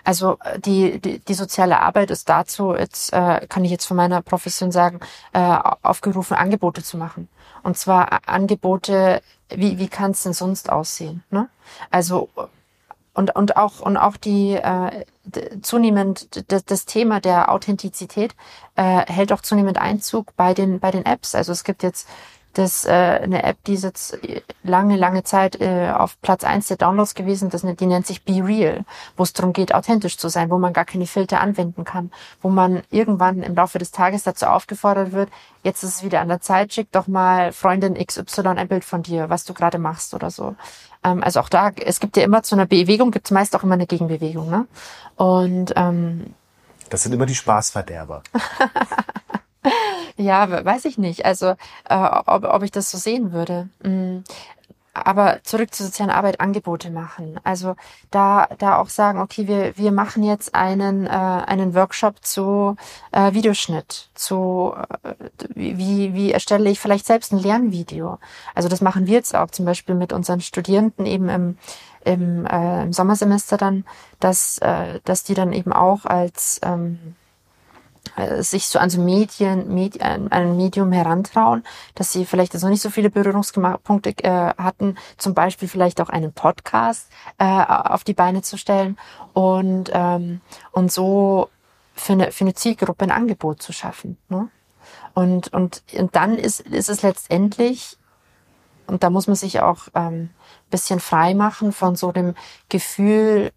Also 0.04 0.36
äh, 0.44 0.60
die, 0.60 1.00
die, 1.00 1.20
die 1.20 1.34
soziale 1.34 1.80
Arbeit 1.80 2.10
ist 2.10 2.28
dazu, 2.28 2.74
jetzt 2.74 3.10
äh, 3.14 3.46
kann 3.48 3.64
ich 3.64 3.70
jetzt 3.70 3.86
von 3.86 3.96
meiner 3.96 4.20
Profession 4.20 4.70
sagen, 4.70 5.00
äh, 5.32 5.56
aufgerufen, 5.80 6.36
Angebote 6.36 6.82
zu 6.82 6.98
machen. 6.98 7.30
Und 7.62 7.78
zwar 7.78 8.28
Angebote, 8.28 9.22
wie, 9.48 9.78
wie 9.78 9.88
kann 9.88 10.10
es 10.10 10.22
denn 10.22 10.34
sonst 10.34 10.70
aussehen? 10.70 11.24
Ne? 11.30 11.48
Also 11.90 12.28
und, 13.14 13.34
und 13.34 13.56
auch 13.56 13.80
und 13.80 13.96
auch 13.96 14.16
die 14.16 14.52
äh, 14.52 15.04
zunehmend 15.62 16.50
das, 16.50 16.64
das 16.64 16.86
Thema 16.86 17.20
der 17.20 17.50
Authentizität 17.50 18.34
äh, 18.76 19.04
hält 19.10 19.32
auch 19.32 19.40
zunehmend 19.40 19.78
Einzug 19.78 20.34
bei 20.36 20.54
den 20.54 20.80
bei 20.80 20.90
den 20.90 21.04
Apps. 21.04 21.34
Also 21.34 21.52
es 21.52 21.64
gibt 21.64 21.82
jetzt 21.82 22.08
das 22.54 22.84
äh, 22.84 22.90
eine 22.90 23.44
App, 23.44 23.62
die 23.64 23.74
ist 23.74 23.84
jetzt 23.84 24.18
lange, 24.62 24.96
lange 24.96 25.22
Zeit 25.22 25.60
äh, 25.60 25.92
auf 25.96 26.20
Platz 26.20 26.42
eins 26.42 26.66
der 26.68 26.76
Downloads 26.76 27.14
gewesen. 27.14 27.48
Das, 27.50 27.62
die 27.62 27.86
nennt 27.86 28.06
sich 28.06 28.24
Be 28.24 28.44
Real, 28.44 28.84
wo 29.16 29.22
es 29.22 29.32
darum 29.32 29.52
geht, 29.52 29.74
authentisch 29.74 30.18
zu 30.18 30.28
sein, 30.28 30.50
wo 30.50 30.58
man 30.58 30.72
gar 30.72 30.84
keine 30.84 31.06
Filter 31.06 31.40
anwenden 31.40 31.84
kann, 31.84 32.10
wo 32.42 32.48
man 32.48 32.82
irgendwann 32.90 33.42
im 33.42 33.54
Laufe 33.54 33.78
des 33.78 33.92
Tages 33.92 34.24
dazu 34.24 34.46
aufgefordert 34.46 35.12
wird, 35.12 35.30
jetzt 35.62 35.82
ist 35.84 35.96
es 35.96 36.02
wieder 36.02 36.20
an 36.20 36.28
der 36.28 36.40
Zeit, 36.40 36.72
schick 36.72 36.90
doch 36.92 37.06
mal 37.06 37.52
Freundin 37.52 37.94
XY 37.94 38.48
ein 38.48 38.68
Bild 38.68 38.84
von 38.84 39.02
dir, 39.02 39.30
was 39.30 39.44
du 39.44 39.54
gerade 39.54 39.78
machst 39.78 40.14
oder 40.14 40.30
so. 40.30 40.56
Ähm, 41.04 41.22
also 41.22 41.40
auch 41.40 41.48
da, 41.48 41.70
es 41.70 42.00
gibt 42.00 42.16
ja 42.16 42.24
immer 42.24 42.42
zu 42.42 42.54
einer 42.54 42.66
Bewegung, 42.66 43.10
gibt 43.10 43.26
es 43.26 43.30
meist 43.30 43.54
auch 43.54 43.62
immer 43.62 43.74
eine 43.74 43.86
Gegenbewegung. 43.86 44.50
Ne? 44.50 44.66
Und 45.16 45.72
ähm, 45.76 46.34
das 46.88 47.04
sind 47.04 47.12
immer 47.12 47.26
die 47.26 47.36
Spaßverderber. 47.36 48.22
ja, 50.16 50.64
weiß 50.64 50.84
ich 50.86 50.98
nicht. 50.98 51.24
Also 51.24 51.54
äh, 51.88 52.08
ob, 52.26 52.44
ob 52.44 52.62
ich 52.62 52.70
das 52.70 52.90
so 52.90 52.98
sehen 52.98 53.32
würde. 53.32 53.68
Mm 53.82 54.20
aber 54.92 55.40
zurück 55.44 55.74
zur 55.74 55.86
sozialen 55.86 56.10
Arbeit 56.10 56.40
Angebote 56.40 56.90
machen. 56.90 57.38
Also 57.44 57.76
da 58.10 58.48
da 58.58 58.78
auch 58.78 58.88
sagen, 58.88 59.20
okay, 59.20 59.46
wir 59.46 59.76
wir 59.76 59.92
machen 59.92 60.22
jetzt 60.22 60.54
einen 60.54 61.06
äh, 61.06 61.10
einen 61.10 61.74
Workshop 61.74 62.24
zu 62.24 62.76
äh, 63.12 63.32
Videoschnitt, 63.32 64.10
zu 64.14 64.74
äh, 65.02 65.14
wie 65.54 66.14
wie 66.14 66.32
erstelle 66.32 66.70
ich 66.70 66.80
vielleicht 66.80 67.06
selbst 67.06 67.32
ein 67.32 67.38
Lernvideo. 67.38 68.18
Also 68.54 68.68
das 68.68 68.80
machen 68.80 69.06
wir 69.06 69.14
jetzt 69.14 69.34
auch 69.34 69.50
zum 69.50 69.64
Beispiel 69.64 69.94
mit 69.94 70.12
unseren 70.12 70.40
Studierenden 70.40 71.06
eben 71.06 71.28
im 71.28 71.58
im, 72.02 72.46
äh, 72.46 72.84
im 72.84 72.92
Sommersemester 72.94 73.58
dann, 73.58 73.84
dass 74.20 74.58
äh, 74.58 75.00
dass 75.04 75.22
die 75.22 75.34
dann 75.34 75.52
eben 75.52 75.72
auch 75.72 76.06
als 76.06 76.60
ähm, 76.64 76.98
äh, 76.98 77.19
sich 78.42 78.66
so 78.66 78.78
an 78.78 78.90
so 78.90 79.00
Medien, 79.00 79.72
Medi 79.74 80.00
an 80.00 80.30
ein 80.30 80.56
Medium 80.56 80.92
herantrauen, 80.92 81.64
dass 81.94 82.12
sie 82.12 82.24
vielleicht 82.24 82.54
also 82.54 82.68
nicht 82.68 82.82
so 82.82 82.90
viele 82.90 83.10
Berührungspunkte 83.10 84.10
äh, 84.22 84.54
hatten, 84.56 84.96
zum 85.16 85.34
Beispiel 85.34 85.68
vielleicht 85.68 86.00
auch 86.00 86.08
einen 86.08 86.32
Podcast 86.32 87.10
äh, 87.38 87.44
auf 87.44 88.04
die 88.04 88.14
Beine 88.14 88.42
zu 88.42 88.56
stellen 88.56 88.98
und, 89.32 89.90
ähm, 89.92 90.40
und 90.72 90.92
so 90.92 91.48
für 91.94 92.14
eine, 92.14 92.32
für 92.32 92.44
eine 92.44 92.54
Zielgruppe 92.54 93.04
ein 93.04 93.10
Angebot 93.10 93.62
zu 93.62 93.72
schaffen. 93.72 94.16
Ne? 94.28 94.48
Und, 95.14 95.52
und, 95.52 95.82
und 95.96 96.16
dann 96.16 96.36
ist, 96.36 96.60
ist 96.60 96.88
es 96.88 97.02
letztendlich, 97.02 97.96
und 98.86 99.02
da 99.02 99.10
muss 99.10 99.26
man 99.26 99.36
sich 99.36 99.60
auch 99.60 99.88
ähm, 99.94 100.30
bisschen 100.70 101.00
frei 101.00 101.34
machen 101.34 101.72
von 101.72 101.96
so 101.96 102.12
dem 102.12 102.34
Gefühl, 102.68 103.52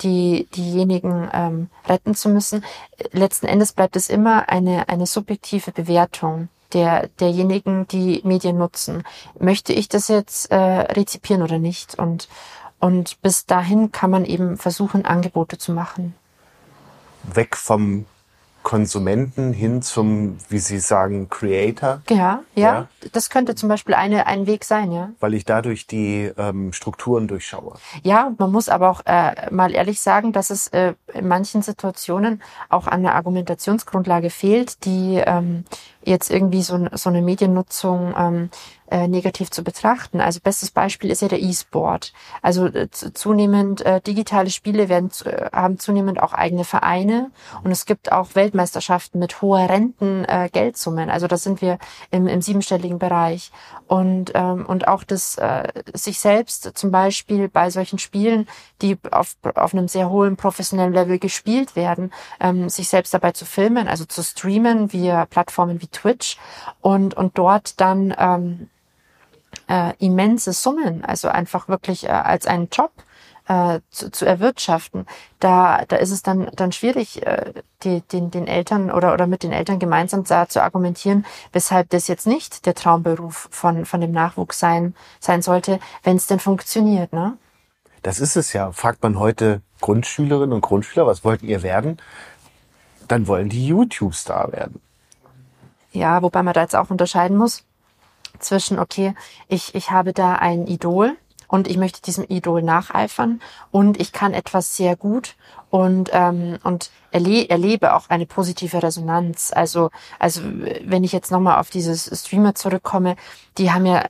die, 0.00 0.46
diejenigen 0.54 1.28
ähm, 1.32 1.68
retten 1.86 2.14
zu 2.14 2.28
müssen. 2.28 2.64
Letzten 3.12 3.46
Endes 3.46 3.72
bleibt 3.72 3.96
es 3.96 4.08
immer 4.08 4.48
eine, 4.48 4.88
eine 4.88 5.06
subjektive 5.06 5.72
Bewertung 5.72 6.48
der, 6.72 7.08
derjenigen, 7.20 7.86
die 7.88 8.20
Medien 8.24 8.58
nutzen. 8.58 9.04
Möchte 9.38 9.72
ich 9.72 9.88
das 9.88 10.08
jetzt 10.08 10.50
äh, 10.50 10.56
rezipieren 10.56 11.42
oder 11.42 11.58
nicht? 11.58 11.98
Und, 11.98 12.28
und 12.80 13.20
bis 13.22 13.46
dahin 13.46 13.92
kann 13.92 14.10
man 14.10 14.24
eben 14.24 14.56
versuchen, 14.56 15.04
Angebote 15.04 15.58
zu 15.58 15.72
machen. 15.72 16.14
Weg 17.22 17.56
vom 17.56 18.06
Konsumenten 18.64 19.52
hin 19.52 19.82
zum, 19.82 20.38
wie 20.48 20.58
Sie 20.58 20.80
sagen, 20.80 21.28
Creator. 21.28 22.02
Ja, 22.10 22.16
ja, 22.16 22.40
ja. 22.56 22.88
Das 23.12 23.30
könnte 23.30 23.54
zum 23.54 23.68
Beispiel 23.68 23.94
eine, 23.94 24.26
ein 24.26 24.48
Weg 24.48 24.64
sein, 24.64 24.90
ja. 24.90 25.10
Weil 25.20 25.34
ich 25.34 25.44
dadurch 25.44 25.86
die 25.86 26.32
ähm, 26.36 26.72
Strukturen 26.72 27.28
durchschaue. 27.28 27.74
Ja, 28.02 28.32
man 28.38 28.50
muss 28.50 28.68
aber 28.68 28.90
auch 28.90 29.02
äh, 29.04 29.50
mal 29.52 29.72
ehrlich 29.72 30.00
sagen, 30.00 30.32
dass 30.32 30.50
es 30.50 30.68
äh, 30.68 30.94
in 31.12 31.28
manchen 31.28 31.62
Situationen 31.62 32.42
auch 32.70 32.88
an 32.88 33.02
der 33.02 33.14
Argumentationsgrundlage 33.14 34.30
fehlt, 34.30 34.84
die, 34.84 35.22
ähm, 35.24 35.64
jetzt 36.02 36.30
irgendwie 36.30 36.62
so, 36.62 36.86
so 36.92 37.10
eine 37.10 37.22
Mediennutzung 37.22 38.14
ähm, 38.16 38.50
äh, 38.94 39.08
negativ 39.08 39.50
zu 39.50 39.64
betrachten. 39.64 40.20
Also 40.20 40.38
bestes 40.40 40.70
Beispiel 40.70 41.10
ist 41.10 41.20
ja 41.20 41.26
der 41.26 41.42
E-Sport. 41.42 42.12
Also 42.42 42.66
äh, 42.66 42.88
zunehmend 42.90 43.80
äh, 43.80 44.00
digitale 44.00 44.50
Spiele 44.50 44.88
werden 44.88 45.10
äh, 45.24 45.50
haben 45.52 45.80
zunehmend 45.80 46.22
auch 46.22 46.32
eigene 46.32 46.62
Vereine 46.62 47.32
und 47.64 47.72
es 47.72 47.86
gibt 47.86 48.12
auch 48.12 48.36
Weltmeisterschaften 48.36 49.18
mit 49.18 49.42
hoher 49.42 49.68
Renten 49.68 50.24
äh, 50.26 50.48
Geldsummen. 50.52 51.10
Also 51.10 51.26
da 51.26 51.36
sind 51.36 51.60
wir 51.60 51.78
im, 52.12 52.28
im 52.28 52.40
siebenstelligen 52.40 53.00
Bereich 53.00 53.50
und 53.88 54.30
ähm, 54.36 54.64
und 54.64 54.86
auch 54.86 55.02
das 55.02 55.38
äh, 55.38 55.72
sich 55.92 56.20
selbst 56.20 56.78
zum 56.78 56.92
Beispiel 56.92 57.48
bei 57.48 57.70
solchen 57.70 57.98
Spielen, 57.98 58.46
die 58.80 58.96
auf 59.10 59.34
auf 59.56 59.74
einem 59.74 59.88
sehr 59.88 60.08
hohen 60.08 60.36
professionellen 60.36 60.92
Level 60.92 61.18
gespielt 61.18 61.74
werden, 61.74 62.12
ähm, 62.38 62.68
sich 62.68 62.88
selbst 62.88 63.12
dabei 63.12 63.32
zu 63.32 63.44
filmen, 63.44 63.88
also 63.88 64.04
zu 64.04 64.22
streamen 64.22 64.92
via 64.92 65.26
Plattformen 65.26 65.82
wie 65.82 65.88
Twitch 65.88 66.38
und 66.80 67.14
und 67.14 67.36
dort 67.36 67.80
dann 67.80 68.14
ähm, 68.16 68.68
äh, 69.68 69.92
immense 69.98 70.52
Summen, 70.52 71.04
also 71.04 71.28
einfach 71.28 71.68
wirklich 71.68 72.04
äh, 72.04 72.08
als 72.08 72.46
einen 72.46 72.68
Job 72.70 72.92
äh, 73.48 73.80
zu, 73.90 74.10
zu 74.10 74.24
erwirtschaften. 74.24 75.06
Da, 75.40 75.84
da 75.86 75.96
ist 75.96 76.10
es 76.10 76.22
dann, 76.22 76.50
dann 76.54 76.72
schwierig, 76.72 77.26
äh, 77.26 77.52
die, 77.82 78.00
den, 78.00 78.30
den 78.30 78.46
Eltern 78.46 78.90
oder, 78.90 79.12
oder 79.12 79.26
mit 79.26 79.42
den 79.42 79.52
Eltern 79.52 79.78
gemeinsam 79.78 80.24
da 80.24 80.48
zu 80.48 80.62
argumentieren, 80.62 81.26
weshalb 81.52 81.90
das 81.90 82.08
jetzt 82.08 82.26
nicht 82.26 82.66
der 82.66 82.74
Traumberuf 82.74 83.48
von, 83.50 83.84
von 83.84 84.00
dem 84.00 84.12
Nachwuchs 84.12 84.58
sein, 84.58 84.94
sein 85.20 85.42
sollte, 85.42 85.78
wenn 86.02 86.16
es 86.16 86.26
denn 86.26 86.40
funktioniert. 86.40 87.12
Ne? 87.12 87.36
Das 88.02 88.20
ist 88.20 88.36
es 88.36 88.52
ja. 88.52 88.72
Fragt 88.72 89.02
man 89.02 89.18
heute 89.18 89.60
Grundschülerinnen 89.80 90.52
und 90.52 90.62
Grundschüler, 90.62 91.06
was 91.06 91.24
wollten 91.24 91.46
ihr 91.46 91.62
werden? 91.62 91.98
Dann 93.08 93.26
wollen 93.26 93.50
die 93.50 93.66
YouTube-Star 93.66 94.52
werden. 94.52 94.80
Ja, 95.92 96.22
wobei 96.22 96.42
man 96.42 96.54
da 96.54 96.62
jetzt 96.62 96.74
auch 96.74 96.90
unterscheiden 96.90 97.36
muss 97.36 97.64
zwischen, 98.38 98.78
okay, 98.78 99.14
ich, 99.48 99.74
ich 99.74 99.90
habe 99.90 100.12
da 100.12 100.34
ein 100.34 100.66
Idol 100.66 101.16
und 101.48 101.68
ich 101.68 101.76
möchte 101.76 102.02
diesem 102.02 102.24
Idol 102.28 102.62
nacheifern 102.62 103.40
und 103.70 104.00
ich 104.00 104.12
kann 104.12 104.34
etwas 104.34 104.76
sehr 104.76 104.96
gut 104.96 105.36
und 105.70 106.10
ähm, 106.12 106.58
und 106.64 106.90
erle 107.10 107.48
erlebe 107.48 107.94
auch 107.94 108.08
eine 108.08 108.26
positive 108.26 108.82
Resonanz. 108.82 109.52
Also 109.54 109.90
also 110.18 110.40
wenn 110.42 111.04
ich 111.04 111.12
jetzt 111.12 111.30
nochmal 111.30 111.60
auf 111.60 111.70
dieses 111.70 112.10
Streamer 112.20 112.54
zurückkomme, 112.54 113.16
die 113.58 113.72
haben 113.72 113.86
ja 113.86 114.04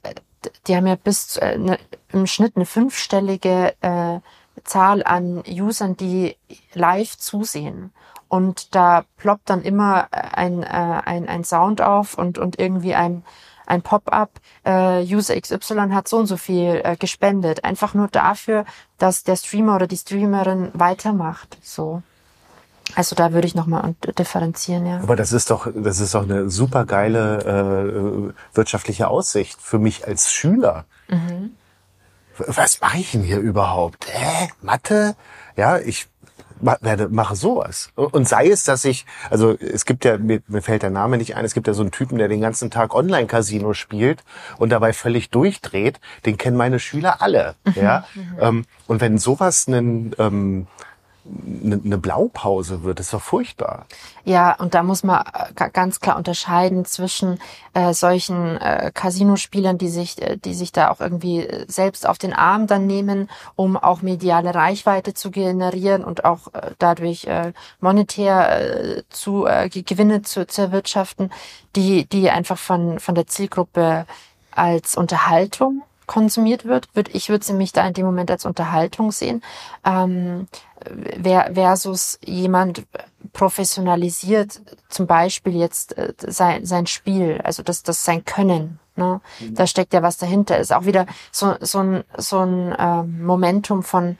die 0.66 0.76
haben 0.76 0.86
ja 0.86 0.96
bis 0.96 1.28
zu, 1.28 1.40
äh, 1.40 1.58
ne, 1.58 1.78
im 2.12 2.26
Schnitt 2.26 2.56
eine 2.56 2.66
fünfstellige 2.66 3.74
äh, 3.80 4.20
Zahl 4.62 5.02
an 5.02 5.42
Usern, 5.46 5.96
die 5.96 6.36
live 6.74 7.16
zusehen. 7.18 7.92
Und 8.28 8.74
da 8.74 9.04
ploppt 9.16 9.50
dann 9.50 9.62
immer 9.62 10.08
ein, 10.10 10.62
äh, 10.62 10.66
ein, 10.66 11.28
ein 11.28 11.44
Sound 11.44 11.80
auf 11.80 12.16
und, 12.16 12.38
und 12.38 12.58
irgendwie 12.58 12.94
ein, 12.94 13.24
ein 13.66 13.82
Pop-up, 13.82 14.30
äh, 14.64 15.02
User 15.04 15.40
XY 15.40 15.90
hat 15.92 16.08
so 16.08 16.18
und 16.18 16.26
so 16.26 16.36
viel 16.36 16.80
äh, 16.84 16.96
gespendet. 16.96 17.64
Einfach 17.64 17.94
nur 17.94 18.08
dafür, 18.08 18.64
dass 18.98 19.24
der 19.24 19.36
Streamer 19.36 19.76
oder 19.76 19.86
die 19.86 19.96
Streamerin 19.96 20.70
weitermacht. 20.74 21.58
So. 21.62 22.02
Also 22.94 23.16
da 23.16 23.32
würde 23.32 23.46
ich 23.46 23.54
nochmal 23.54 23.94
differenzieren, 24.18 24.86
ja. 24.86 25.00
Aber 25.00 25.16
das 25.16 25.32
ist 25.32 25.50
doch, 25.50 25.68
das 25.74 26.00
ist 26.00 26.14
doch 26.14 26.22
eine 26.22 26.50
super 26.50 26.84
geile 26.84 28.32
äh, 28.32 28.56
wirtschaftliche 28.56 29.08
Aussicht 29.08 29.60
für 29.60 29.78
mich 29.78 30.06
als 30.06 30.32
Schüler. 30.32 30.84
Mhm. 31.08 31.52
Was 32.36 32.80
mache 32.80 32.98
ich 32.98 33.12
denn 33.12 33.22
hier 33.22 33.38
überhaupt? 33.38 34.06
Hä? 34.10 34.50
Mathe? 34.60 35.14
Ja, 35.56 35.78
ich 35.78 36.08
werde, 36.60 37.08
mache 37.08 37.36
sowas. 37.36 37.90
Und 37.94 38.28
sei 38.28 38.48
es, 38.48 38.64
dass 38.64 38.84
ich, 38.84 39.06
also 39.30 39.52
es 39.52 39.84
gibt 39.84 40.04
ja, 40.04 40.18
mir, 40.18 40.42
mir 40.46 40.62
fällt 40.62 40.82
der 40.82 40.90
Name 40.90 41.18
nicht 41.18 41.36
ein, 41.36 41.44
es 41.44 41.54
gibt 41.54 41.66
ja 41.66 41.74
so 41.74 41.82
einen 41.82 41.90
Typen, 41.90 42.18
der 42.18 42.28
den 42.28 42.40
ganzen 42.40 42.70
Tag 42.70 42.94
Online-Casino 42.94 43.74
spielt 43.74 44.22
und 44.58 44.70
dabei 44.70 44.92
völlig 44.92 45.30
durchdreht, 45.30 46.00
den 46.26 46.36
kennen 46.36 46.56
meine 46.56 46.78
Schüler 46.78 47.22
alle. 47.22 47.54
Mhm. 47.64 47.72
Ja? 47.76 48.06
Mhm. 48.14 48.36
Ähm, 48.40 48.64
und 48.86 49.00
wenn 49.00 49.18
sowas 49.18 49.66
einen 49.68 50.14
ähm, 50.18 50.66
eine, 51.24 51.80
eine 51.82 51.98
Blaupause 51.98 52.82
wird. 52.82 52.98
Das 52.98 53.06
ist 53.06 53.14
doch 53.14 53.22
furchtbar. 53.22 53.86
Ja, 54.24 54.54
und 54.54 54.74
da 54.74 54.82
muss 54.82 55.02
man 55.02 55.24
äh, 55.56 55.70
ganz 55.70 56.00
klar 56.00 56.16
unterscheiden 56.16 56.84
zwischen 56.84 57.38
äh, 57.72 57.94
solchen 57.94 58.58
äh, 58.58 58.90
Casino-Spielern, 58.92 59.78
die 59.78 59.88
sich, 59.88 60.20
äh, 60.20 60.36
die 60.36 60.54
sich 60.54 60.72
da 60.72 60.90
auch 60.90 61.00
irgendwie 61.00 61.40
äh, 61.40 61.64
selbst 61.68 62.06
auf 62.06 62.18
den 62.18 62.32
Arm 62.32 62.66
dann 62.66 62.86
nehmen, 62.86 63.30
um 63.56 63.76
auch 63.76 64.02
mediale 64.02 64.54
Reichweite 64.54 65.14
zu 65.14 65.30
generieren 65.30 66.04
und 66.04 66.24
auch 66.24 66.52
äh, 66.52 66.72
dadurch 66.78 67.24
äh, 67.24 67.52
monetär 67.80 68.96
äh, 68.98 69.02
zu 69.08 69.46
äh, 69.46 69.68
Gewinne 69.68 70.22
zu, 70.22 70.46
zu 70.46 70.62
erwirtschaften, 70.62 71.30
die, 71.76 72.06
die 72.06 72.30
einfach 72.30 72.58
von, 72.58 73.00
von 73.00 73.14
der 73.14 73.26
Zielgruppe 73.26 74.06
als 74.50 74.96
Unterhaltung 74.96 75.82
konsumiert 76.06 76.64
wird, 76.64 76.94
würde 76.94 77.10
ich 77.12 77.28
würde 77.28 77.44
sie 77.44 77.54
mich 77.54 77.72
da 77.72 77.86
in 77.86 77.94
dem 77.94 78.06
Moment 78.06 78.30
als 78.30 78.44
Unterhaltung 78.44 79.10
sehen. 79.10 79.42
Ähm, 79.84 80.48
versus 81.22 82.18
jemand 82.24 82.84
professionalisiert 83.32 84.60
zum 84.88 85.06
Beispiel 85.06 85.56
jetzt 85.56 85.96
äh, 85.98 86.12
sein, 86.18 86.64
sein 86.64 86.86
Spiel, 86.86 87.40
also 87.42 87.62
das, 87.62 87.82
das 87.82 88.04
sein 88.04 88.24
Können. 88.24 88.78
Ne? 88.96 89.20
Mhm. 89.40 89.54
Da 89.54 89.66
steckt 89.66 89.92
ja 89.92 90.02
was 90.02 90.18
dahinter. 90.18 90.58
Ist 90.58 90.72
auch 90.72 90.84
wieder 90.84 91.06
so, 91.32 91.54
so 91.60 91.80
ein, 91.80 92.04
so 92.16 92.40
ein 92.40 92.72
äh, 92.72 93.02
Momentum 93.02 93.82
von 93.82 94.18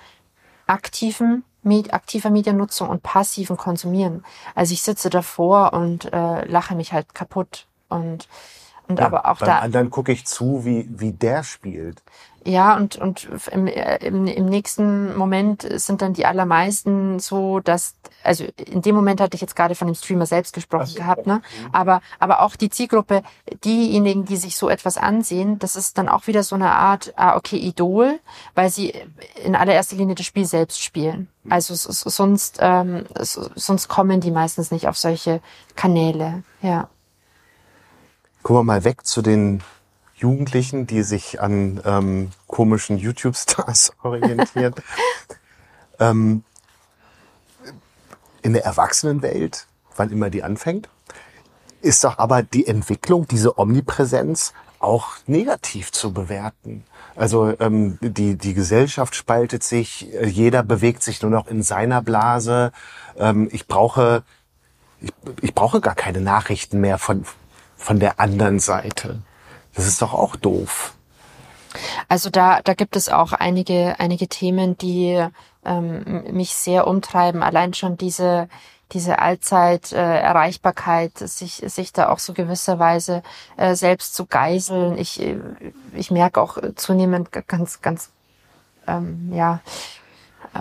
aktiven 0.67 1.45
aktiver 1.91 2.29
Mediennutzung 2.29 2.91
und 2.91 3.03
passiven 3.03 3.57
Konsumieren. 3.57 4.23
Also 4.55 4.75
ich 4.75 4.83
sitze 4.83 5.09
davor 5.09 5.73
und 5.73 6.13
äh, 6.13 6.45
lache 6.45 6.75
mich 6.75 6.93
halt 6.93 7.15
kaputt 7.15 7.67
und 7.89 8.29
und 8.87 8.99
ja, 8.99 9.07
aber 9.07 9.27
auch 9.27 9.39
beim 9.39 9.47
da. 9.47 9.59
anderen 9.61 9.91
gucke 9.91 10.13
ich 10.13 10.27
zu, 10.27 10.65
wie, 10.65 10.87
wie 10.91 11.13
der 11.13 11.43
spielt. 11.43 12.03
Ja, 12.47 12.77
und, 12.77 12.97
und 12.97 13.27
im, 13.53 13.67
im, 13.67 14.27
im 14.27 14.45
nächsten 14.45 15.17
Moment 15.17 15.67
sind 15.81 16.03
dann 16.03 16.13
die 16.13 16.27
allermeisten 16.27 17.19
so, 17.19 17.61
dass, 17.61 17.95
also 18.23 18.45
in 18.71 18.83
dem 18.83 18.95
Moment 18.95 19.23
hatte 19.23 19.35
ich 19.35 19.41
jetzt 19.41 19.57
gerade 19.57 19.75
von 19.75 19.89
dem 19.89 19.95
Streamer 19.95 20.27
selbst 20.27 20.53
gesprochen 20.53 20.87
so, 20.87 20.97
gehabt, 20.97 21.27
ne? 21.27 21.37
Mhm. 21.37 21.69
Aber, 21.73 22.03
aber 22.19 22.43
auch 22.43 22.57
die 22.57 22.69
Zielgruppe, 22.69 23.23
diejenigen, 23.65 24.27
die 24.27 24.37
sich 24.37 24.59
so 24.59 24.69
etwas 24.69 24.99
ansehen, 24.99 25.59
das 25.59 25.75
ist 25.75 25.97
dann 25.97 26.07
auch 26.07 26.27
wieder 26.27 26.43
so 26.43 26.55
eine 26.55 26.73
Art, 26.73 27.15
ah, 27.17 27.37
okay, 27.37 27.57
Idol, 27.57 28.21
weil 28.55 28.69
sie 28.69 28.93
in 29.43 29.57
allererster 29.57 29.97
Linie 29.97 30.15
das 30.15 30.27
Spiel 30.27 30.45
selbst 30.45 30.83
spielen. 30.83 31.29
Mhm. 31.45 31.53
Also 31.53 31.75
sonst, 31.75 32.59
ähm, 32.61 33.07
sonst 33.15 33.89
kommen 33.89 34.21
die 34.21 34.31
meistens 34.31 34.71
nicht 34.71 34.87
auf 34.87 34.99
solche 34.99 35.41
Kanäle, 35.77 36.43
ja. 36.61 36.89
Gucken 38.43 38.61
wir 38.61 38.65
mal 38.65 38.85
weg 38.85 39.07
zu 39.07 39.23
den 39.23 39.63
Jugendlichen, 40.25 40.87
die 40.87 41.03
sich 41.03 41.43
an 41.43 41.83
ähm, 41.85 42.31
komischen 42.47 42.97
YouTube-Stars 42.97 43.93
orientieren. 44.03 44.75
ähm, 46.01 46.45
in 48.41 48.55
der 48.55 48.65
Erwachsenenwelt, 48.65 49.67
wann 49.97 50.11
immer 50.11 50.31
die 50.31 50.43
anfängt, 50.43 50.89
ist 51.83 52.05
doch 52.05 52.17
aber 52.17 52.43
die 52.43 52.67
Entwicklung, 52.67 53.29
diese 53.29 53.59
Omnipräsenz 53.59 54.55
auch 54.79 55.09
negativ 55.27 55.93
zu 55.93 56.15
bewerten. 56.15 56.85
Also 57.17 57.53
ähm, 57.61 57.99
die, 58.01 58.37
die 58.37 58.55
Gesellschaft 58.55 59.15
spaltet 59.15 59.63
sich, 59.63 60.09
jeder 60.25 60.63
bewegt 60.63 61.03
sich 61.03 61.21
nur 61.21 61.31
noch 61.31 61.49
in 61.49 61.63
seiner 61.63 62.01
Blase. 62.01 62.73
Ähm, 63.19 63.51
ich 63.53 63.67
brauche 63.67 64.25
ich, 65.03 65.13
ich 65.43 65.55
brauche 65.55 65.83
gar 65.83 65.95
keine 65.95 66.23
Nachrichten 66.23 66.81
mehr 66.81 66.97
von, 66.97 67.27
von 67.77 68.01
der 68.01 68.19
anderen 68.21 68.59
Seite. 68.59 69.21
Das 69.75 69.87
ist 69.87 70.03
doch 70.03 70.15
auch 70.15 70.37
doof. 70.37 70.95
Also 72.09 72.31
da, 72.31 72.61
da 72.63 72.75
gibt 72.75 72.97
es 72.97 73.09
auch 73.09 73.33
einige, 73.33 73.97
einige 73.99 74.29
Themen, 74.29 74.79
die 74.79 75.27
ähm, 75.65 76.25
mich 76.33 76.55
sehr 76.55 76.87
umtreiben. 76.87 77.43
Allein 77.43 77.75
schon 77.75 77.97
diese, 77.97 78.49
diese 78.93 79.19
Allzeit-Erreichbarkeit, 79.19 81.21
äh, 81.21 81.27
sich, 81.27 81.65
sich 81.67 81.93
da 81.93 82.11
auch 82.11 82.21
so 82.21 82.33
gewisserweise 82.33 83.23
äh, 83.57 83.75
selbst 83.75 84.15
zu 84.15 84.27
geiseln. 84.27 84.97
Ich, 84.99 85.21
ich 85.93 86.11
merke 86.11 86.41
auch 86.41 86.59
zunehmend 86.77 87.31
ganz, 87.49 87.83
ganz, 87.83 88.11
ähm, 88.87 89.33
ja, 89.35 89.61
äh, 90.55 90.61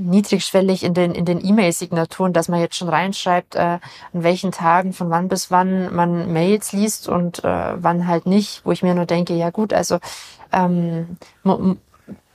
niedrigschwellig 0.00 0.82
in 0.82 0.94
den 0.94 1.12
in 1.12 1.24
den 1.24 1.44
E-Mail-Signaturen, 1.44 2.32
dass 2.32 2.48
man 2.48 2.60
jetzt 2.60 2.76
schon 2.76 2.88
reinschreibt, 2.88 3.54
äh, 3.54 3.58
an 3.58 3.80
welchen 4.12 4.52
Tagen 4.52 4.92
von 4.92 5.10
wann 5.10 5.28
bis 5.28 5.50
wann 5.50 5.94
man 5.94 6.32
Mails 6.32 6.72
liest 6.72 7.08
und 7.08 7.44
äh, 7.44 7.82
wann 7.82 8.06
halt 8.06 8.26
nicht, 8.26 8.64
wo 8.64 8.72
ich 8.72 8.82
mir 8.82 8.94
nur 8.94 9.06
denke, 9.06 9.34
ja 9.34 9.50
gut, 9.50 9.72
also 9.72 9.98
ähm, 10.52 11.16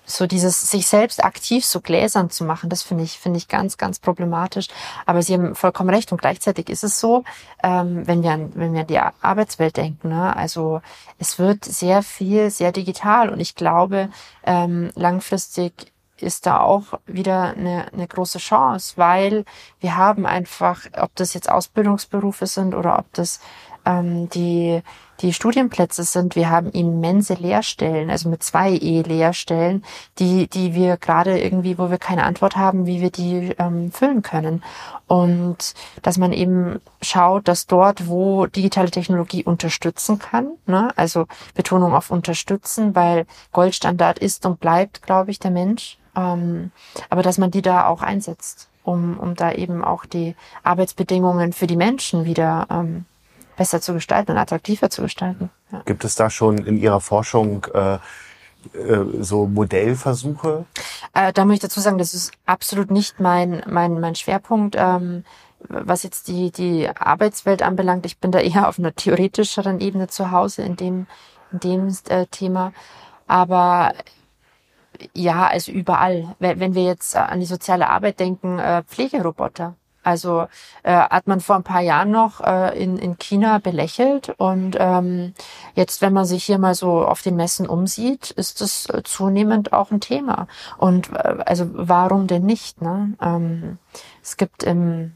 so 0.06 0.28
dieses 0.28 0.70
sich 0.70 0.88
selbst 0.88 1.24
aktiv 1.24 1.66
so 1.66 1.82
gläsern 1.82 2.30
zu 2.30 2.44
machen, 2.46 2.70
das 2.70 2.84
finde 2.84 3.04
ich 3.04 3.18
finde 3.20 3.38
ich 3.38 3.48
ganz 3.48 3.78
ganz 3.78 4.00
problematisch. 4.00 4.68
Aber 5.06 5.22
Sie 5.22 5.34
haben 5.34 5.56
vollkommen 5.56 5.90
recht 5.90 6.12
und 6.12 6.22
gleichzeitig 6.22 6.70
ist 6.70 6.84
es 6.84 7.00
so, 7.00 7.24
ähm, 7.64 8.08
wenn 8.08 8.24
wir 8.24 8.32
an, 8.32 8.52
wenn 8.56 8.74
wir 8.74 8.82
an 8.82 8.88
die 8.88 9.00
Arbeitswelt 9.00 9.78
denken, 9.78 10.10
ne? 10.10 10.36
also 10.36 10.82
es 11.18 11.40
wird 11.40 11.66
sehr 11.66 12.04
viel 12.04 12.50
sehr 12.52 12.72
digital 12.72 13.30
und 13.30 13.40
ich 13.40 13.56
glaube 13.56 14.10
ähm, 14.46 14.92
langfristig 14.96 15.92
ist 16.22 16.46
da 16.46 16.60
auch 16.60 17.00
wieder 17.06 17.56
eine, 17.56 17.92
eine 17.92 18.08
große 18.08 18.40
Chance, 18.40 18.94
weil 18.98 19.46
wir 19.80 19.98
haben 19.98 20.26
einfach, 20.26 20.86
ob 20.98 21.16
das 21.16 21.34
jetzt 21.34 21.50
Ausbildungsberufe 21.50 22.48
sind 22.48 22.74
oder 22.74 23.00
ob 23.00 23.12
das 23.14 23.40
ähm, 23.86 24.30
die 24.30 24.82
die 25.22 25.34
Studienplätze 25.34 26.04
sind, 26.04 26.36
wir 26.36 26.50
haben 26.50 26.72
immense 26.72 27.36
Lehrstellen, 27.36 28.10
also 28.10 28.30
mit 28.30 28.44
zwei 28.44 28.72
E-Lehrstellen, 28.72 29.84
die, 30.20 30.48
die 30.48 30.74
wir 30.74 30.98
gerade 30.98 31.40
irgendwie, 31.40 31.78
wo 31.78 31.90
wir 31.90 31.98
keine 31.98 32.24
Antwort 32.24 32.58
haben, 32.58 32.86
wie 32.86 33.00
wir 33.00 33.12
die 33.12 33.56
ähm, 33.58 33.92
füllen 33.92 34.22
können. 34.24 34.64
Und 35.08 35.74
dass 36.02 36.18
man 36.18 36.34
eben 36.34 36.82
schaut, 37.02 37.48
dass 37.48 37.66
dort, 37.66 38.08
wo 38.08 38.46
digitale 38.48 38.92
Technologie 38.92 39.44
unterstützen 39.44 40.20
kann, 40.20 40.52
ne, 40.66 40.90
also 40.98 41.28
Betonung 41.54 41.94
auf 41.94 42.12
unterstützen, 42.12 42.94
weil 42.96 43.26
Goldstandard 43.54 44.20
ist 44.20 44.46
und 44.46 44.60
bleibt, 44.60 45.02
glaube 45.04 45.32
ich, 45.32 45.40
der 45.40 45.52
Mensch, 45.52 45.98
ähm, 46.16 46.72
aber 47.10 47.22
dass 47.22 47.38
man 47.38 47.52
die 47.52 47.62
da 47.62 47.88
auch 47.88 48.02
einsetzt, 48.02 48.70
um, 48.84 49.20
um 49.20 49.36
da 49.36 49.52
eben 49.52 49.84
auch 49.84 50.06
die 50.06 50.36
Arbeitsbedingungen 50.64 51.54
für 51.54 51.68
die 51.68 51.76
Menschen 51.76 52.26
wieder 52.26 52.68
ähm, 52.70 53.06
besser 53.58 53.82
zu 53.82 53.94
gestalten 53.94 54.32
und 54.32 54.38
attraktiver 54.38 54.90
zu 54.90 55.02
gestalten. 55.02 55.50
Ja. 55.72 55.82
Gibt 55.86 56.04
es 56.04 56.16
da 56.16 56.30
schon 56.30 56.58
in 56.60 56.78
Ihrer 56.78 57.02
Forschung 57.02 57.66
äh, 57.74 57.96
äh, 57.96 58.00
so 59.22 59.48
Modellversuche? 59.48 60.66
Äh, 61.14 61.34
da 61.34 61.46
möchte 61.46 61.68
ich 61.68 61.72
dazu 61.72 61.80
sagen, 61.80 61.98
das 61.98 62.14
ist 62.14 62.32
absolut 62.46 62.92
nicht 62.92 63.20
mein, 63.20 63.64
mein, 63.68 64.00
mein 64.00 64.16
Schwerpunkt. 64.16 64.76
Ähm, 64.78 65.24
was 65.68 66.04
jetzt 66.04 66.28
die, 66.28 66.52
die 66.52 66.88
Arbeitswelt 66.88 67.64
anbelangt, 67.64 68.06
ich 68.06 68.20
bin 68.20 68.32
da 68.32 68.40
eher 68.42 68.68
auf 68.68 68.80
einer 68.80 68.94
theoretischeren 68.94 69.80
Ebene 69.80 70.08
zu 70.08 70.32
Hause 70.32 70.64
in 70.64 70.76
dem, 70.76 71.08
in 71.52 71.60
dem 71.60 71.98
äh, 72.10 72.26
Thema. 72.28 72.74
Aber 73.28 73.94
ja, 75.14 75.48
also 75.48 75.72
überall. 75.72 76.36
Wenn 76.40 76.76
wir 76.76 76.84
jetzt 76.84 77.16
an 77.16 77.40
die 77.40 77.46
soziale 77.46 77.90
Arbeit 77.90 78.20
denken, 78.20 78.60
äh, 78.60 78.84
Pflegeroboter. 78.84 79.76
Also 80.06 80.46
äh, 80.84 80.94
hat 80.94 81.26
man 81.26 81.42
vor 81.42 81.56
ein 81.56 81.64
paar 81.64 81.82
Jahren 81.82 82.12
noch 82.12 82.40
äh, 82.40 82.80
in, 82.80 83.00
in 83.00 83.18
China 83.18 83.58
belächelt 83.58 84.30
und 84.38 84.78
ähm, 84.80 85.34
jetzt, 85.74 86.04
wenn 86.04 86.14
man 86.14 86.26
sich 86.26 86.44
hier 86.44 86.60
mal 86.60 86.76
so 86.76 87.04
auf 87.04 87.24
den 87.24 87.36
Messen 87.36 87.68
umsieht, 87.68 88.30
ist 88.30 88.62
es 88.62 88.88
äh, 88.88 89.02
zunehmend 89.04 89.74
auch 89.74 89.90
ein 89.90 90.02
Thema. 90.02 90.48
Und 90.78 91.12
äh, 91.12 91.38
also 91.44 91.68
warum 91.74 92.28
denn 92.28 92.46
nicht? 92.46 92.84
Ne? 92.84 93.16
Ähm, 93.20 93.80
es 94.22 94.38
gibt 94.38 94.62
im 94.62 95.14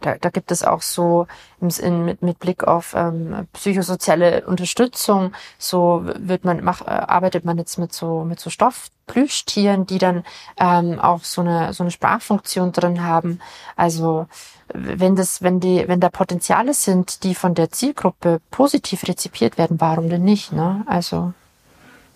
da, 0.00 0.16
da 0.20 0.30
gibt 0.30 0.50
es 0.50 0.64
auch 0.64 0.82
so 0.82 1.26
in, 1.60 2.04
mit, 2.04 2.22
mit 2.22 2.38
Blick 2.38 2.64
auf 2.64 2.94
ähm, 2.96 3.46
psychosoziale 3.52 4.46
Unterstützung, 4.46 5.32
so 5.58 6.02
wird 6.04 6.44
man, 6.44 6.62
mach, 6.62 6.82
äh, 6.82 6.90
arbeitet 6.90 7.44
man 7.44 7.58
jetzt 7.58 7.78
mit 7.78 7.92
so 7.92 8.24
mit 8.24 8.40
so 8.40 8.50
Stoffplüschtieren, 8.50 9.86
die 9.86 9.98
dann 9.98 10.24
ähm, 10.58 10.98
auch 10.98 11.24
so 11.24 11.40
eine 11.40 11.72
so 11.72 11.82
eine 11.82 11.90
Sprachfunktion 11.90 12.72
drin 12.72 13.02
haben. 13.02 13.40
Also 13.76 14.26
wenn 14.72 15.14
das, 15.16 15.42
wenn 15.42 15.60
die, 15.60 15.86
wenn 15.86 16.00
da 16.00 16.08
Potenziale 16.08 16.74
sind, 16.74 17.22
die 17.22 17.34
von 17.34 17.54
der 17.54 17.70
Zielgruppe 17.70 18.40
positiv 18.50 19.06
rezipiert 19.06 19.58
werden, 19.58 19.80
warum 19.80 20.08
denn 20.08 20.24
nicht? 20.24 20.52
Ne? 20.52 20.82
Also. 20.86 21.32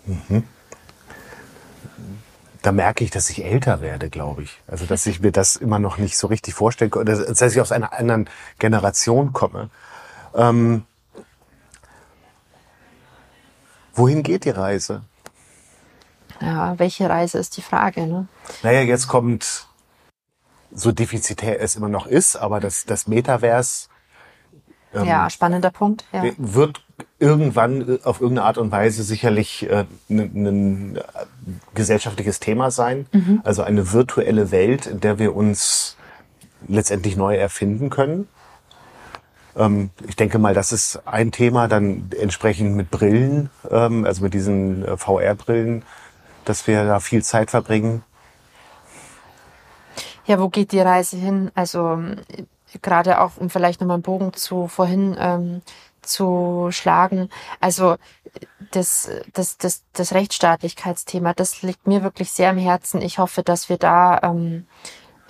Mhm 0.07 0.45
da 2.63 2.73
merke 2.73 3.05
ich, 3.05 3.11
dass 3.11 3.31
ich 3.31 3.45
älter 3.45 3.81
werde, 3.81 4.11
glaube 4.11 4.43
ich. 4.43 4.61
Also, 4.67 4.87
dass 4.87 5.07
ich 5.07 5.21
mir 5.21 5.33
das 5.33 5.57
immer 5.57 5.79
noch 5.79 5.99
nicht 5.99 6.17
so 6.17 6.27
richtig 6.27 6.55
vorstellen 6.55 6.91
kann, 6.91 7.07
dass 7.07 7.41
ich 7.41 7.61
aus 7.61 7.73
einer 7.73 7.93
anderen 7.93 8.29
Generation 8.59 9.33
komme. 9.33 9.71
Ähm, 10.35 10.85
wohin 13.95 14.23
geht 14.23 14.45
die 14.45 14.51
Reise? 14.51 15.03
Ja, 16.41 16.79
welche 16.79 17.09
Reise 17.09 17.39
ist 17.39 17.57
die 17.57 17.63
Frage, 17.63 18.07
ne? 18.07 18.27
Naja, 18.63 18.81
jetzt 18.81 19.09
kommt, 19.09 19.69
so 20.73 20.93
defizitär 20.93 21.61
es 21.61 21.77
immer 21.77 21.89
noch 21.89 22.07
ist, 22.07 22.37
aber 22.37 22.61
das, 22.61 22.85
das 22.87 23.07
Metaverse. 23.07 23.89
Ähm, 24.95 25.05
ja, 25.05 25.29
spannender 25.31 25.71
Punkt. 25.71 26.05
Ja. 26.13 26.25
Wird 26.39 26.83
irgendwann 27.19 27.97
äh, 27.97 27.99
auf 28.05 28.21
irgendeine 28.21 28.47
Art 28.47 28.59
und 28.59 28.71
Weise 28.71 29.03
sicherlich 29.03 29.69
äh, 29.69 29.85
ein 30.09 30.97
äh, 30.97 31.01
gesellschaftliches 31.75 32.41
Thema 32.41 32.71
sein. 32.71 33.07
Mhm. 33.13 33.41
Also 33.45 33.63
eine 33.63 33.93
virtuelle 33.93 34.51
Welt, 34.51 34.87
in 34.87 35.01
der 35.01 35.19
wir 35.19 35.35
uns 35.35 35.97
letztendlich 36.69 37.17
neu 37.17 37.37
erfinden 37.37 37.91
können. 37.91 38.29
Ähm, 39.57 39.91
ich 40.07 40.17
denke 40.17 40.39
mal, 40.39 40.55
das 40.55 40.73
ist 40.73 41.01
ein 41.07 41.33
Thema. 41.33 41.69
Dann 41.69 42.11
entsprechend 42.19 42.77
mit 42.77 42.91
Brillen, 42.91 43.51
ähm, 43.71 44.05
also 44.05 44.23
mit 44.23 44.35
diesen 44.35 44.85
äh, 44.85 44.97
VR-Brillen, 44.97 45.83
dass 46.45 46.67
wir 46.67 46.85
da 46.85 47.01
viel 47.01 47.23
Zeit 47.23 47.51
verbringen. 47.51 48.03
Ja, 50.27 50.39
wo 50.39 50.49
geht 50.49 50.73
die 50.73 50.81
Reise 50.81 51.17
hin? 51.17 51.51
Also 51.55 51.99
gerade 52.83 53.21
auch, 53.21 53.33
um 53.37 53.51
vielleicht 53.51 53.81
nochmal 53.81 53.97
einen 53.97 54.03
Bogen 54.03 54.33
zu 54.33 54.69
vorhin 54.69 55.17
ähm, 55.19 55.63
zu 56.03 56.69
schlagen. 56.71 57.29
Also 57.61 57.97
das, 58.71 59.11
das, 59.33 59.59
das, 59.59 59.85
das 59.93 60.13
Rechtsstaatlichkeitsthema, 60.13 61.35
das 61.35 61.63
liegt 61.63 61.87
mir 61.87 62.03
wirklich 62.03 62.31
sehr 62.31 62.51
am 62.51 62.59
Herzen. 62.59 63.03
Ich 63.03 63.19
hoffe, 63.19 63.43
dass 63.43 63.69
wir 63.69 63.79
da 63.79 64.21
ähm, 64.23 64.67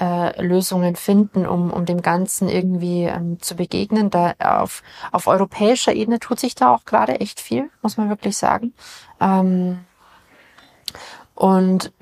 äh, 0.01 0.43
Lösungen 0.43 0.97
finden, 0.97 1.47
um, 1.47 1.71
um 1.71 1.85
dem 1.85 2.03
Ganzen 2.03 2.49
irgendwie 2.49 3.05
ähm, 3.05 3.41
zu 3.41 3.55
begegnen. 3.55 4.11
Da 4.11 4.35
auf, 4.39 4.83
auf 5.13 5.27
europäischer 5.27 5.93
Ebene 5.93 6.19
tut 6.19 6.41
sich 6.41 6.55
da 6.55 6.75
auch 6.75 6.85
gerade 6.85 7.21
echt 7.21 7.41
viel, 7.41 7.71
muss 7.83 7.97
man 7.97 8.09
wirklich 8.09 8.37
sagen. 8.37 8.75
Ähm, 9.21 9.81
und 11.35 11.93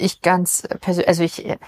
ich 0.00 0.22
ganz 0.22 0.66
persönlich, 0.80 1.08
also 1.08 1.22
ich 1.22 1.46
äh, 1.46 1.58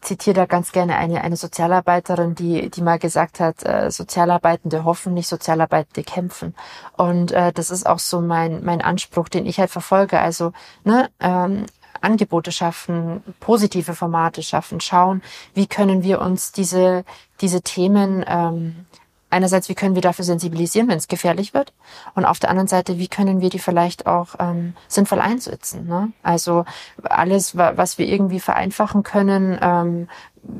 zitiere 0.00 0.34
da 0.34 0.46
ganz 0.46 0.72
gerne 0.72 0.96
eine, 0.96 1.22
eine 1.22 1.36
Sozialarbeiterin, 1.36 2.34
die, 2.34 2.70
die 2.70 2.82
mal 2.82 2.98
gesagt 2.98 3.40
hat, 3.40 3.64
äh, 3.64 3.90
Sozialarbeitende 3.90 4.84
hoffen, 4.84 5.14
nicht 5.14 5.28
Sozialarbeitende 5.28 6.02
kämpfen. 6.02 6.54
Und 6.96 7.32
äh, 7.32 7.52
das 7.52 7.70
ist 7.70 7.86
auch 7.86 7.98
so 7.98 8.20
mein, 8.20 8.64
mein 8.64 8.82
Anspruch, 8.82 9.28
den 9.28 9.46
ich 9.46 9.58
halt 9.58 9.70
verfolge. 9.70 10.20
Also 10.20 10.52
ne, 10.84 11.10
ähm, 11.20 11.66
Angebote 12.00 12.52
schaffen, 12.52 13.22
positive 13.40 13.94
Formate 13.94 14.42
schaffen, 14.42 14.80
schauen, 14.80 15.22
wie 15.54 15.66
können 15.66 16.02
wir 16.02 16.20
uns 16.20 16.52
diese, 16.52 17.04
diese 17.40 17.62
Themen 17.62 18.24
ähm, 18.26 18.86
einerseits, 19.30 19.68
wie 19.68 19.74
können 19.74 19.94
wir 19.94 20.02
dafür 20.02 20.24
sensibilisieren, 20.24 20.88
wenn 20.88 20.98
es 20.98 21.08
gefährlich 21.08 21.54
wird? 21.54 21.72
Und 22.14 22.24
auf 22.24 22.38
der 22.38 22.50
anderen 22.50 22.68
Seite, 22.68 22.98
wie 22.98 23.08
können 23.08 23.40
wir 23.40 23.50
die 23.50 23.58
vielleicht 23.58 24.06
auch 24.06 24.34
ähm, 24.38 24.74
sinnvoll 24.88 25.20
einsetzen? 25.20 25.86
Ne? 25.86 26.12
Also 26.22 26.64
alles, 27.02 27.56
was 27.56 27.98
wir 27.98 28.06
irgendwie 28.06 28.40
vereinfachen 28.40 29.02
können, 29.02 29.58
ähm, 29.60 30.08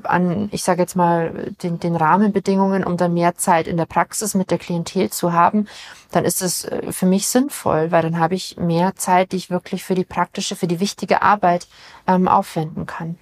an, 0.05 0.49
ich 0.53 0.63
sage 0.63 0.83
jetzt 0.83 0.95
mal, 0.95 1.53
den, 1.63 1.81
den 1.81 1.97
Rahmenbedingungen, 1.97 2.85
um 2.85 2.97
dann 2.97 3.15
mehr 3.15 3.37
Zeit 3.37 3.67
in 3.67 3.77
der 3.77 3.87
Praxis 3.87 4.35
mit 4.35 4.51
der 4.51 4.59
Klientel 4.59 5.11
zu 5.11 5.33
haben, 5.33 5.67
dann 6.11 6.25
ist 6.25 6.43
es 6.43 6.65
äh, 6.65 6.93
für 6.93 7.07
mich 7.07 7.29
sinnvoll, 7.29 7.91
weil 7.91 8.03
dann 8.03 8.19
habe 8.19 8.35
ich 8.35 8.57
mehr 8.57 8.95
Zeit, 8.97 9.33
die 9.33 9.37
ich 9.37 9.51
wirklich 9.51 9.85
für 9.85 9.95
die 9.95 10.05
praktische, 10.05 10.57
für 10.57 10.67
die 10.67 10.81
wichtige 10.81 11.23
Arbeit 11.23 11.67
ähm, 12.07 12.29
aufwenden 12.29 12.87
kann. 12.87 13.19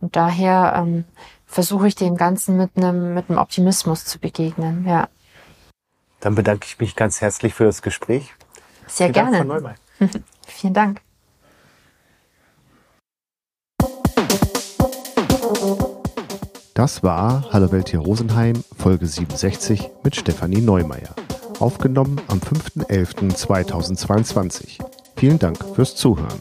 Und 0.00 0.16
daher 0.16 0.74
ähm, 0.76 1.04
versuche 1.50 1.88
ich 1.88 1.96
dem 1.96 2.16
Ganzen 2.16 2.56
mit 2.56 2.70
einem, 2.76 3.14
mit 3.14 3.28
einem 3.28 3.38
Optimismus 3.38 4.04
zu 4.04 4.20
begegnen, 4.20 4.86
ja. 4.86 5.08
Dann 6.20 6.36
bedanke 6.36 6.66
ich 6.66 6.78
mich 6.78 6.96
ganz 6.96 7.20
herzlich 7.20 7.52
für 7.54 7.64
das 7.64 7.82
Gespräch. 7.82 8.32
Sehr 8.86 9.12
Vielen 9.12 9.32
gerne. 9.32 9.44
Dank, 9.44 9.76
Frau 9.98 10.06
Vielen 10.46 10.74
Dank. 10.74 11.00
Das 16.74 17.02
war 17.02 17.46
Hallo 17.50 17.72
Welt 17.72 17.88
hier 17.90 17.98
Rosenheim, 18.00 18.62
Folge 18.78 19.06
67 19.06 19.90
mit 20.04 20.14
Stefanie 20.16 20.60
Neumeier. 20.60 21.16
Aufgenommen 21.58 22.20
am 22.28 22.38
5.11.2022. 22.38 24.78
Vielen 25.16 25.38
Dank 25.38 25.58
fürs 25.74 25.96
Zuhören. 25.96 26.38